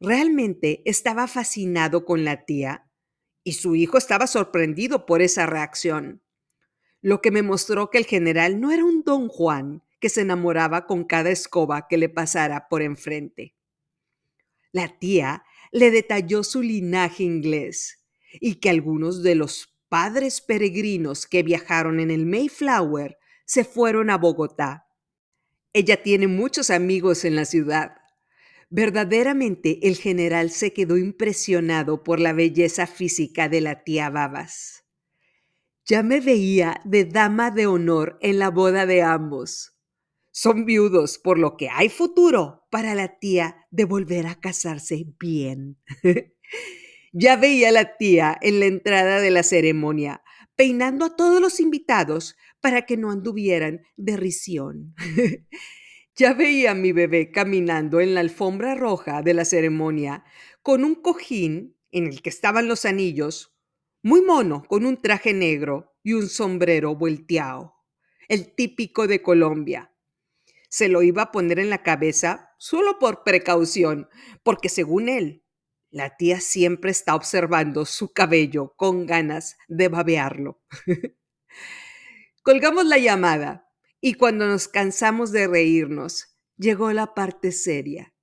Realmente 0.00 0.82
estaba 0.84 1.26
fascinado 1.26 2.04
con 2.04 2.24
la 2.24 2.44
tía 2.44 2.88
y 3.42 3.54
su 3.54 3.74
hijo 3.74 3.98
estaba 3.98 4.26
sorprendido 4.26 5.06
por 5.06 5.22
esa 5.22 5.46
reacción, 5.46 6.22
lo 7.00 7.20
que 7.20 7.30
me 7.30 7.42
mostró 7.42 7.90
que 7.90 7.98
el 7.98 8.04
general 8.04 8.60
no 8.60 8.70
era 8.70 8.84
un 8.84 9.02
don 9.02 9.28
Juan 9.28 9.82
que 10.00 10.08
se 10.08 10.20
enamoraba 10.20 10.86
con 10.86 11.04
cada 11.04 11.30
escoba 11.30 11.88
que 11.88 11.96
le 11.96 12.08
pasara 12.08 12.68
por 12.68 12.82
enfrente. 12.82 13.56
La 14.70 14.98
tía 14.98 15.44
le 15.72 15.90
detalló 15.90 16.42
su 16.44 16.62
linaje 16.62 17.24
inglés 17.24 18.04
y 18.40 18.56
que 18.56 18.70
algunos 18.70 19.22
de 19.22 19.34
los 19.34 19.78
padres 19.88 20.40
peregrinos 20.40 21.26
que 21.26 21.42
viajaron 21.42 22.00
en 22.00 22.10
el 22.10 22.26
Mayflower 22.26 23.18
se 23.44 23.64
fueron 23.64 24.10
a 24.10 24.18
Bogotá. 24.18 24.86
Ella 25.72 26.02
tiene 26.02 26.26
muchos 26.26 26.70
amigos 26.70 27.24
en 27.24 27.36
la 27.36 27.44
ciudad. 27.44 27.92
Verdaderamente 28.70 29.88
el 29.88 29.96
general 29.96 30.50
se 30.50 30.72
quedó 30.72 30.98
impresionado 30.98 32.02
por 32.02 32.20
la 32.20 32.32
belleza 32.32 32.86
física 32.86 33.48
de 33.48 33.62
la 33.62 33.82
tía 33.84 34.10
Babas. 34.10 34.84
Ya 35.86 36.02
me 36.02 36.20
veía 36.20 36.82
de 36.84 37.06
dama 37.06 37.50
de 37.50 37.66
honor 37.66 38.18
en 38.20 38.38
la 38.38 38.50
boda 38.50 38.84
de 38.84 39.02
ambos. 39.02 39.77
Son 40.40 40.66
viudos, 40.66 41.18
por 41.18 41.36
lo 41.36 41.56
que 41.56 41.68
hay 41.68 41.88
futuro 41.88 42.64
para 42.70 42.94
la 42.94 43.18
tía 43.18 43.66
de 43.72 43.84
volver 43.84 44.28
a 44.28 44.38
casarse 44.38 45.04
bien. 45.18 45.78
ya 47.12 47.34
veía 47.34 47.70
a 47.70 47.72
la 47.72 47.96
tía 47.96 48.38
en 48.40 48.60
la 48.60 48.66
entrada 48.66 49.20
de 49.20 49.32
la 49.32 49.42
ceremonia, 49.42 50.22
peinando 50.54 51.06
a 51.06 51.16
todos 51.16 51.40
los 51.40 51.58
invitados 51.58 52.36
para 52.60 52.86
que 52.86 52.96
no 52.96 53.10
anduvieran 53.10 53.82
de 53.96 54.16
risión. 54.16 54.94
ya 56.14 56.34
veía 56.34 56.70
a 56.70 56.74
mi 56.76 56.92
bebé 56.92 57.32
caminando 57.32 57.98
en 57.98 58.14
la 58.14 58.20
alfombra 58.20 58.76
roja 58.76 59.22
de 59.22 59.34
la 59.34 59.44
ceremonia 59.44 60.22
con 60.62 60.84
un 60.84 60.94
cojín 60.94 61.76
en 61.90 62.06
el 62.06 62.22
que 62.22 62.30
estaban 62.30 62.68
los 62.68 62.84
anillos, 62.84 63.58
muy 64.04 64.22
mono, 64.22 64.62
con 64.68 64.86
un 64.86 64.98
traje 65.02 65.34
negro 65.34 65.96
y 66.04 66.12
un 66.12 66.28
sombrero 66.28 66.94
volteado, 66.94 67.74
el 68.28 68.54
típico 68.54 69.08
de 69.08 69.20
Colombia 69.20 69.90
se 70.68 70.88
lo 70.88 71.02
iba 71.02 71.22
a 71.22 71.32
poner 71.32 71.58
en 71.58 71.70
la 71.70 71.82
cabeza 71.82 72.50
solo 72.58 72.98
por 72.98 73.24
precaución, 73.24 74.08
porque 74.42 74.68
según 74.68 75.08
él, 75.08 75.44
la 75.90 76.16
tía 76.16 76.40
siempre 76.40 76.90
está 76.90 77.14
observando 77.14 77.86
su 77.86 78.12
cabello 78.12 78.74
con 78.76 79.06
ganas 79.06 79.56
de 79.68 79.88
babearlo. 79.88 80.62
Colgamos 82.42 82.84
la 82.84 82.98
llamada 82.98 83.70
y 84.00 84.14
cuando 84.14 84.46
nos 84.46 84.68
cansamos 84.68 85.32
de 85.32 85.46
reírnos, 85.46 86.38
llegó 86.56 86.92
la 86.92 87.14
parte 87.14 87.52
seria. 87.52 88.14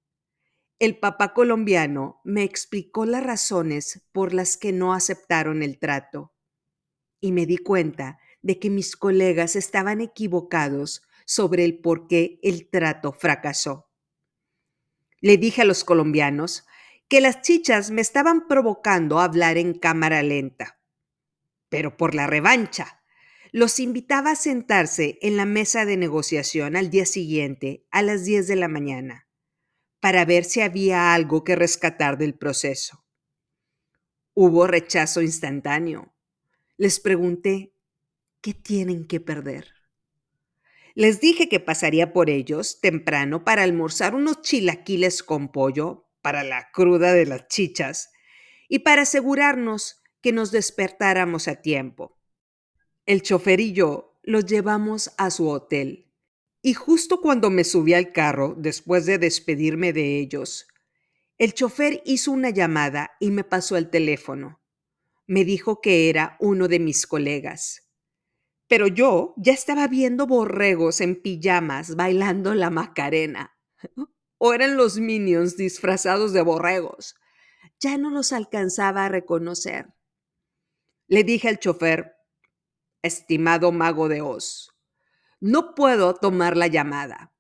El 0.78 1.00
papá 1.00 1.34
colombiano 1.34 2.22
me 2.24 2.44
explicó 2.44 3.06
las 3.06 3.24
razones 3.24 4.06
por 4.12 4.34
las 4.34 4.58
que 4.58 4.72
no 4.74 4.94
aceptaron 4.94 5.64
el 5.64 5.80
trato 5.80 6.34
y 7.20 7.32
me 7.32 7.46
di 7.46 7.58
cuenta 7.58 8.20
de 8.42 8.60
que 8.60 8.70
mis 8.70 8.96
colegas 8.96 9.56
estaban 9.56 10.02
equivocados 10.02 11.02
sobre 11.26 11.66
el 11.66 11.80
por 11.80 12.08
qué 12.08 12.40
el 12.44 12.70
trato 12.70 13.12
fracasó. 13.12 13.92
Le 15.20 15.38
dije 15.38 15.64
a 15.64 15.66
los 15.66 15.84
colombianos 15.84 16.66
que 17.08 17.22
las 17.22 17.42
chichas 17.42 17.92
me 17.92 18.02
estaban 18.02 18.48
provocando 18.48 19.20
a 19.20 19.26
hablar 19.26 19.58
en 19.58 19.74
cámara 19.74 20.24
lenta. 20.24 20.80
Pero 21.70 21.98
por 21.98 22.16
la 22.16 22.28
revancha, 22.28 23.02
los 23.52 23.80
invitaba 23.80 24.32
a 24.32 24.36
sentarse 24.36 25.18
en 25.22 25.38
la 25.38 25.46
mesa 25.46 25.86
de 25.86 25.98
negociación 25.98 26.76
al 26.76 26.90
día 26.90 27.06
siguiente 27.06 27.86
a 27.92 28.02
las 28.02 28.26
10 28.26 28.48
de 28.48 28.56
la 28.56 28.68
mañana 28.68 29.28
para 30.00 30.24
ver 30.26 30.44
si 30.44 30.62
había 30.62 31.14
algo 31.14 31.44
que 31.44 31.56
rescatar 31.56 32.18
del 32.18 32.36
proceso. 32.36 33.06
Hubo 34.36 34.68
rechazo 34.68 35.22
instantáneo. 35.22 36.14
Les 36.78 37.00
pregunté, 37.00 37.74
¿qué 38.42 38.54
tienen 38.54 39.08
que 39.08 39.20
perder? 39.20 39.75
Les 40.96 41.20
dije 41.20 41.50
que 41.50 41.60
pasaría 41.60 42.14
por 42.14 42.30
ellos 42.30 42.80
temprano 42.82 43.44
para 43.44 43.64
almorzar 43.64 44.16
unos 44.16 44.42
chilaquiles 44.42 45.22
con 45.22 45.52
pollo 45.52 46.10
para 46.22 46.44
la 46.44 46.72
cruda 46.72 47.14
de 47.14 47.26
las 47.26 47.48
chichas 47.48 48.12
y 48.68 48.80
para 48.80 49.04
asegurarnos 49.04 50.02
que 50.22 50.32
nos 50.32 50.52
despertáramos 50.52 51.48
a 51.48 51.62
tiempo. 51.62 52.18
El 53.06 53.22
chofer 53.22 53.60
y 53.60 53.74
yo 53.74 54.18
los 54.24 54.46
llevamos 54.46 55.12
a 55.18 55.30
su 55.30 55.50
hotel 55.50 56.06
y 56.66 56.74
justo 56.74 57.22
cuando 57.22 57.52
me 57.52 57.64
subí 57.64 57.94
al 57.94 58.12
carro, 58.12 58.56
después 58.58 59.06
de 59.06 59.20
despedirme 59.20 59.94
de 59.94 60.18
ellos, 60.18 60.66
el 61.38 61.54
chofer 61.54 62.02
hizo 62.06 62.32
una 62.32 62.50
llamada 62.50 63.12
y 63.20 63.30
me 63.30 63.44
pasó 63.44 63.78
el 63.78 63.92
teléfono. 63.92 64.60
Me 65.28 65.46
dijo 65.46 65.80
que 65.80 66.10
era 66.10 66.38
uno 66.40 66.68
de 66.68 66.80
mis 66.80 67.06
colegas. 67.06 67.85
Pero 68.68 68.88
yo 68.88 69.34
ya 69.38 69.54
estaba 69.54 69.88
viendo 69.88 70.26
borregos 70.26 71.02
en 71.02 71.22
pijamas 71.22 71.96
bailando 71.96 72.56
la 72.56 72.70
Macarena. 72.70 73.56
O 74.38 74.54
eran 74.54 74.76
los 74.76 74.98
minions 74.98 75.56
disfrazados 75.58 76.34
de 76.34 76.42
borregos. 76.42 77.16
Ya 77.80 77.98
no 77.98 78.10
los 78.10 78.34
alcanzaba 78.34 79.06
a 79.06 79.10
reconocer. 79.10 79.94
Le 81.08 81.24
dije 81.24 81.50
al 81.50 81.60
chofer, 81.60 82.16
estimado 83.04 83.72
mago 83.72 84.10
de 84.10 84.22
Oz. 84.22 84.72
No 85.40 85.76
puedo 85.76 86.16
tomar 86.16 86.58
la 86.58 86.68
llamada. 86.68 87.34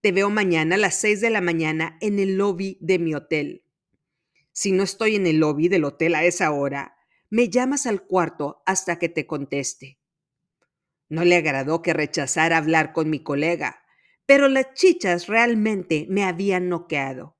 Te 0.00 0.10
veo 0.10 0.30
mañana 0.30 0.74
a 0.74 0.78
las 0.78 0.96
6 0.96 1.20
de 1.20 1.30
la 1.30 1.40
mañana 1.40 1.96
en 2.00 2.18
el 2.18 2.36
lobby 2.36 2.78
de 2.80 2.98
mi 2.98 3.14
hotel. 3.14 3.64
Si 4.52 4.72
no 4.72 4.82
estoy 4.82 5.16
en 5.16 5.26
el 5.26 5.38
lobby 5.38 5.68
del 5.68 5.84
hotel 5.84 6.14
a 6.16 6.24
esa 6.24 6.50
hora, 6.50 6.96
me 7.30 7.48
llamas 7.48 7.86
al 7.86 8.02
cuarto 8.02 8.62
hasta 8.66 8.98
que 8.98 9.08
te 9.08 9.26
conteste. 9.26 9.95
No 11.08 11.24
le 11.24 11.36
agradó 11.36 11.82
que 11.82 11.92
rechazara 11.92 12.56
hablar 12.56 12.92
con 12.92 13.10
mi 13.10 13.22
colega, 13.22 13.84
pero 14.26 14.48
las 14.48 14.74
chichas 14.74 15.28
realmente 15.28 16.06
me 16.08 16.24
habían 16.24 16.68
noqueado. 16.68 17.36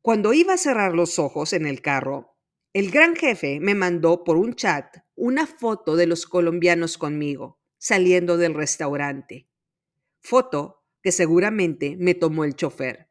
Cuando 0.00 0.32
iba 0.32 0.54
a 0.54 0.58
cerrar 0.58 0.94
los 0.94 1.18
ojos 1.18 1.52
en 1.52 1.66
el 1.66 1.82
carro, 1.82 2.36
el 2.72 2.90
gran 2.90 3.16
jefe 3.16 3.58
me 3.58 3.74
mandó 3.74 4.22
por 4.22 4.36
un 4.36 4.54
chat 4.54 4.98
una 5.14 5.46
foto 5.46 5.96
de 5.96 6.06
los 6.06 6.26
colombianos 6.26 6.98
conmigo, 6.98 7.58
saliendo 7.78 8.36
del 8.36 8.54
restaurante. 8.54 9.48
Foto 10.20 10.84
que 11.02 11.10
seguramente 11.10 11.96
me 11.98 12.14
tomó 12.14 12.44
el 12.44 12.54
chofer. 12.54 13.10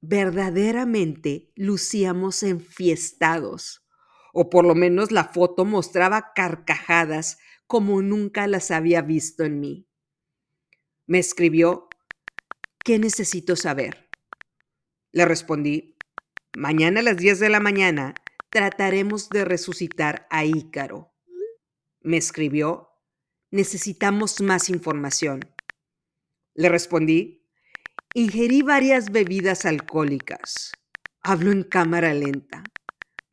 Verdaderamente 0.00 1.52
lucíamos 1.56 2.42
enfiestados, 2.42 3.86
o 4.32 4.48
por 4.48 4.64
lo 4.64 4.74
menos 4.74 5.12
la 5.12 5.24
foto 5.24 5.64
mostraba 5.64 6.32
carcajadas 6.34 7.38
como 7.66 8.02
nunca 8.02 8.46
las 8.46 8.70
había 8.70 9.02
visto 9.02 9.44
en 9.44 9.60
mí. 9.60 9.88
Me 11.06 11.18
escribió, 11.18 11.88
¿qué 12.84 12.98
necesito 12.98 13.56
saber? 13.56 14.08
Le 15.12 15.24
respondí, 15.24 15.96
mañana 16.56 17.00
a 17.00 17.02
las 17.02 17.16
10 17.16 17.40
de 17.40 17.48
la 17.48 17.60
mañana 17.60 18.14
trataremos 18.50 19.28
de 19.30 19.44
resucitar 19.44 20.26
a 20.30 20.44
Ícaro. 20.44 21.12
Me 22.00 22.16
escribió, 22.16 22.90
necesitamos 23.50 24.40
más 24.40 24.68
información. 24.68 25.40
Le 26.54 26.68
respondí, 26.68 27.46
ingerí 28.14 28.62
varias 28.62 29.10
bebidas 29.10 29.64
alcohólicas. 29.64 30.72
Hablo 31.22 31.50
en 31.52 31.62
cámara 31.62 32.12
lenta. 32.12 32.64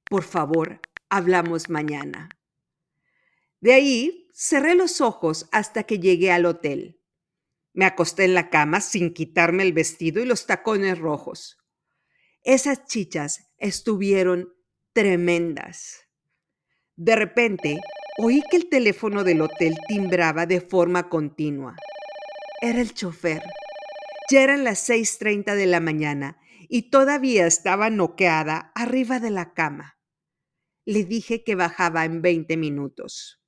Por 0.10 0.24
favor, 0.24 0.80
hablamos 1.10 1.70
mañana. 1.70 2.30
De 3.62 3.74
ahí 3.74 4.28
cerré 4.34 4.76
los 4.76 5.01
ojos 5.01 5.49
hasta 5.51 5.84
que 5.84 5.99
llegué 5.99 6.32
al 6.32 6.45
hotel. 6.45 7.01
Me 7.74 7.86
acosté 7.86 8.26
en 8.26 8.34
la 8.34 8.49
cama 8.49 8.82
sin 8.82 9.14
quitarme 9.14 9.64
el 9.64 9.74
vestido 9.74 10.22
y 10.22 10.26
los 10.26 10.45
tacones 10.45 10.97
rojos. 10.97 11.57
Esas 12.43 12.86
chichas 12.86 13.51
estuvieron 13.57 14.53
tremendas. 14.93 16.07
De 16.95 17.16
repente, 17.16 17.80
oí 18.18 18.41
que 18.49 18.57
el 18.57 18.70
teléfono 18.70 19.24
del 19.24 19.41
hotel 19.41 19.76
timbraba 19.88 20.45
de 20.45 20.62
forma 20.62 21.10
continua. 21.10 21.76
Era 22.62 22.82
el 22.82 22.93
chofer. 22.93 23.43
Ya 24.32 24.41
eran 24.41 24.64
las 24.64 24.89
6.30 24.89 25.55
de 25.55 25.66
la 25.66 25.80
mañana 25.80 26.39
y 26.70 26.89
todavía 26.89 27.47
estaba 27.47 27.89
noqueada 27.89 28.72
arriba 28.76 29.20
de 29.20 29.32
la 29.32 29.53
cama. 29.53 29.97
Le 30.86 31.03
dije 31.03 31.43
que 31.43 31.55
bajaba 31.55 32.05
en 32.05 32.22
20 32.22 32.57
minutos. 32.57 33.39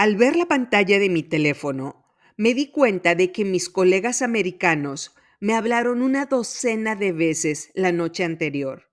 Al 0.00 0.16
ver 0.16 0.34
la 0.34 0.46
pantalla 0.46 0.98
de 0.98 1.10
mi 1.10 1.22
teléfono, 1.22 2.06
me 2.38 2.54
di 2.54 2.70
cuenta 2.70 3.14
de 3.14 3.32
que 3.32 3.44
mis 3.44 3.68
colegas 3.68 4.22
americanos 4.22 5.14
me 5.40 5.52
hablaron 5.52 6.00
una 6.00 6.24
docena 6.24 6.96
de 6.96 7.12
veces 7.12 7.70
la 7.74 7.92
noche 7.92 8.24
anterior, 8.24 8.90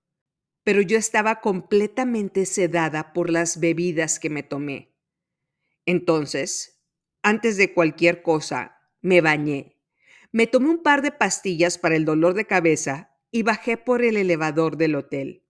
pero 0.64 0.82
yo 0.82 0.98
estaba 0.98 1.40
completamente 1.40 2.44
sedada 2.44 3.14
por 3.14 3.30
las 3.30 3.58
bebidas 3.58 4.18
que 4.18 4.28
me 4.28 4.42
tomé. 4.42 4.92
Entonces, 5.86 6.82
antes 7.22 7.56
de 7.56 7.72
cualquier 7.72 8.20
cosa, 8.20 8.76
me 9.00 9.22
bañé. 9.22 9.80
Me 10.30 10.46
tomé 10.46 10.68
un 10.68 10.82
par 10.82 11.00
de 11.00 11.10
pastillas 11.10 11.78
para 11.78 11.96
el 11.96 12.04
dolor 12.04 12.34
de 12.34 12.44
cabeza 12.44 13.16
y 13.30 13.44
bajé 13.44 13.78
por 13.78 14.04
el 14.04 14.18
elevador 14.18 14.76
del 14.76 14.94
hotel. 14.94 15.42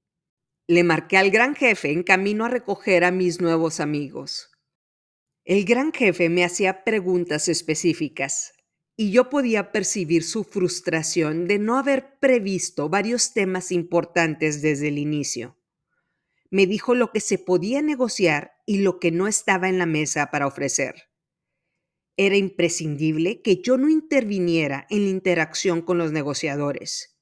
Le 0.69 0.85
marqué 0.85 1.17
al 1.17 1.33
gran 1.33 1.57
jefe 1.57 1.91
en 1.91 2.05
camino 2.05 2.45
a 2.45 2.49
recoger 2.49 3.03
a 3.03 3.11
mis 3.11 3.41
nuevos 3.41 3.81
amigos. 3.81 4.53
El 5.49 5.65
gran 5.65 5.95
jefe 5.95 6.29
me 6.29 6.45
hacía 6.45 6.85
preguntas 6.85 7.49
específicas 7.49 8.53
y 8.99 9.13
yo 9.13 9.31
podía 9.31 9.73
percibir 9.73 10.23
su 10.23 10.45
frustración 10.45 11.49
de 11.49 11.59
no 11.59 11.79
haber 11.79 12.19
previsto 12.19 12.91
varios 12.91 13.33
temas 13.33 13.73
importantes 13.73 14.61
desde 14.61 14.89
el 14.89 14.99
inicio. 14.99 15.57
Me 16.51 16.67
dijo 16.67 16.95
lo 16.95 17.13
que 17.13 17.21
se 17.21 17.39
podía 17.39 17.81
negociar 17.81 18.59
y 18.67 18.81
lo 18.81 19.01
que 19.01 19.11
no 19.11 19.27
estaba 19.27 19.71
en 19.71 19.79
la 19.79 19.87
mesa 19.87 20.31
para 20.31 20.47
ofrecer. 20.47 21.09
Era 22.19 22.37
imprescindible 22.37 23.41
que 23.41 23.63
yo 23.63 23.79
no 23.79 23.89
interviniera 23.89 24.87
en 24.91 25.05
la 25.05 25.11
interacción 25.11 25.81
con 25.81 25.97
los 25.97 26.13
negociadores. 26.13 27.17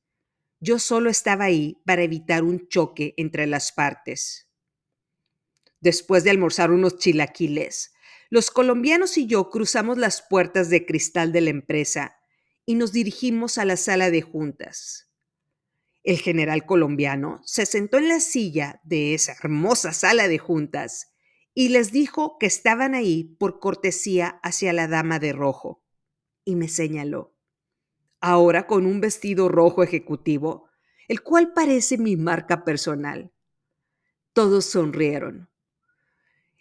Yo 0.58 0.80
solo 0.80 1.10
estaba 1.10 1.44
ahí 1.44 1.80
para 1.86 2.02
evitar 2.02 2.42
un 2.42 2.66
choque 2.66 3.14
entre 3.18 3.46
las 3.46 3.70
partes. 3.70 4.50
Después 5.80 6.24
de 6.24 6.30
almorzar 6.30 6.72
unos 6.72 6.98
chilaquiles, 6.98 7.92
los 8.30 8.50
colombianos 8.50 9.18
y 9.18 9.26
yo 9.26 9.50
cruzamos 9.50 9.98
las 9.98 10.22
puertas 10.22 10.70
de 10.70 10.84
cristal 10.84 11.32
de 11.32 11.40
la 11.40 11.50
empresa 11.50 12.16
y 12.64 12.74
nos 12.74 12.92
dirigimos 12.92 13.58
a 13.58 13.64
la 13.64 13.76
sala 13.76 14.10
de 14.10 14.22
juntas. 14.22 15.10
El 16.02 16.18
general 16.18 16.66
colombiano 16.66 17.40
se 17.44 17.66
sentó 17.66 17.98
en 17.98 18.08
la 18.08 18.20
silla 18.20 18.80
de 18.84 19.14
esa 19.14 19.32
hermosa 19.32 19.92
sala 19.92 20.28
de 20.28 20.38
juntas 20.38 21.12
y 21.54 21.70
les 21.70 21.90
dijo 21.90 22.38
que 22.38 22.46
estaban 22.46 22.94
ahí 22.94 23.24
por 23.38 23.60
cortesía 23.60 24.40
hacia 24.42 24.72
la 24.72 24.88
dama 24.88 25.18
de 25.18 25.32
rojo. 25.32 25.82
Y 26.44 26.54
me 26.54 26.68
señaló, 26.68 27.34
ahora 28.20 28.66
con 28.66 28.86
un 28.86 29.00
vestido 29.00 29.48
rojo 29.48 29.82
ejecutivo, 29.82 30.68
el 31.08 31.22
cual 31.22 31.52
parece 31.52 31.98
mi 31.98 32.16
marca 32.16 32.64
personal. 32.64 33.32
Todos 34.32 34.66
sonrieron. 34.66 35.48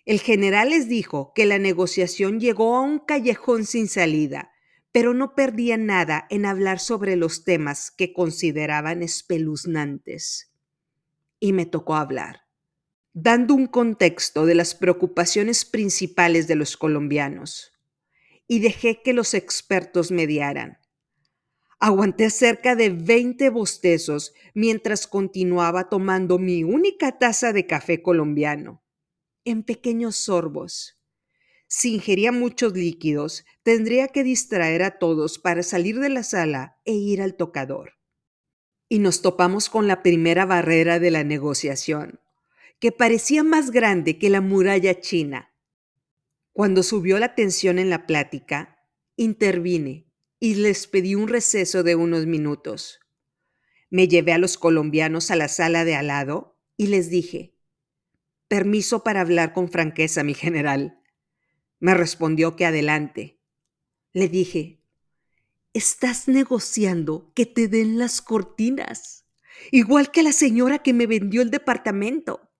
El 0.06 0.20
general 0.20 0.70
les 0.70 0.88
dijo 0.88 1.34
que 1.34 1.48
la 1.48 1.58
negociación 1.58 2.40
llegó 2.40 2.76
a 2.76 2.82
un 2.82 3.00
callejón 3.00 3.66
sin 3.66 3.88
salida, 3.88 4.52
pero 4.92 5.16
no 5.16 5.34
perdía 5.34 5.78
nada 5.78 6.28
en 6.30 6.46
hablar 6.46 6.80
sobre 6.80 7.16
los 7.16 7.44
temas 7.44 7.90
que 7.90 8.14
consideraban 8.14 9.02
espeluznantes. 9.02 10.54
Y 11.40 11.54
me 11.54 11.66
tocó 11.66 11.96
hablar, 11.96 12.42
dando 13.14 13.56
un 13.56 13.66
contexto 13.66 14.46
de 14.46 14.54
las 14.54 14.76
preocupaciones 14.76 15.66
principales 15.66 16.48
de 16.48 16.56
los 16.56 16.78
colombianos, 16.78 17.74
y 18.48 18.60
dejé 18.60 19.02
que 19.02 19.12
los 19.12 19.34
expertos 19.34 20.12
mediaran. 20.12 20.78
Aguanté 21.80 22.30
cerca 22.30 22.76
de 22.76 22.92
20 22.92 23.50
bostezos 23.50 24.34
mientras 24.54 25.08
continuaba 25.08 25.90
tomando 25.90 26.38
mi 26.38 26.64
única 26.64 27.18
taza 27.18 27.54
de 27.54 27.66
café 27.66 28.04
colombiano 28.04 28.85
en 29.46 29.64
pequeños 29.64 30.16
sorbos. 30.16 31.00
Si 31.68 31.96
ingería 31.96 32.32
muchos 32.32 32.74
líquidos, 32.74 33.46
tendría 33.64 34.08
que 34.10 34.24
distraer 34.24 34.84
a 34.84 35.00
todos 35.00 35.40
para 35.40 35.64
salir 35.64 36.00
de 36.00 36.10
la 36.10 36.24
sala 36.24 36.80
e 36.86 36.94
ir 36.94 37.22
al 37.22 37.36
tocador. 37.36 37.94
Y 38.90 39.00
nos 39.00 39.22
topamos 39.22 39.70
con 39.70 39.88
la 39.88 40.04
primera 40.04 40.46
barrera 40.46 41.00
de 41.00 41.12
la 41.12 41.24
negociación, 41.24 42.20
que 42.80 42.92
parecía 42.92 43.44
más 43.44 43.72
grande 43.72 44.18
que 44.20 44.30
la 44.30 44.42
muralla 44.42 45.00
china. 45.00 45.54
Cuando 46.52 46.84
subió 46.84 47.18
la 47.20 47.36
tensión 47.36 47.80
en 47.80 47.90
la 47.90 48.06
plática, 48.06 48.80
intervine 49.16 50.12
y 50.40 50.56
les 50.56 50.88
pedí 50.88 51.16
un 51.16 51.28
receso 51.28 51.84
de 51.84 51.96
unos 51.96 52.26
minutos. 52.26 53.00
Me 53.90 54.08
llevé 54.08 54.34
a 54.34 54.38
los 54.38 54.58
colombianos 54.58 55.32
a 55.32 55.36
la 55.36 55.48
sala 55.48 55.86
de 55.86 55.96
al 55.96 56.08
lado 56.08 56.60
y 56.78 56.88
les 56.88 57.10
dije, 57.10 57.55
Permiso 58.48 59.04
para 59.04 59.22
hablar 59.22 59.54
con 59.54 59.70
franqueza, 59.70 60.24
mi 60.24 60.36
general. 60.36 61.00
Me 61.80 61.96
respondió 61.96 62.56
que 62.56 62.66
adelante. 62.66 63.40
Le 64.14 64.30
dije, 64.30 64.84
estás 65.74 66.28
negociando 66.28 67.32
que 67.34 67.48
te 67.48 67.68
den 67.68 67.98
las 67.98 68.22
cortinas, 68.22 69.26
igual 69.72 70.12
que 70.12 70.22
la 70.22 70.32
señora 70.32 70.80
que 70.80 70.94
me 70.94 71.08
vendió 71.08 71.42
el 71.42 71.50
departamento. 71.50 72.52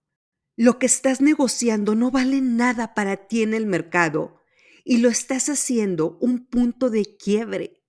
Lo 0.56 0.80
que 0.80 0.88
estás 0.88 1.22
negociando 1.22 1.94
no 1.94 2.10
vale 2.10 2.42
nada 2.42 2.96
para 2.96 3.28
ti 3.28 3.44
en 3.44 3.54
el 3.54 3.68
mercado 3.68 4.42
y 4.84 4.98
lo 4.98 5.10
estás 5.10 5.50
haciendo 5.50 6.18
un 6.20 6.48
punto 6.48 6.90
de 6.90 7.16
quiebre. 7.16 7.84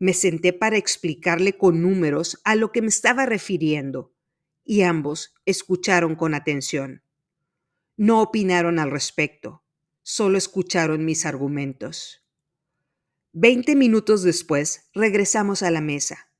Me 0.00 0.14
senté 0.14 0.52
para 0.52 0.76
explicarle 0.76 1.56
con 1.56 1.80
números 1.80 2.40
a 2.44 2.56
lo 2.56 2.72
que 2.72 2.82
me 2.82 2.88
estaba 2.88 3.24
refiriendo 3.24 4.17
y 4.68 4.82
ambos 4.82 5.34
escucharon 5.46 6.14
con 6.14 6.34
atención. 6.34 7.02
No 7.96 8.20
opinaron 8.20 8.78
al 8.78 8.90
respecto, 8.90 9.64
solo 10.02 10.36
escucharon 10.36 11.06
mis 11.06 11.24
argumentos. 11.24 12.22
Veinte 13.32 13.74
minutos 13.74 14.22
después 14.22 14.90
regresamos 14.92 15.62
a 15.62 15.70
la 15.70 15.80
mesa, 15.80 16.30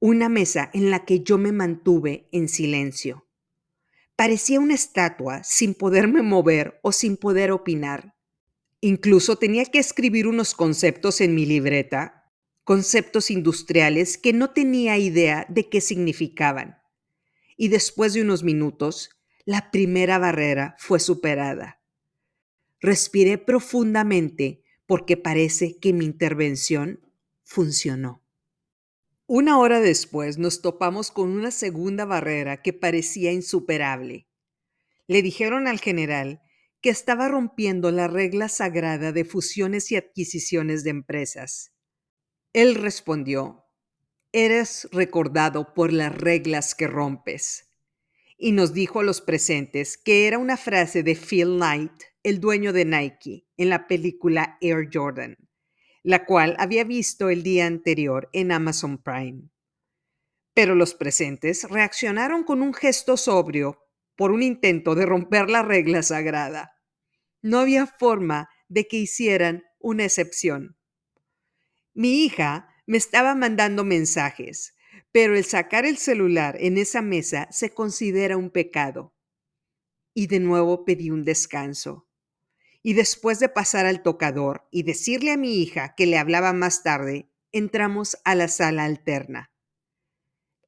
una 0.00 0.28
mesa 0.28 0.68
en 0.74 0.90
la 0.90 1.04
que 1.04 1.20
yo 1.20 1.38
me 1.38 1.52
mantuve 1.52 2.28
en 2.32 2.48
silencio. 2.48 3.28
Parecía 4.16 4.58
una 4.58 4.74
estatua 4.74 5.44
sin 5.44 5.74
poderme 5.74 6.22
mover 6.22 6.80
o 6.82 6.90
sin 6.90 7.16
poder 7.16 7.52
opinar. 7.52 8.16
Incluso 8.80 9.36
tenía 9.36 9.64
que 9.64 9.78
escribir 9.78 10.26
unos 10.26 10.56
conceptos 10.56 11.20
en 11.20 11.36
mi 11.36 11.46
libreta, 11.46 12.32
conceptos 12.64 13.30
industriales 13.30 14.18
que 14.18 14.32
no 14.32 14.50
tenía 14.50 14.98
idea 14.98 15.46
de 15.48 15.68
qué 15.68 15.80
significaban. 15.80 16.83
Y 17.56 17.68
después 17.68 18.14
de 18.14 18.22
unos 18.22 18.42
minutos, 18.42 19.10
la 19.44 19.70
primera 19.70 20.18
barrera 20.18 20.74
fue 20.78 21.00
superada. 21.00 21.80
Respiré 22.80 23.38
profundamente 23.38 24.62
porque 24.86 25.16
parece 25.16 25.78
que 25.78 25.92
mi 25.92 26.04
intervención 26.04 27.00
funcionó. 27.42 28.22
Una 29.26 29.58
hora 29.58 29.80
después 29.80 30.36
nos 30.36 30.60
topamos 30.60 31.10
con 31.10 31.30
una 31.30 31.50
segunda 31.50 32.04
barrera 32.04 32.60
que 32.60 32.74
parecía 32.74 33.32
insuperable. 33.32 34.28
Le 35.06 35.22
dijeron 35.22 35.66
al 35.66 35.80
general 35.80 36.42
que 36.82 36.90
estaba 36.90 37.28
rompiendo 37.28 37.90
la 37.90 38.08
regla 38.08 38.50
sagrada 38.50 39.12
de 39.12 39.24
fusiones 39.24 39.90
y 39.90 39.96
adquisiciones 39.96 40.84
de 40.84 40.90
empresas. 40.90 41.72
Él 42.52 42.74
respondió, 42.74 43.63
Eres 44.34 44.88
recordado 44.92 45.72
por 45.72 45.92
las 45.92 46.14
reglas 46.14 46.74
que 46.74 46.88
rompes. 46.88 47.70
Y 48.36 48.52
nos 48.52 48.74
dijo 48.74 49.00
a 49.00 49.04
los 49.04 49.20
presentes 49.20 49.96
que 49.96 50.26
era 50.26 50.38
una 50.38 50.56
frase 50.56 51.02
de 51.02 51.14
Phil 51.14 51.56
Knight, 51.56 52.02
el 52.22 52.40
dueño 52.40 52.72
de 52.72 52.84
Nike, 52.84 53.46
en 53.56 53.68
la 53.70 53.86
película 53.86 54.58
Air 54.60 54.90
Jordan 54.92 55.36
la 56.04 56.26
cual 56.26 56.54
había 56.58 56.84
visto 56.84 57.30
el 57.30 57.42
día 57.42 57.66
anterior 57.66 58.28
en 58.34 58.52
Amazon 58.52 59.02
Prime. 59.02 59.48
Pero 60.52 60.74
los 60.74 60.94
presentes 60.94 61.64
reaccionaron 61.68 62.44
con 62.44 62.60
un 62.60 62.74
gesto 62.74 63.16
sobrio 63.16 63.80
por 64.14 64.30
un 64.30 64.42
intento 64.42 64.94
de 64.94 65.06
romper 65.06 65.48
la 65.48 65.62
regla 65.62 66.02
sagrada. 66.02 66.78
No 67.40 67.58
había 67.58 67.86
forma 67.86 68.50
de 68.68 68.86
que 68.86 68.98
hicieran 68.98 69.64
una 69.80 70.04
excepción. 70.04 70.76
Mi 71.94 72.22
hija 72.24 72.68
me 72.86 72.96
estaba 72.98 73.34
mandando 73.34 73.84
mensajes, 73.84 74.74
pero 75.12 75.36
el 75.36 75.44
sacar 75.44 75.86
el 75.86 75.98
celular 75.98 76.56
en 76.60 76.78
esa 76.78 77.02
mesa 77.02 77.48
se 77.50 77.70
considera 77.70 78.36
un 78.36 78.50
pecado. 78.50 79.14
Y 80.14 80.26
de 80.28 80.40
nuevo 80.40 80.84
pedí 80.84 81.10
un 81.10 81.24
descanso 81.24 82.08
y 82.86 82.92
después 82.92 83.40
de 83.40 83.48
pasar 83.48 83.86
al 83.86 84.02
tocador 84.02 84.68
y 84.70 84.82
decirle 84.82 85.32
a 85.32 85.38
mi 85.38 85.56
hija 85.56 85.94
que 85.96 86.06
le 86.06 86.18
hablaba 86.18 86.52
más 86.52 86.82
tarde, 86.82 87.30
entramos 87.50 88.18
a 88.24 88.34
la 88.34 88.46
sala 88.46 88.84
alterna. 88.84 89.50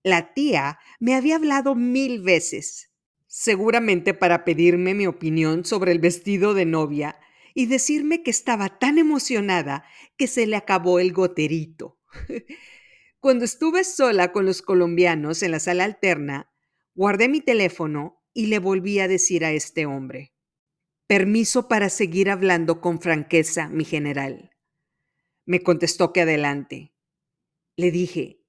La 0.02 0.32
tía 0.32 0.78
me 0.98 1.14
había 1.14 1.36
hablado 1.36 1.74
mil 1.74 2.22
veces, 2.22 2.90
seguramente 3.26 4.14
para 4.14 4.46
pedirme 4.46 4.94
mi 4.94 5.06
opinión 5.06 5.66
sobre 5.66 5.92
el 5.92 5.98
vestido 5.98 6.54
de 6.54 6.64
novia 6.64 7.20
y 7.52 7.66
decirme 7.66 8.22
que 8.22 8.30
estaba 8.30 8.78
tan 8.78 8.96
emocionada 8.96 9.84
que 10.16 10.26
se 10.26 10.46
le 10.46 10.56
acabó 10.56 11.00
el 11.00 11.12
goterito. 11.12 11.95
Cuando 13.20 13.44
estuve 13.44 13.84
sola 13.84 14.32
con 14.32 14.46
los 14.46 14.62
colombianos 14.62 15.42
en 15.42 15.50
la 15.50 15.60
sala 15.60 15.84
alterna, 15.84 16.50
guardé 16.94 17.28
mi 17.28 17.40
teléfono 17.40 18.22
y 18.32 18.46
le 18.46 18.58
volví 18.58 19.00
a 19.00 19.08
decir 19.08 19.44
a 19.44 19.52
este 19.52 19.86
hombre, 19.86 20.32
Permiso 21.06 21.68
para 21.68 21.88
seguir 21.88 22.30
hablando 22.30 22.80
con 22.80 23.00
franqueza, 23.00 23.68
mi 23.68 23.84
general. 23.84 24.50
Me 25.44 25.62
contestó 25.62 26.12
que 26.12 26.22
adelante. 26.22 26.92
Le 27.76 27.92
dije, 27.92 28.40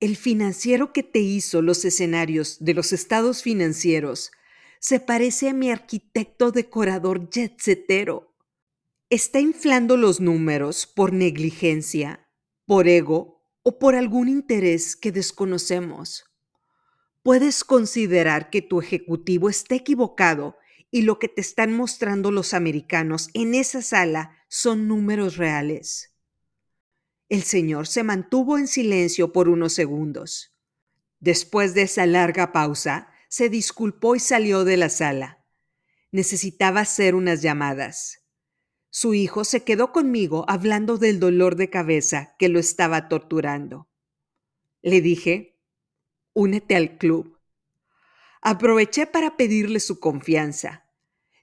el 0.00 0.16
financiero 0.16 0.92
que 0.92 1.04
te 1.04 1.20
hizo 1.20 1.62
los 1.62 1.84
escenarios 1.84 2.56
de 2.58 2.74
los 2.74 2.92
estados 2.92 3.44
financieros 3.44 4.32
se 4.80 4.98
parece 4.98 5.48
a 5.48 5.52
mi 5.52 5.70
arquitecto 5.70 6.50
decorador 6.50 7.30
jetsetero. 7.30 8.34
Está 9.08 9.38
inflando 9.38 9.96
los 9.96 10.20
números 10.20 10.88
por 10.88 11.12
negligencia, 11.12 12.21
por 12.72 12.88
ego 12.88 13.44
o 13.62 13.78
por 13.78 13.94
algún 13.94 14.30
interés 14.30 14.96
que 14.96 15.12
desconocemos. 15.12 16.24
Puedes 17.22 17.64
considerar 17.64 18.48
que 18.48 18.62
tu 18.62 18.80
ejecutivo 18.80 19.50
está 19.50 19.74
equivocado 19.74 20.56
y 20.90 21.02
lo 21.02 21.18
que 21.18 21.28
te 21.28 21.42
están 21.42 21.76
mostrando 21.76 22.30
los 22.30 22.54
americanos 22.54 23.28
en 23.34 23.54
esa 23.54 23.82
sala 23.82 24.38
son 24.48 24.88
números 24.88 25.36
reales. 25.36 26.16
El 27.28 27.42
señor 27.42 27.88
se 27.88 28.04
mantuvo 28.04 28.56
en 28.56 28.66
silencio 28.66 29.34
por 29.34 29.50
unos 29.50 29.74
segundos. 29.74 30.56
Después 31.20 31.74
de 31.74 31.82
esa 31.82 32.06
larga 32.06 32.52
pausa, 32.52 33.10
se 33.28 33.50
disculpó 33.50 34.16
y 34.16 34.18
salió 34.18 34.64
de 34.64 34.78
la 34.78 34.88
sala. 34.88 35.44
Necesitaba 36.10 36.80
hacer 36.80 37.14
unas 37.14 37.42
llamadas. 37.42 38.21
Su 38.94 39.14
hijo 39.14 39.42
se 39.42 39.64
quedó 39.64 39.90
conmigo 39.90 40.44
hablando 40.46 40.98
del 40.98 41.18
dolor 41.18 41.56
de 41.56 41.70
cabeza 41.70 42.36
que 42.38 42.48
lo 42.48 42.60
estaba 42.60 43.08
torturando. 43.08 43.88
Le 44.82 45.00
dije, 45.00 45.58
únete 46.32 46.76
al 46.76 46.96
club. 46.98 47.40
Aproveché 48.40 49.08
para 49.08 49.36
pedirle 49.36 49.80
su 49.80 49.98
confianza 49.98 50.82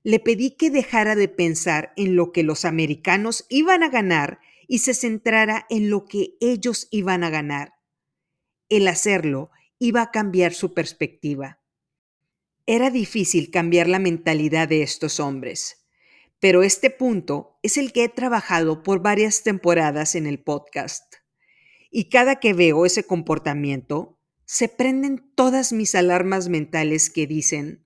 le 0.03 0.19
pedí 0.19 0.51
que 0.51 0.69
dejara 0.69 1.15
de 1.15 1.27
pensar 1.27 1.93
en 1.95 2.15
lo 2.15 2.31
que 2.31 2.43
los 2.43 2.65
americanos 2.65 3.45
iban 3.49 3.83
a 3.83 3.89
ganar 3.89 4.39
y 4.67 4.79
se 4.79 4.93
centrara 4.93 5.65
en 5.69 5.89
lo 5.89 6.05
que 6.05 6.35
ellos 6.39 6.87
iban 6.91 7.23
a 7.23 7.29
ganar. 7.29 7.73
El 8.69 8.87
hacerlo 8.87 9.51
iba 9.77 10.01
a 10.01 10.11
cambiar 10.11 10.53
su 10.53 10.73
perspectiva. 10.73 11.59
Era 12.65 12.91
difícil 12.91 13.51
cambiar 13.51 13.87
la 13.87 13.99
mentalidad 13.99 14.67
de 14.67 14.83
estos 14.83 15.19
hombres, 15.19 15.78
pero 16.39 16.63
este 16.63 16.89
punto 16.89 17.57
es 17.63 17.77
el 17.77 17.91
que 17.91 18.05
he 18.05 18.09
trabajado 18.09 18.83
por 18.83 19.01
varias 19.01 19.43
temporadas 19.43 20.15
en 20.15 20.25
el 20.25 20.41
podcast. 20.41 21.15
Y 21.91 22.09
cada 22.09 22.39
que 22.39 22.53
veo 22.53 22.85
ese 22.85 23.03
comportamiento, 23.03 24.19
se 24.45 24.69
prenden 24.69 25.31
todas 25.35 25.73
mis 25.73 25.95
alarmas 25.95 26.49
mentales 26.49 27.09
que 27.09 27.27
dicen, 27.27 27.85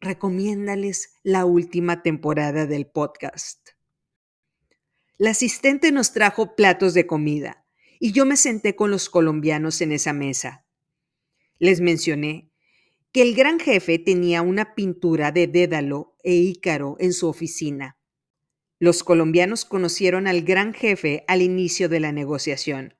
recomiéndales 0.00 1.14
la 1.22 1.44
última 1.44 2.02
temporada 2.02 2.66
del 2.66 2.86
podcast. 2.86 3.70
La 5.16 5.30
asistente 5.30 5.92
nos 5.92 6.12
trajo 6.12 6.54
platos 6.54 6.92
de 6.92 7.06
comida 7.06 7.66
y 7.98 8.12
yo 8.12 8.26
me 8.26 8.36
senté 8.36 8.76
con 8.76 8.90
los 8.90 9.08
colombianos 9.08 9.80
en 9.80 9.92
esa 9.92 10.12
mesa. 10.12 10.66
Les 11.58 11.80
mencioné 11.80 12.52
que 13.16 13.22
el 13.22 13.34
gran 13.34 13.58
jefe 13.58 13.98
tenía 13.98 14.42
una 14.42 14.74
pintura 14.74 15.32
de 15.32 15.46
Dédalo 15.46 16.18
e 16.22 16.34
Ícaro 16.34 16.96
en 17.00 17.14
su 17.14 17.28
oficina. 17.28 17.96
Los 18.78 19.02
colombianos 19.02 19.64
conocieron 19.64 20.26
al 20.26 20.42
gran 20.42 20.74
jefe 20.74 21.24
al 21.26 21.40
inicio 21.40 21.88
de 21.88 21.98
la 21.98 22.12
negociación. 22.12 22.94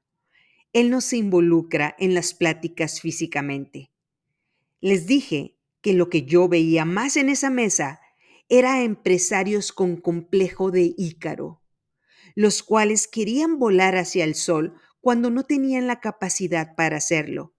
Él 0.73 0.89
no 0.89 1.03
se 1.03 1.19
involucra 1.19 1.95
en 1.99 2.15
las 2.15 2.33
pláticas 2.33 3.03
físicamente. 3.03 3.93
Les 4.81 5.07
dije 5.07 5.59
que 5.83 5.93
lo 5.93 6.09
que 6.09 6.23
yo 6.23 6.49
veía 6.49 6.87
más 6.87 7.19
en 7.19 7.29
esa 7.29 7.51
mesa 7.51 8.01
era 8.49 8.83
empresarios 8.83 9.71
con 9.71 9.99
complejo 9.99 10.71
de 10.71 10.95
Ícaro, 10.97 11.63
los 12.35 12.63
cuales 12.63 13.07
querían 13.07 13.59
volar 13.59 13.97
hacia 13.97 14.25
el 14.25 14.35
sol 14.35 14.81
cuando 15.03 15.29
no 15.29 15.45
tenían 15.45 15.87
la 15.87 16.01
capacidad 16.01 16.75
para 16.75 16.97
hacerlo. 16.97 17.55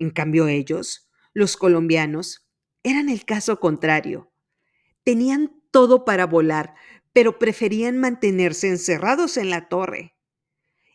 En 0.00 0.10
cambio 0.10 0.48
ellos, 0.48 1.08
los 1.34 1.56
colombianos, 1.56 2.48
eran 2.82 3.08
el 3.08 3.24
caso 3.24 3.60
contrario. 3.60 4.32
Tenían 5.04 5.62
todo 5.70 6.04
para 6.04 6.26
volar, 6.26 6.74
pero 7.12 7.38
preferían 7.38 7.98
mantenerse 7.98 8.68
encerrados 8.68 9.36
en 9.36 9.50
la 9.50 9.68
torre. 9.68 10.16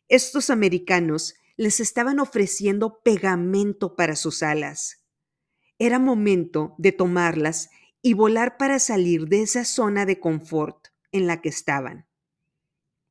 Estos 0.07 0.49
americanos 0.49 1.35
les 1.57 1.79
estaban 1.79 2.19
ofreciendo 2.19 3.01
pegamento 3.03 3.95
para 3.95 4.15
sus 4.15 4.43
alas. 4.43 5.05
Era 5.79 5.99
momento 5.99 6.75
de 6.77 6.91
tomarlas 6.91 7.69
y 8.01 8.13
volar 8.13 8.57
para 8.57 8.79
salir 8.79 9.27
de 9.27 9.41
esa 9.41 9.65
zona 9.65 10.05
de 10.05 10.19
confort 10.19 10.87
en 11.11 11.27
la 11.27 11.41
que 11.41 11.49
estaban. 11.49 12.07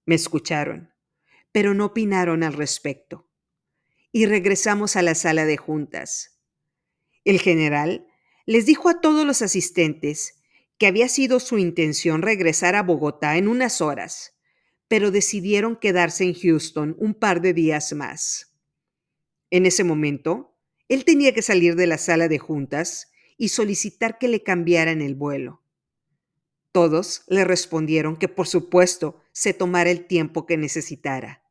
Me 0.04 0.14
escucharon, 0.14 0.94
pero 1.52 1.74
no 1.74 1.86
opinaron 1.86 2.42
al 2.42 2.52
respecto. 2.52 3.28
Y 4.12 4.26
regresamos 4.26 4.96
a 4.96 5.02
la 5.02 5.14
sala 5.14 5.44
de 5.44 5.56
juntas. 5.56 6.35
El 7.26 7.40
general 7.40 8.06
les 8.46 8.66
dijo 8.66 8.88
a 8.88 9.00
todos 9.00 9.26
los 9.26 9.42
asistentes 9.42 10.40
que 10.78 10.86
había 10.86 11.08
sido 11.08 11.40
su 11.40 11.58
intención 11.58 12.22
regresar 12.22 12.76
a 12.76 12.84
Bogotá 12.84 13.36
en 13.36 13.48
unas 13.48 13.80
horas, 13.80 14.38
pero 14.86 15.10
decidieron 15.10 15.74
quedarse 15.74 16.22
en 16.22 16.34
Houston 16.34 16.94
un 17.00 17.14
par 17.14 17.40
de 17.40 17.52
días 17.52 17.92
más. 17.94 18.56
En 19.50 19.66
ese 19.66 19.82
momento, 19.82 20.56
él 20.88 21.04
tenía 21.04 21.34
que 21.34 21.42
salir 21.42 21.74
de 21.74 21.88
la 21.88 21.98
sala 21.98 22.28
de 22.28 22.38
juntas 22.38 23.10
y 23.36 23.48
solicitar 23.48 24.18
que 24.18 24.28
le 24.28 24.44
cambiaran 24.44 25.02
el 25.02 25.16
vuelo. 25.16 25.64
Todos 26.70 27.24
le 27.26 27.44
respondieron 27.44 28.16
que 28.16 28.28
por 28.28 28.46
supuesto 28.46 29.20
se 29.32 29.52
tomara 29.52 29.90
el 29.90 30.06
tiempo 30.06 30.46
que 30.46 30.56
necesitara. 30.56 31.42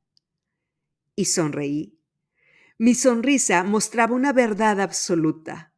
Y 1.18 1.26
sonreí. 1.26 1.95
Mi 2.78 2.94
sonrisa 2.94 3.64
mostraba 3.64 4.16
una 4.16 4.34
verdad 4.34 4.82
absoluta. 4.82 5.74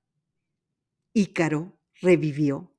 Ícaro 1.13 1.79
revivió. 2.01 2.73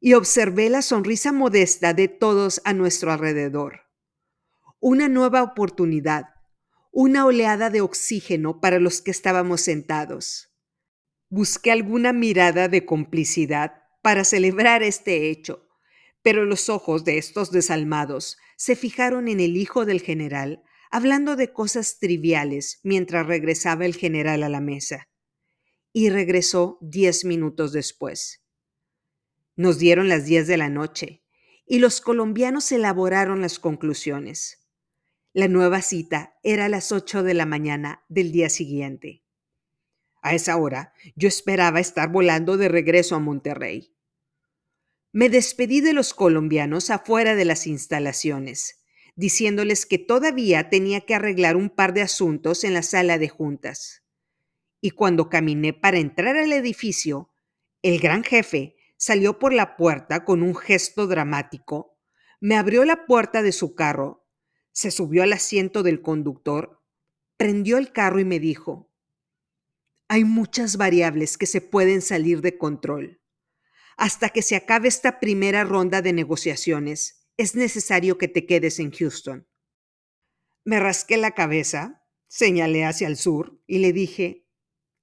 Y 0.00 0.12
observé 0.12 0.70
la 0.70 0.80
sonrisa 0.80 1.32
modesta 1.32 1.92
de 1.92 2.06
todos 2.06 2.60
a 2.64 2.72
nuestro 2.72 3.10
alrededor. 3.10 3.80
Una 4.78 5.08
nueva 5.08 5.42
oportunidad, 5.42 6.26
una 6.92 7.26
oleada 7.26 7.68
de 7.68 7.80
oxígeno 7.80 8.60
para 8.60 8.78
los 8.78 9.02
que 9.02 9.10
estábamos 9.10 9.60
sentados. 9.60 10.52
Busqué 11.28 11.72
alguna 11.72 12.12
mirada 12.12 12.68
de 12.68 12.86
complicidad 12.86 13.82
para 14.02 14.22
celebrar 14.22 14.84
este 14.84 15.30
hecho, 15.30 15.66
pero 16.22 16.44
los 16.44 16.68
ojos 16.68 17.04
de 17.04 17.18
estos 17.18 17.50
desalmados 17.50 18.38
se 18.56 18.76
fijaron 18.76 19.26
en 19.26 19.40
el 19.40 19.56
hijo 19.56 19.84
del 19.84 20.00
general, 20.00 20.62
hablando 20.90 21.36
de 21.36 21.52
cosas 21.52 21.98
triviales 21.98 22.80
mientras 22.82 23.26
regresaba 23.26 23.86
el 23.86 23.94
general 23.94 24.42
a 24.42 24.48
la 24.48 24.60
mesa. 24.60 25.08
Y 25.92 26.10
regresó 26.10 26.78
diez 26.80 27.24
minutos 27.24 27.72
después. 27.72 28.42
Nos 29.54 29.78
dieron 29.78 30.08
las 30.08 30.26
diez 30.26 30.46
de 30.46 30.58
la 30.58 30.68
noche 30.68 31.22
y 31.66 31.78
los 31.78 32.00
colombianos 32.00 32.70
elaboraron 32.70 33.40
las 33.40 33.58
conclusiones. 33.58 34.66
La 35.32 35.48
nueva 35.48 35.82
cita 35.82 36.38
era 36.42 36.66
a 36.66 36.68
las 36.68 36.92
ocho 36.92 37.22
de 37.22 37.34
la 37.34 37.44
mañana 37.44 38.04
del 38.08 38.32
día 38.32 38.48
siguiente. 38.48 39.22
A 40.22 40.34
esa 40.34 40.56
hora 40.56 40.92
yo 41.14 41.28
esperaba 41.28 41.80
estar 41.80 42.10
volando 42.10 42.56
de 42.56 42.68
regreso 42.68 43.14
a 43.16 43.20
Monterrey. 43.20 43.94
Me 45.12 45.28
despedí 45.28 45.80
de 45.80 45.92
los 45.92 46.14
colombianos 46.14 46.90
afuera 46.90 47.34
de 47.34 47.44
las 47.44 47.66
instalaciones, 47.66 48.82
diciéndoles 49.16 49.86
que 49.86 49.98
todavía 49.98 50.68
tenía 50.68 51.00
que 51.00 51.14
arreglar 51.14 51.56
un 51.56 51.70
par 51.70 51.94
de 51.94 52.02
asuntos 52.02 52.64
en 52.64 52.74
la 52.74 52.82
sala 52.82 53.18
de 53.18 53.28
juntas. 53.28 54.04
Y 54.80 54.90
cuando 54.90 55.28
caminé 55.28 55.72
para 55.72 55.98
entrar 55.98 56.36
al 56.36 56.52
edificio, 56.52 57.32
el 57.82 57.98
gran 57.98 58.22
jefe 58.22 58.76
salió 58.98 59.38
por 59.38 59.52
la 59.52 59.76
puerta 59.76 60.24
con 60.24 60.42
un 60.42 60.54
gesto 60.54 61.06
dramático, 61.06 61.98
me 62.40 62.56
abrió 62.56 62.84
la 62.84 63.06
puerta 63.06 63.42
de 63.42 63.52
su 63.52 63.74
carro, 63.74 64.26
se 64.72 64.90
subió 64.90 65.22
al 65.22 65.32
asiento 65.32 65.82
del 65.82 66.02
conductor, 66.02 66.82
prendió 67.38 67.78
el 67.78 67.92
carro 67.92 68.20
y 68.20 68.24
me 68.26 68.38
dijo, 68.38 68.92
hay 70.08 70.24
muchas 70.24 70.76
variables 70.76 71.38
que 71.38 71.46
se 71.46 71.60
pueden 71.60 72.02
salir 72.02 72.40
de 72.42 72.58
control. 72.58 73.20
Hasta 73.96 74.28
que 74.28 74.42
se 74.42 74.54
acabe 74.54 74.88
esta 74.88 75.18
primera 75.18 75.64
ronda 75.64 76.02
de 76.02 76.12
negociaciones, 76.12 77.25
es 77.36 77.54
necesario 77.54 78.16
que 78.18 78.28
te 78.28 78.46
quedes 78.46 78.78
en 78.78 78.90
Houston. 78.90 79.46
Me 80.64 80.80
rasqué 80.80 81.16
la 81.16 81.32
cabeza, 81.32 82.02
señalé 82.28 82.84
hacia 82.84 83.08
el 83.08 83.16
sur 83.16 83.60
y 83.66 83.78
le 83.78 83.92
dije, 83.92 84.46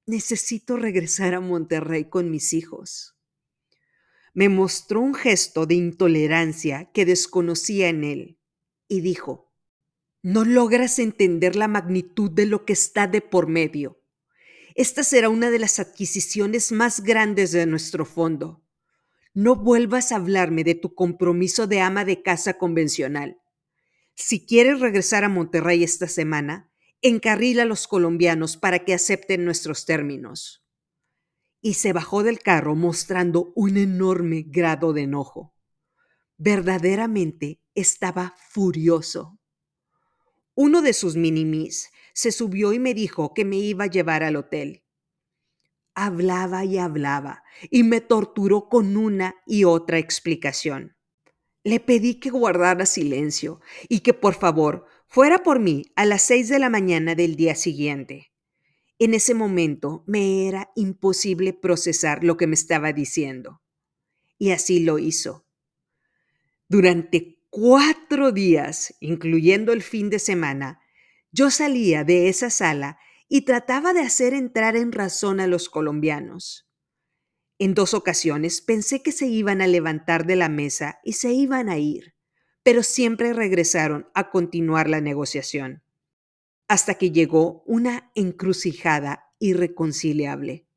necesito 0.05 0.77
regresar 0.77 1.35
a 1.35 1.39
Monterrey 1.39 2.09
con 2.09 2.31
mis 2.31 2.53
hijos. 2.53 3.15
Me 4.33 4.49
mostró 4.49 4.99
un 4.99 5.13
gesto 5.13 5.65
de 5.65 5.75
intolerancia 5.75 6.91
que 6.91 7.05
desconocía 7.05 7.87
en 7.89 8.03
él 8.03 8.39
y 8.87 9.01
dijo, 9.01 9.53
no 10.23 10.43
logras 10.43 10.99
entender 10.99 11.55
la 11.55 11.67
magnitud 11.67 12.31
de 12.31 12.47
lo 12.47 12.65
que 12.65 12.73
está 12.73 13.07
de 13.07 13.21
por 13.21 13.47
medio. 13.47 14.01
Esta 14.75 15.03
será 15.03 15.29
una 15.29 15.51
de 15.51 15.59
las 15.59 15.79
adquisiciones 15.79 16.71
más 16.71 17.03
grandes 17.03 17.51
de 17.51 17.67
nuestro 17.67 18.05
fondo 18.05 18.62
no 19.33 19.55
vuelvas 19.55 20.11
a 20.11 20.17
hablarme 20.17 20.63
de 20.63 20.75
tu 20.75 20.93
compromiso 20.93 21.65
de 21.65 21.81
ama 21.81 22.05
de 22.05 22.21
casa 22.21 22.55
convencional. 22.55 23.41
Si 24.15 24.45
quieres 24.45 24.79
regresar 24.79 25.23
a 25.23 25.29
Monterrey 25.29 25.83
esta 25.83 26.07
semana, 26.07 26.71
encarrila 27.01 27.63
a 27.63 27.65
los 27.65 27.87
colombianos 27.87 28.57
para 28.57 28.79
que 28.79 28.93
acepten 28.93 29.43
nuestros 29.43 29.85
términos. 29.85 30.63
Y 31.61 31.75
se 31.75 31.93
bajó 31.93 32.23
del 32.23 32.39
carro 32.39 32.75
mostrando 32.75 33.51
un 33.55 33.77
enorme 33.77 34.43
grado 34.47 34.93
de 34.93 35.03
enojo. 35.03 35.55
Verdaderamente 36.37 37.61
estaba 37.73 38.35
furioso. 38.49 39.39
Uno 40.55 40.81
de 40.81 40.93
sus 40.93 41.15
minimis 41.15 41.89
se 42.13 42.31
subió 42.31 42.73
y 42.73 42.79
me 42.79 42.93
dijo 42.93 43.33
que 43.33 43.45
me 43.45 43.57
iba 43.57 43.85
a 43.85 43.89
llevar 43.89 44.23
al 44.23 44.35
hotel 44.35 44.82
hablaba 45.95 46.65
y 46.65 46.77
hablaba 46.77 47.43
y 47.69 47.83
me 47.83 48.01
torturó 48.01 48.69
con 48.69 48.97
una 48.97 49.35
y 49.45 49.63
otra 49.63 49.97
explicación. 49.97 50.95
Le 51.63 51.79
pedí 51.79 52.15
que 52.15 52.29
guardara 52.29 52.85
silencio 52.85 53.61
y 53.87 54.01
que 54.01 54.13
por 54.13 54.33
favor 54.33 54.85
fuera 55.07 55.43
por 55.43 55.59
mí 55.59 55.83
a 55.95 56.05
las 56.05 56.23
seis 56.23 56.49
de 56.49 56.59
la 56.59 56.69
mañana 56.69 57.15
del 57.15 57.35
día 57.35 57.55
siguiente. 57.55 58.31
En 58.99 59.13
ese 59.13 59.33
momento 59.33 60.03
me 60.07 60.47
era 60.47 60.71
imposible 60.75 61.53
procesar 61.53 62.23
lo 62.23 62.37
que 62.37 62.47
me 62.47 62.55
estaba 62.55 62.93
diciendo. 62.93 63.61
Y 64.37 64.51
así 64.51 64.79
lo 64.79 64.99
hizo. 64.99 65.45
Durante 66.67 67.39
cuatro 67.49 68.31
días, 68.31 68.95
incluyendo 68.99 69.73
el 69.73 69.83
fin 69.83 70.09
de 70.09 70.19
semana, 70.19 70.81
yo 71.31 71.49
salía 71.49 72.03
de 72.03 72.29
esa 72.29 72.49
sala 72.49 72.97
y 73.27 73.41
trataba 73.45 73.93
de 73.93 74.01
hacer 74.01 74.33
entrar 74.33 74.75
en 74.75 74.91
razón 74.91 75.39
a 75.39 75.47
los 75.47 75.69
colombianos. 75.69 76.69
En 77.59 77.73
dos 77.73 77.93
ocasiones 77.93 78.61
pensé 78.61 79.01
que 79.01 79.11
se 79.11 79.27
iban 79.27 79.61
a 79.61 79.67
levantar 79.67 80.25
de 80.25 80.35
la 80.35 80.49
mesa 80.49 80.99
y 81.03 81.13
se 81.13 81.31
iban 81.33 81.69
a 81.69 81.77
ir, 81.77 82.15
pero 82.63 82.83
siempre 82.83 83.33
regresaron 83.33 84.09
a 84.13 84.29
continuar 84.29 84.89
la 84.89 85.01
negociación, 85.01 85.83
hasta 86.67 86.95
que 86.95 87.11
llegó 87.11 87.63
una 87.65 88.11
encrucijada 88.15 89.31
irreconciliable. 89.39 90.67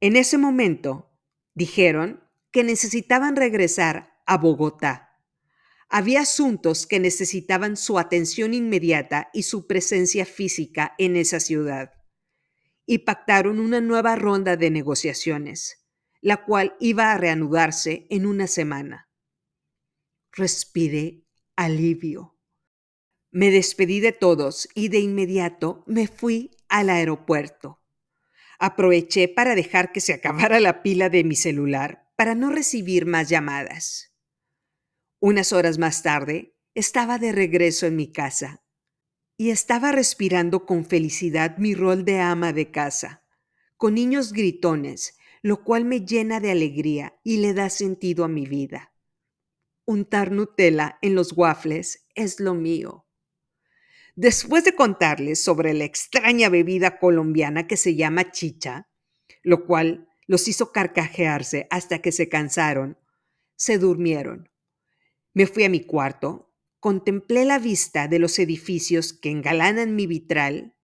En 0.00 0.16
ese 0.16 0.38
momento, 0.38 1.10
dijeron 1.54 2.28
que 2.50 2.62
necesitaban 2.62 3.36
regresar 3.36 4.20
a 4.26 4.38
Bogotá 4.38 5.13
había 5.96 6.22
asuntos 6.22 6.88
que 6.88 6.98
necesitaban 6.98 7.76
su 7.76 8.00
atención 8.00 8.52
inmediata 8.52 9.30
y 9.32 9.44
su 9.44 9.68
presencia 9.68 10.26
física 10.26 10.92
en 10.98 11.14
esa 11.14 11.38
ciudad. 11.38 11.92
Y 12.84 12.98
pactaron 12.98 13.60
una 13.60 13.80
nueva 13.80 14.16
ronda 14.16 14.56
de 14.56 14.72
negociaciones, 14.72 15.86
la 16.20 16.44
cual 16.44 16.74
iba 16.80 17.12
a 17.12 17.16
reanudarse 17.16 18.08
en 18.10 18.26
una 18.26 18.48
semana. 18.48 19.08
Respiré 20.32 21.28
alivio. 21.54 22.40
Me 23.30 23.52
despedí 23.52 24.00
de 24.00 24.10
todos 24.10 24.68
y 24.74 24.88
de 24.88 24.98
inmediato 24.98 25.84
me 25.86 26.08
fui 26.08 26.50
al 26.68 26.90
aeropuerto. 26.90 27.84
Aproveché 28.58 29.28
para 29.28 29.54
dejar 29.54 29.92
que 29.92 30.00
se 30.00 30.12
acabara 30.12 30.58
la 30.58 30.82
pila 30.82 31.08
de 31.08 31.22
mi 31.22 31.36
celular 31.36 32.10
para 32.16 32.34
no 32.34 32.50
recibir 32.50 33.06
más 33.06 33.28
llamadas. 33.28 34.13
Unas 35.26 35.54
horas 35.54 35.78
más 35.78 36.02
tarde, 36.02 36.54
estaba 36.74 37.18
de 37.18 37.32
regreso 37.32 37.86
en 37.86 37.96
mi 37.96 38.12
casa 38.12 38.62
y 39.38 39.48
estaba 39.48 39.90
respirando 39.90 40.66
con 40.66 40.84
felicidad 40.84 41.56
mi 41.56 41.74
rol 41.74 42.04
de 42.04 42.20
ama 42.20 42.52
de 42.52 42.70
casa, 42.70 43.24
con 43.78 43.94
niños 43.94 44.34
gritones, 44.34 45.16
lo 45.40 45.64
cual 45.64 45.86
me 45.86 46.04
llena 46.04 46.40
de 46.40 46.50
alegría 46.50 47.18
y 47.24 47.38
le 47.38 47.54
da 47.54 47.70
sentido 47.70 48.26
a 48.26 48.28
mi 48.28 48.44
vida. 48.44 48.92
Untar 49.86 50.30
Nutella 50.30 50.98
en 51.00 51.14
los 51.14 51.32
waffles 51.32 52.06
es 52.14 52.38
lo 52.38 52.52
mío. 52.52 53.06
Después 54.16 54.62
de 54.64 54.74
contarles 54.74 55.42
sobre 55.42 55.72
la 55.72 55.84
extraña 55.84 56.50
bebida 56.50 56.98
colombiana 56.98 57.66
que 57.66 57.78
se 57.78 57.94
llama 57.94 58.30
chicha, 58.30 58.90
lo 59.42 59.64
cual 59.64 60.06
los 60.26 60.48
hizo 60.48 60.70
carcajearse 60.70 61.66
hasta 61.70 62.00
que 62.02 62.12
se 62.12 62.28
cansaron, 62.28 62.98
se 63.56 63.78
durmieron 63.78 64.50
me 65.34 65.46
fui 65.46 65.64
a 65.64 65.68
mi 65.68 65.80
cuarto, 65.80 66.52
contemplé 66.78 67.44
la 67.44 67.58
vista 67.58 68.08
de 68.08 68.20
los 68.20 68.38
edificios 68.38 69.12
que 69.12 69.30
engalanan 69.30 69.96
mi 69.96 70.06
vitral, 70.06 70.76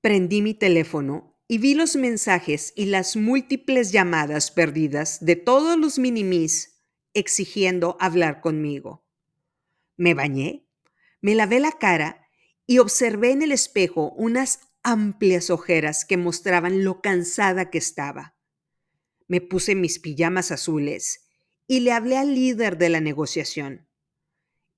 prendí 0.00 0.40
mi 0.40 0.54
teléfono 0.54 1.38
y 1.46 1.58
vi 1.58 1.74
los 1.74 1.94
mensajes 1.94 2.72
y 2.74 2.86
las 2.86 3.16
múltiples 3.16 3.92
llamadas 3.92 4.50
perdidas 4.50 5.24
de 5.24 5.36
todos 5.36 5.78
los 5.78 5.98
minimis 5.98 6.82
exigiendo 7.12 7.96
hablar 8.00 8.40
conmigo. 8.40 9.04
Me 9.96 10.14
bañé, 10.14 10.66
me 11.20 11.34
lavé 11.34 11.60
la 11.60 11.72
cara 11.72 12.28
y 12.66 12.78
observé 12.78 13.32
en 13.32 13.42
el 13.42 13.52
espejo 13.52 14.12
unas 14.12 14.60
amplias 14.82 15.50
ojeras 15.50 16.04
que 16.04 16.16
mostraban 16.16 16.84
lo 16.84 17.00
cansada 17.02 17.70
que 17.70 17.78
estaba. 17.78 18.36
Me 19.26 19.40
puse 19.40 19.74
mis 19.74 19.98
pijamas 19.98 20.50
azules 20.50 21.26
y 21.66 21.80
le 21.80 21.92
hablé 21.92 22.16
al 22.16 22.34
líder 22.34 22.78
de 22.78 22.88
la 22.88 23.00
negociación. 23.00 23.87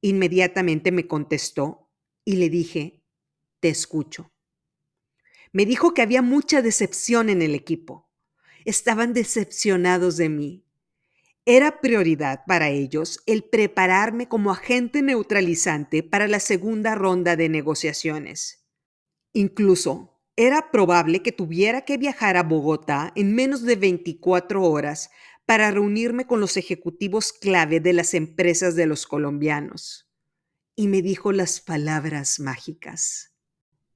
Inmediatamente 0.00 0.92
me 0.92 1.06
contestó 1.06 1.90
y 2.24 2.36
le 2.36 2.48
dije, 2.48 3.02
te 3.60 3.68
escucho. 3.68 4.32
Me 5.52 5.66
dijo 5.66 5.94
que 5.94 6.02
había 6.02 6.22
mucha 6.22 6.62
decepción 6.62 7.28
en 7.28 7.42
el 7.42 7.54
equipo. 7.54 8.10
Estaban 8.64 9.12
decepcionados 9.12 10.16
de 10.16 10.28
mí. 10.28 10.64
Era 11.44 11.80
prioridad 11.80 12.44
para 12.46 12.68
ellos 12.68 13.20
el 13.26 13.42
prepararme 13.42 14.28
como 14.28 14.52
agente 14.52 15.02
neutralizante 15.02 16.02
para 16.02 16.28
la 16.28 16.38
segunda 16.38 16.94
ronda 16.94 17.34
de 17.34 17.48
negociaciones. 17.48 18.64
Incluso 19.32 20.20
Era 20.36 20.70
probable 20.70 21.22
que 21.22 21.32
tuviera 21.32 21.82
que 21.82 21.98
viajar 21.98 22.36
a 22.36 22.42
Bogotá 22.42 23.12
en 23.14 23.34
menos 23.34 23.62
de 23.62 23.76
24 23.76 24.62
horas 24.62 25.10
para 25.50 25.72
reunirme 25.72 26.28
con 26.28 26.38
los 26.38 26.56
ejecutivos 26.56 27.32
clave 27.32 27.80
de 27.80 27.92
las 27.92 28.14
empresas 28.14 28.76
de 28.76 28.86
los 28.86 29.08
colombianos. 29.08 30.08
Y 30.76 30.86
me 30.86 31.02
dijo 31.02 31.32
las 31.32 31.60
palabras 31.60 32.38
mágicas. 32.38 33.32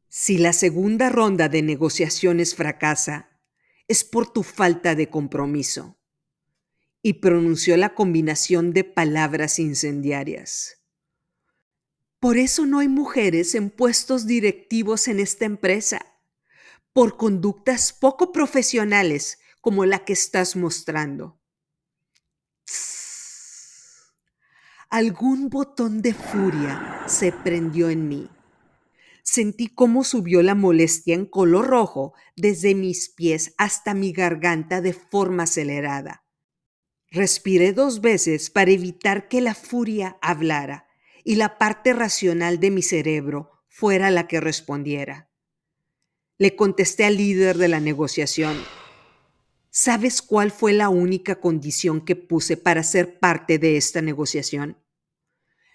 Si 0.09 0.37
la 0.37 0.53
segunda 0.53 1.11
ronda 1.11 1.49
de 1.49 1.63
negociaciones 1.63 2.57
fracasa, 2.57 3.39
es 3.87 4.03
por 4.03 4.33
tu 4.33 4.43
falta 4.43 4.97
de 4.97 5.09
compromiso. 5.09 5.97
Y 7.03 7.13
pronunció 7.21 7.77
la 7.77 7.95
combinación 7.95 8.73
de 8.73 8.83
palabras 8.83 9.61
incendiarias. 9.61 10.83
Por 12.19 12.37
eso 12.37 12.67
no 12.67 12.81
hay 12.81 12.89
mujeres 12.89 13.55
en 13.55 13.71
puestos 13.71 14.27
directivos 14.27 15.07
en 15.07 15.21
esta 15.21 15.45
empresa, 15.45 16.05
por 16.93 17.17
conductas 17.17 17.93
poco 17.93 18.33
profesionales 18.33 19.39
como 19.61 19.87
la 19.87 20.05
que 20.05 20.15
estás 20.15 20.57
mostrando. 20.57 21.39
Algún 24.91 25.49
botón 25.49 26.03
de 26.03 26.15
furia 26.15 27.03
se 27.07 27.33
prendió 27.33 27.91
en 27.91 28.09
mí. 28.09 28.31
Sentí 29.23 29.69
cómo 29.69 30.05
subió 30.05 30.43
la 30.43 30.55
molestia 30.55 31.15
en 31.15 31.27
color 31.27 31.67
rojo 31.67 32.13
desde 32.37 32.75
mis 32.75 33.09
pies 33.09 33.55
hasta 33.57 33.95
mi 33.95 34.13
garganta 34.13 34.81
de 34.81 34.93
forma 34.93 35.45
acelerada. 35.45 36.25
Respiré 37.11 37.73
dos 37.73 38.01
veces 38.01 38.51
para 38.51 38.71
evitar 38.71 39.29
que 39.29 39.41
la 39.41 39.55
furia 39.55 40.19
hablara 40.21 40.87
y 41.25 41.37
la 41.37 41.59
parte 41.59 41.93
racional 41.95 42.61
de 42.61 42.71
mi 42.71 42.83
cerebro 42.83 43.63
fuera 43.67 44.11
la 44.11 44.29
que 44.29 44.41
respondiera. 44.41 45.31
Le 46.37 46.55
contesté 46.55 47.05
al 47.05 47.17
líder 47.17 47.57
de 47.57 47.69
la 47.69 47.81
negociación. 47.81 48.57
¿Sabes 49.77 50.23
cuál 50.23 50.53
fue 50.53 50.73
la 50.73 50.89
única 50.89 51.41
condición 51.41 52.05
que 52.05 52.15
puse 52.15 52.57
para 52.57 52.85
ser 52.85 53.19
parte 53.19 53.59
de 53.59 53.77
esta 53.77 54.01
negociación? 54.01 54.79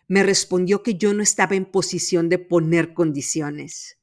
me 0.09 0.23
respondió 0.23 0.81
que 0.81 0.95
yo 0.95 1.13
no 1.13 1.21
estaba 1.21 1.55
en 1.55 1.65
posición 1.65 2.29
de 2.29 2.39
poner 2.39 2.95
condiciones. 2.95 3.99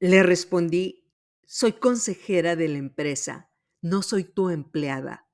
Le 0.00 0.24
respondí, 0.24 1.08
soy 1.46 1.74
consejera 1.74 2.56
de 2.56 2.66
la 2.66 2.78
empresa, 2.78 3.48
no 3.80 4.02
soy 4.02 4.24
tu 4.24 4.50
empleada. 4.50 5.28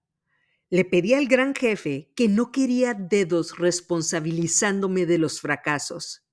Le 0.68 0.85
pedí 0.85 1.14
al 1.14 1.26
gran 1.26 1.55
jefe 1.55 2.12
que 2.14 2.29
no 2.29 2.53
quería 2.53 2.93
dedos 2.93 3.57
responsabilizándome 3.57 5.07
de 5.07 5.16
los 5.16 5.41
fracasos. 5.41 6.26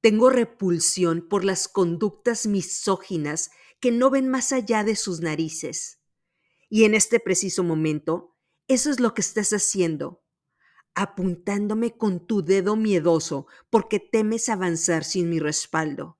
Tengo 0.00 0.30
repulsión 0.30 1.26
por 1.28 1.44
las 1.44 1.66
conductas 1.66 2.46
misóginas 2.46 3.50
que 3.80 3.90
no 3.90 4.10
ven 4.10 4.28
más 4.28 4.52
allá 4.52 4.84
de 4.84 4.94
sus 4.94 5.20
narices. 5.20 5.98
Y 6.68 6.84
en 6.84 6.94
este 6.94 7.20
preciso 7.20 7.62
momento, 7.62 8.36
eso 8.68 8.90
es 8.90 8.98
lo 8.98 9.14
que 9.14 9.20
estás 9.20 9.52
haciendo, 9.52 10.24
apuntándome 10.94 11.96
con 11.96 12.26
tu 12.26 12.42
dedo 12.42 12.74
miedoso 12.74 13.46
porque 13.70 14.00
temes 14.00 14.48
avanzar 14.48 15.04
sin 15.04 15.30
mi 15.30 15.38
respaldo. 15.38 16.18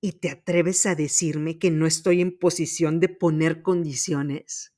¿Y 0.00 0.12
te 0.12 0.30
atreves 0.30 0.84
a 0.86 0.94
decirme 0.94 1.58
que 1.58 1.70
no 1.70 1.86
estoy 1.86 2.20
en 2.20 2.36
posición 2.36 3.00
de 3.00 3.08
poner 3.08 3.62
condiciones? 3.62 4.74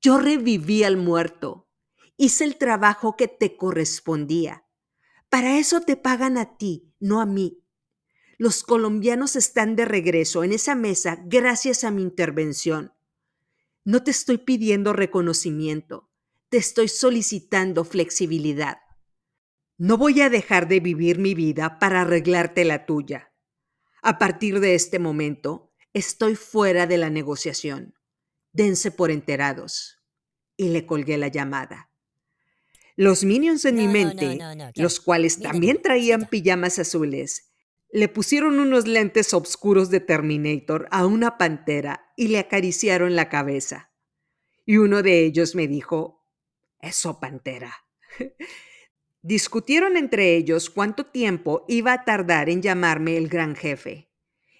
Yo 0.00 0.18
reviví 0.18 0.84
al 0.84 0.96
muerto, 0.96 1.68
hice 2.16 2.44
el 2.44 2.56
trabajo 2.56 3.16
que 3.16 3.28
te 3.28 3.56
correspondía. 3.56 4.64
Para 5.28 5.58
eso 5.58 5.80
te 5.80 5.96
pagan 5.96 6.38
a 6.38 6.56
ti, 6.56 6.94
no 7.00 7.20
a 7.20 7.26
mí. 7.26 7.64
Los 8.38 8.62
colombianos 8.62 9.34
están 9.34 9.76
de 9.76 9.84
regreso 9.84 10.44
en 10.44 10.52
esa 10.52 10.74
mesa 10.74 11.18
gracias 11.26 11.84
a 11.84 11.90
mi 11.90 12.02
intervención. 12.02 12.92
No 13.86 14.02
te 14.02 14.10
estoy 14.10 14.36
pidiendo 14.36 14.92
reconocimiento 14.92 16.10
te 16.48 16.58
estoy 16.58 16.88
solicitando 16.88 17.84
flexibilidad. 17.84 18.78
No 19.78 19.98
voy 19.98 20.20
a 20.20 20.30
dejar 20.30 20.68
de 20.68 20.80
vivir 20.80 21.18
mi 21.18 21.34
vida 21.34 21.78
para 21.78 22.02
arreglarte 22.02 22.64
la 22.64 22.86
tuya. 22.86 23.32
A 24.02 24.18
partir 24.18 24.60
de 24.60 24.74
este 24.74 24.98
momento, 24.98 25.72
estoy 25.92 26.36
fuera 26.36 26.86
de 26.86 26.98
la 26.98 27.10
negociación. 27.10 27.94
Dense 28.52 28.90
por 28.90 29.10
enterados. 29.10 29.98
Y 30.56 30.68
le 30.68 30.86
colgué 30.86 31.18
la 31.18 31.28
llamada. 31.28 31.90
Los 32.94 33.24
minions 33.24 33.64
en 33.66 33.76
mi 33.76 33.88
mente, 33.88 34.38
los 34.76 35.00
cuales 35.00 35.40
también 35.40 35.82
traían 35.82 36.26
pijamas 36.26 36.78
azules, 36.78 37.52
le 37.92 38.08
pusieron 38.08 38.58
unos 38.60 38.86
lentes 38.86 39.32
oscuros 39.32 39.90
de 39.90 40.00
Terminator 40.00 40.88
a 40.90 41.06
una 41.06 41.38
pantera 41.38 42.12
y 42.16 42.28
le 42.28 42.38
acariciaron 42.38 43.16
la 43.16 43.28
cabeza. 43.28 43.92
Y 44.64 44.78
uno 44.78 45.02
de 45.02 45.24
ellos 45.24 45.54
me 45.54 45.68
dijo, 45.68 46.24
eso, 46.80 47.20
Pantera. 47.20 47.72
Discutieron 49.22 49.96
entre 49.96 50.36
ellos 50.36 50.70
cuánto 50.70 51.06
tiempo 51.06 51.64
iba 51.68 51.92
a 51.92 52.04
tardar 52.04 52.48
en 52.48 52.62
llamarme 52.62 53.16
el 53.16 53.28
gran 53.28 53.56
jefe. 53.56 54.10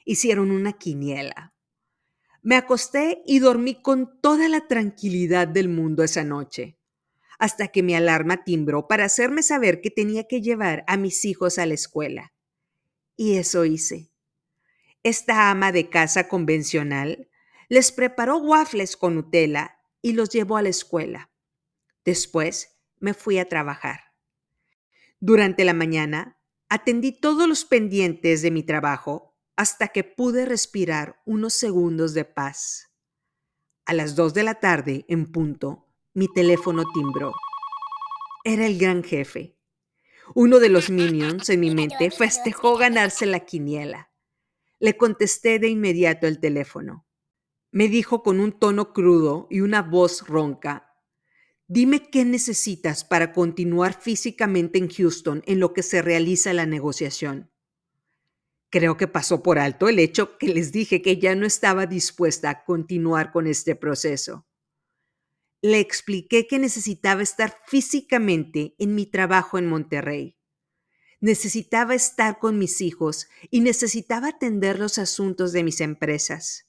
Hicieron 0.05 0.51
una 0.51 0.73
quiniela. 0.73 1.55
Me 2.43 2.57
acosté 2.57 3.23
y 3.27 3.41
dormí 3.41 3.81
con 3.83 4.21
toda 4.21 4.49
la 4.49 4.69
tranquilidad 4.69 5.49
del 5.49 5.69
mundo 5.69 6.05
esa 6.05 6.25
noche, 6.25 6.79
hasta 7.39 7.69
que 7.69 7.83
mi 7.83 7.95
alarma 7.95 8.45
timbró 8.45 8.87
para 8.87 9.05
hacerme 9.05 9.43
saber 9.43 9.81
que 9.81 9.91
tenía 9.91 10.29
que 10.29 10.41
llevar 10.41 10.85
a 10.87 10.97
mis 10.97 11.25
hijos 11.25 11.59
a 11.59 11.67
la 11.67 11.75
escuela. 11.75 12.36
Y 13.17 13.37
eso 13.37 13.65
hice. 13.65 14.11
Esta 15.03 15.51
ama 15.51 15.73
de 15.73 15.89
casa 15.89 16.29
convencional 16.29 17.29
les 17.69 17.93
preparó 17.93 18.39
waffles 18.39 18.97
con 18.97 19.15
Nutella 19.15 19.79
y 20.03 20.13
los 20.13 20.31
llevó 20.31 20.57
a 20.57 20.63
la 20.63 20.69
escuela. 20.69 21.31
Después 22.05 22.79
me 22.99 23.15
fui 23.15 23.39
a 23.39 23.49
trabajar. 23.49 24.13
Durante 25.19 25.65
la 25.65 25.75
mañana 25.75 26.39
atendí 26.69 27.13
todos 27.13 27.49
los 27.49 27.65
pendientes 27.65 28.43
de 28.43 28.51
mi 28.51 28.63
trabajo 28.63 29.37
hasta 29.57 29.89
que 29.89 30.05
pude 30.05 30.45
respirar 30.45 31.23
unos 31.25 31.55
segundos 31.55 32.13
de 32.13 32.25
paz. 32.25 32.91
A 33.87 33.95
las 33.95 34.17
dos 34.17 34.35
de 34.35 34.43
la 34.43 34.57
tarde, 34.57 35.05
en 35.09 35.31
punto, 35.33 35.89
mi 36.13 36.29
teléfono 36.29 36.85
timbró. 36.93 37.33
Era 38.45 38.67
el 38.67 38.79
gran 38.79 39.03
jefe. 39.03 39.56
Uno 40.35 40.59
de 40.59 40.69
los 40.69 40.91
minions 40.91 41.49
en 41.51 41.61
mi 41.61 41.75
mente 41.75 42.11
festejó 42.11 42.77
ganarse 42.77 43.27
la 43.27 43.41
quiniela. 43.41 44.11
Le 44.79 44.97
contesté 44.97 45.59
de 45.59 45.69
inmediato 45.69 46.27
el 46.27 46.41
teléfono. 46.41 47.07
Me 47.71 47.89
dijo 47.89 48.23
con 48.23 48.41
un 48.41 48.53
tono 48.53 48.93
crudo 48.93 49.47
y 49.51 49.61
una 49.61 49.83
voz 49.83 50.27
ronca 50.27 50.87
Dime 51.69 52.11
qué 52.11 52.25
necesitas 52.25 53.03
para 53.05 53.33
continuar 53.33 54.01
físicamente 54.01 54.79
en 54.79 54.89
Houston 54.89 55.43
en 55.47 55.59
lo 55.59 55.73
que 55.73 55.83
se 55.83 56.01
realiza 56.01 56.53
la 56.53 56.65
negociación. 56.65 57.51
Creo 58.71 58.97
que 58.97 59.09
pasó 59.09 59.43
por 59.43 59.59
alto 59.59 59.89
el 59.89 59.99
hecho 59.99 60.39
que 60.39 60.49
les 60.49 60.71
dije 60.71 61.03
que 61.03 61.19
ya 61.19 61.35
no 61.35 61.45
estaba 61.45 61.87
dispuesta 61.87 62.51
a 62.51 62.65
continuar 62.65 63.33
con 63.33 63.49
este 63.49 63.75
proceso. 63.75 64.47
Le 65.63 65.81
expliqué 65.81 66.47
que 66.47 66.59
necesitaba 66.59 67.23
estar 67.23 67.57
físicamente 67.67 68.75
en 68.79 68.95
mi 68.95 69.07
trabajo 69.07 69.59
en 69.59 69.67
Monterrey. 69.67 70.37
Necesitaba 71.21 71.95
estar 71.95 72.39
con 72.39 72.59
mis 72.59 72.81
hijos 72.81 73.29
y 73.51 73.61
necesitaba 73.61 74.29
atender 74.29 74.79
los 74.79 74.99
asuntos 74.99 75.53
de 75.53 75.65
mis 75.65 75.81
empresas. 75.81 76.69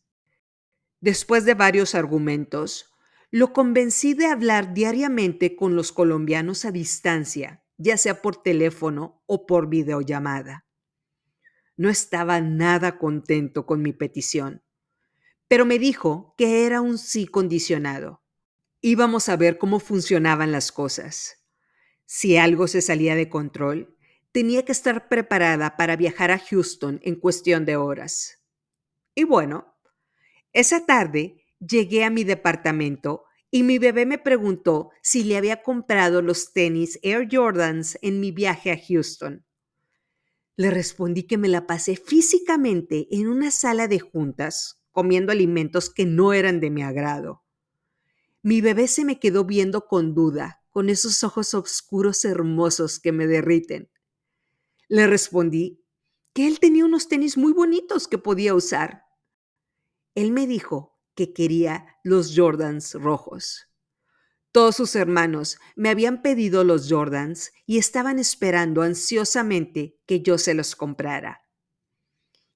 Después 1.02 1.46
de 1.46 1.54
varios 1.54 1.96
argumentos, 1.96 2.92
lo 3.30 3.52
convencí 3.52 4.14
de 4.14 4.28
hablar 4.28 4.74
diariamente 4.74 5.56
con 5.56 5.76
los 5.76 5.92
colombianos 5.92 6.64
a 6.64 6.72
distancia, 6.72 7.64
ya 7.78 7.98
sea 7.98 8.22
por 8.22 8.42
teléfono 8.42 9.22
o 9.26 9.46
por 9.46 9.68
videollamada. 9.68 10.66
No 11.76 11.90
estaba 11.90 12.40
nada 12.42 12.98
contento 12.98 13.66
con 13.66 13.82
mi 13.82 13.92
petición, 13.92 14.64
pero 15.48 15.66
me 15.66 15.78
dijo 15.78 16.34
que 16.38 16.66
era 16.66 16.82
un 16.82 16.98
sí 16.98 17.28
condicionado. 17.28 18.24
Íbamos 18.82 19.30
a 19.30 19.36
ver 19.38 19.58
cómo 19.58 19.80
funcionaban 19.80 20.52
las 20.52 20.72
cosas. 20.72 21.44
Si 22.06 22.38
algo 22.38 22.68
se 22.68 22.82
salía 22.82 23.16
de 23.16 23.30
control, 23.30 23.98
tenía 24.32 24.64
que 24.64 24.72
estar 24.72 25.10
preparada 25.10 25.78
para 25.78 25.96
viajar 25.96 26.32
a 26.32 26.40
Houston 26.40 27.00
en 27.04 27.16
cuestión 27.16 27.66
de 27.66 27.76
horas. 27.76 28.44
Y 29.16 29.24
bueno, 29.24 29.76
esa 30.54 30.86
tarde 30.86 31.44
Llegué 31.60 32.04
a 32.04 32.10
mi 32.10 32.24
departamento 32.24 33.24
y 33.50 33.64
mi 33.64 33.80
bebé 33.80 34.06
me 34.06 34.20
preguntó 34.20 34.92
si 35.02 35.24
le 35.24 35.38
había 35.38 35.64
comprado 35.64 36.22
los 36.22 36.54
tenis 36.54 37.00
Air 37.02 37.28
Jordans 37.32 37.98
en 38.02 38.20
mi 38.20 38.32
viaje 38.32 38.72
a 38.72 38.78
Houston. 38.78 39.46
Le 40.56 40.70
respondí 40.70 41.24
que 41.24 41.38
me 41.38 41.48
la 41.48 41.66
pasé 41.66 41.96
físicamente 41.96 43.08
en 43.12 43.28
una 43.28 43.52
sala 43.52 43.88
de 43.88 44.00
juntas, 44.00 44.84
comiendo 44.92 45.32
alimentos 45.32 45.90
que 45.90 46.06
no 46.06 46.34
eran 46.34 46.60
de 46.60 46.70
mi 46.70 46.84
agrado. 46.84 47.44
Mi 48.48 48.62
bebé 48.62 48.88
se 48.88 49.04
me 49.04 49.20
quedó 49.20 49.44
viendo 49.44 49.88
con 49.88 50.14
duda, 50.14 50.64
con 50.70 50.90
esos 50.90 51.24
ojos 51.24 51.54
oscuros 51.54 52.24
hermosos 52.24 53.00
que 53.00 53.12
me 53.12 53.28
derriten. 53.28 53.92
Le 54.88 55.08
respondí 55.08 55.84
que 56.34 56.48
él 56.48 56.60
tenía 56.60 56.86
unos 56.86 57.10
tenis 57.10 57.36
muy 57.36 57.52
bonitos 57.52 58.08
que 58.08 58.18
podía 58.18 58.54
usar 58.54 59.08
él 60.18 60.32
me 60.32 60.48
dijo 60.48 60.98
que 61.14 61.32
quería 61.32 61.96
los 62.04 62.34
Jordans 62.36 62.96
rojos. 62.96 63.68
Todos 64.52 64.76
sus 64.76 64.96
hermanos 64.96 65.60
me 65.76 65.90
habían 65.90 66.24
pedido 66.24 66.64
los 66.64 66.90
Jordans 66.90 67.52
y 67.68 67.78
estaban 67.78 68.18
esperando 68.18 68.82
ansiosamente 68.82 70.00
que 70.08 70.24
yo 70.24 70.40
se 70.40 70.56
los 70.56 70.76
comprara. 70.76 71.44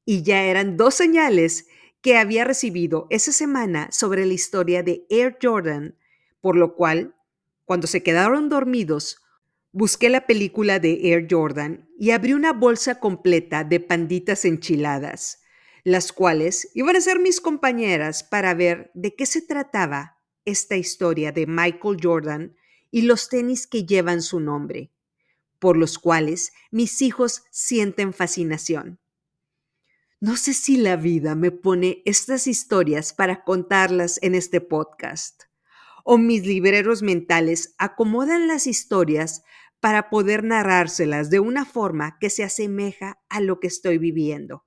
Y 0.05 0.23
ya 0.23 0.41
eran 0.41 0.75
dos 0.75 0.95
señales 0.95 1.67
que 2.01 2.17
había 2.17 2.43
recibido 2.43 3.07
esa 3.09 3.31
semana 3.31 3.89
sobre 3.91 4.25
la 4.25 4.33
historia 4.33 4.83
de 4.83 5.05
Air 5.09 5.37
Jordan, 5.41 5.95
por 6.39 6.55
lo 6.55 6.75
cual, 6.75 7.15
cuando 7.65 7.87
se 7.87 8.03
quedaron 8.03 8.49
dormidos, 8.49 9.21
busqué 9.71 10.09
la 10.09 10.25
película 10.25 10.79
de 10.79 11.11
Air 11.11 11.27
Jordan 11.29 11.87
y 11.97 12.11
abrí 12.11 12.33
una 12.33 12.53
bolsa 12.53 12.99
completa 12.99 13.63
de 13.63 13.79
panditas 13.79 14.45
enchiladas, 14.45 15.41
las 15.83 16.11
cuales 16.11 16.69
iban 16.73 16.95
a 16.95 17.01
ser 17.01 17.19
mis 17.19 17.39
compañeras 17.39 18.23
para 18.23 18.53
ver 18.53 18.91
de 18.93 19.15
qué 19.15 19.25
se 19.25 19.41
trataba 19.41 20.17
esta 20.45 20.75
historia 20.75 21.31
de 21.31 21.45
Michael 21.45 21.97
Jordan 22.01 22.55
y 22.89 23.03
los 23.03 23.29
tenis 23.29 23.67
que 23.67 23.85
llevan 23.85 24.21
su 24.21 24.39
nombre, 24.39 24.91
por 25.59 25.77
los 25.77 25.99
cuales 25.99 26.51
mis 26.71 27.01
hijos 27.01 27.43
sienten 27.51 28.11
fascinación. 28.13 29.00
No 30.23 30.37
sé 30.37 30.53
si 30.53 30.77
la 30.77 30.97
vida 30.97 31.33
me 31.33 31.49
pone 31.49 32.03
estas 32.05 32.45
historias 32.45 33.11
para 33.11 33.43
contarlas 33.43 34.19
en 34.21 34.35
este 34.35 34.61
podcast, 34.61 35.45
o 36.03 36.19
mis 36.19 36.45
libreros 36.45 37.01
mentales 37.01 37.73
acomodan 37.79 38.47
las 38.47 38.67
historias 38.67 39.41
para 39.79 40.11
poder 40.11 40.43
narrárselas 40.43 41.31
de 41.31 41.39
una 41.39 41.65
forma 41.65 42.19
que 42.19 42.29
se 42.29 42.43
asemeja 42.43 43.19
a 43.29 43.41
lo 43.41 43.59
que 43.59 43.65
estoy 43.65 43.97
viviendo. 43.97 44.63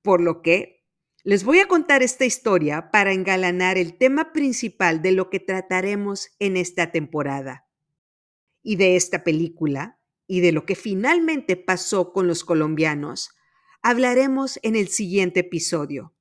Por 0.00 0.20
lo 0.20 0.42
que 0.42 0.84
les 1.24 1.42
voy 1.42 1.58
a 1.58 1.66
contar 1.66 2.04
esta 2.04 2.24
historia 2.24 2.92
para 2.92 3.12
engalanar 3.12 3.78
el 3.78 3.98
tema 3.98 4.32
principal 4.32 5.02
de 5.02 5.10
lo 5.10 5.28
que 5.28 5.40
trataremos 5.40 6.28
en 6.38 6.56
esta 6.56 6.92
temporada. 6.92 7.66
Y 8.62 8.76
de 8.76 8.94
esta 8.94 9.24
película, 9.24 9.98
y 10.28 10.38
de 10.38 10.52
lo 10.52 10.66
que 10.66 10.76
finalmente 10.76 11.56
pasó 11.56 12.12
con 12.12 12.28
los 12.28 12.44
colombianos, 12.44 13.30
hablaremos 13.82 14.60
en 14.62 14.76
el 14.76 14.88
siguiente 14.88 15.40
episodio, 15.40 16.14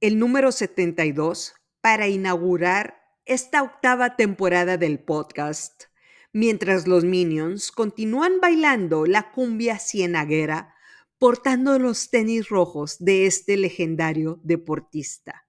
el 0.00 0.18
número 0.18 0.52
72, 0.52 1.54
para 1.82 2.08
inaugurar 2.08 3.02
esta 3.26 3.62
octava 3.62 4.16
temporada 4.16 4.78
del 4.78 4.98
podcast, 4.98 5.84
mientras 6.32 6.86
los 6.86 7.04
Minions 7.04 7.72
continúan 7.72 8.40
bailando 8.40 9.04
la 9.04 9.32
cumbia 9.32 9.78
cienaguera 9.78 10.74
portando 11.18 11.78
los 11.80 12.10
tenis 12.10 12.48
rojos 12.48 12.96
de 13.00 13.26
este 13.26 13.56
legendario 13.56 14.40
deportista. 14.44 15.47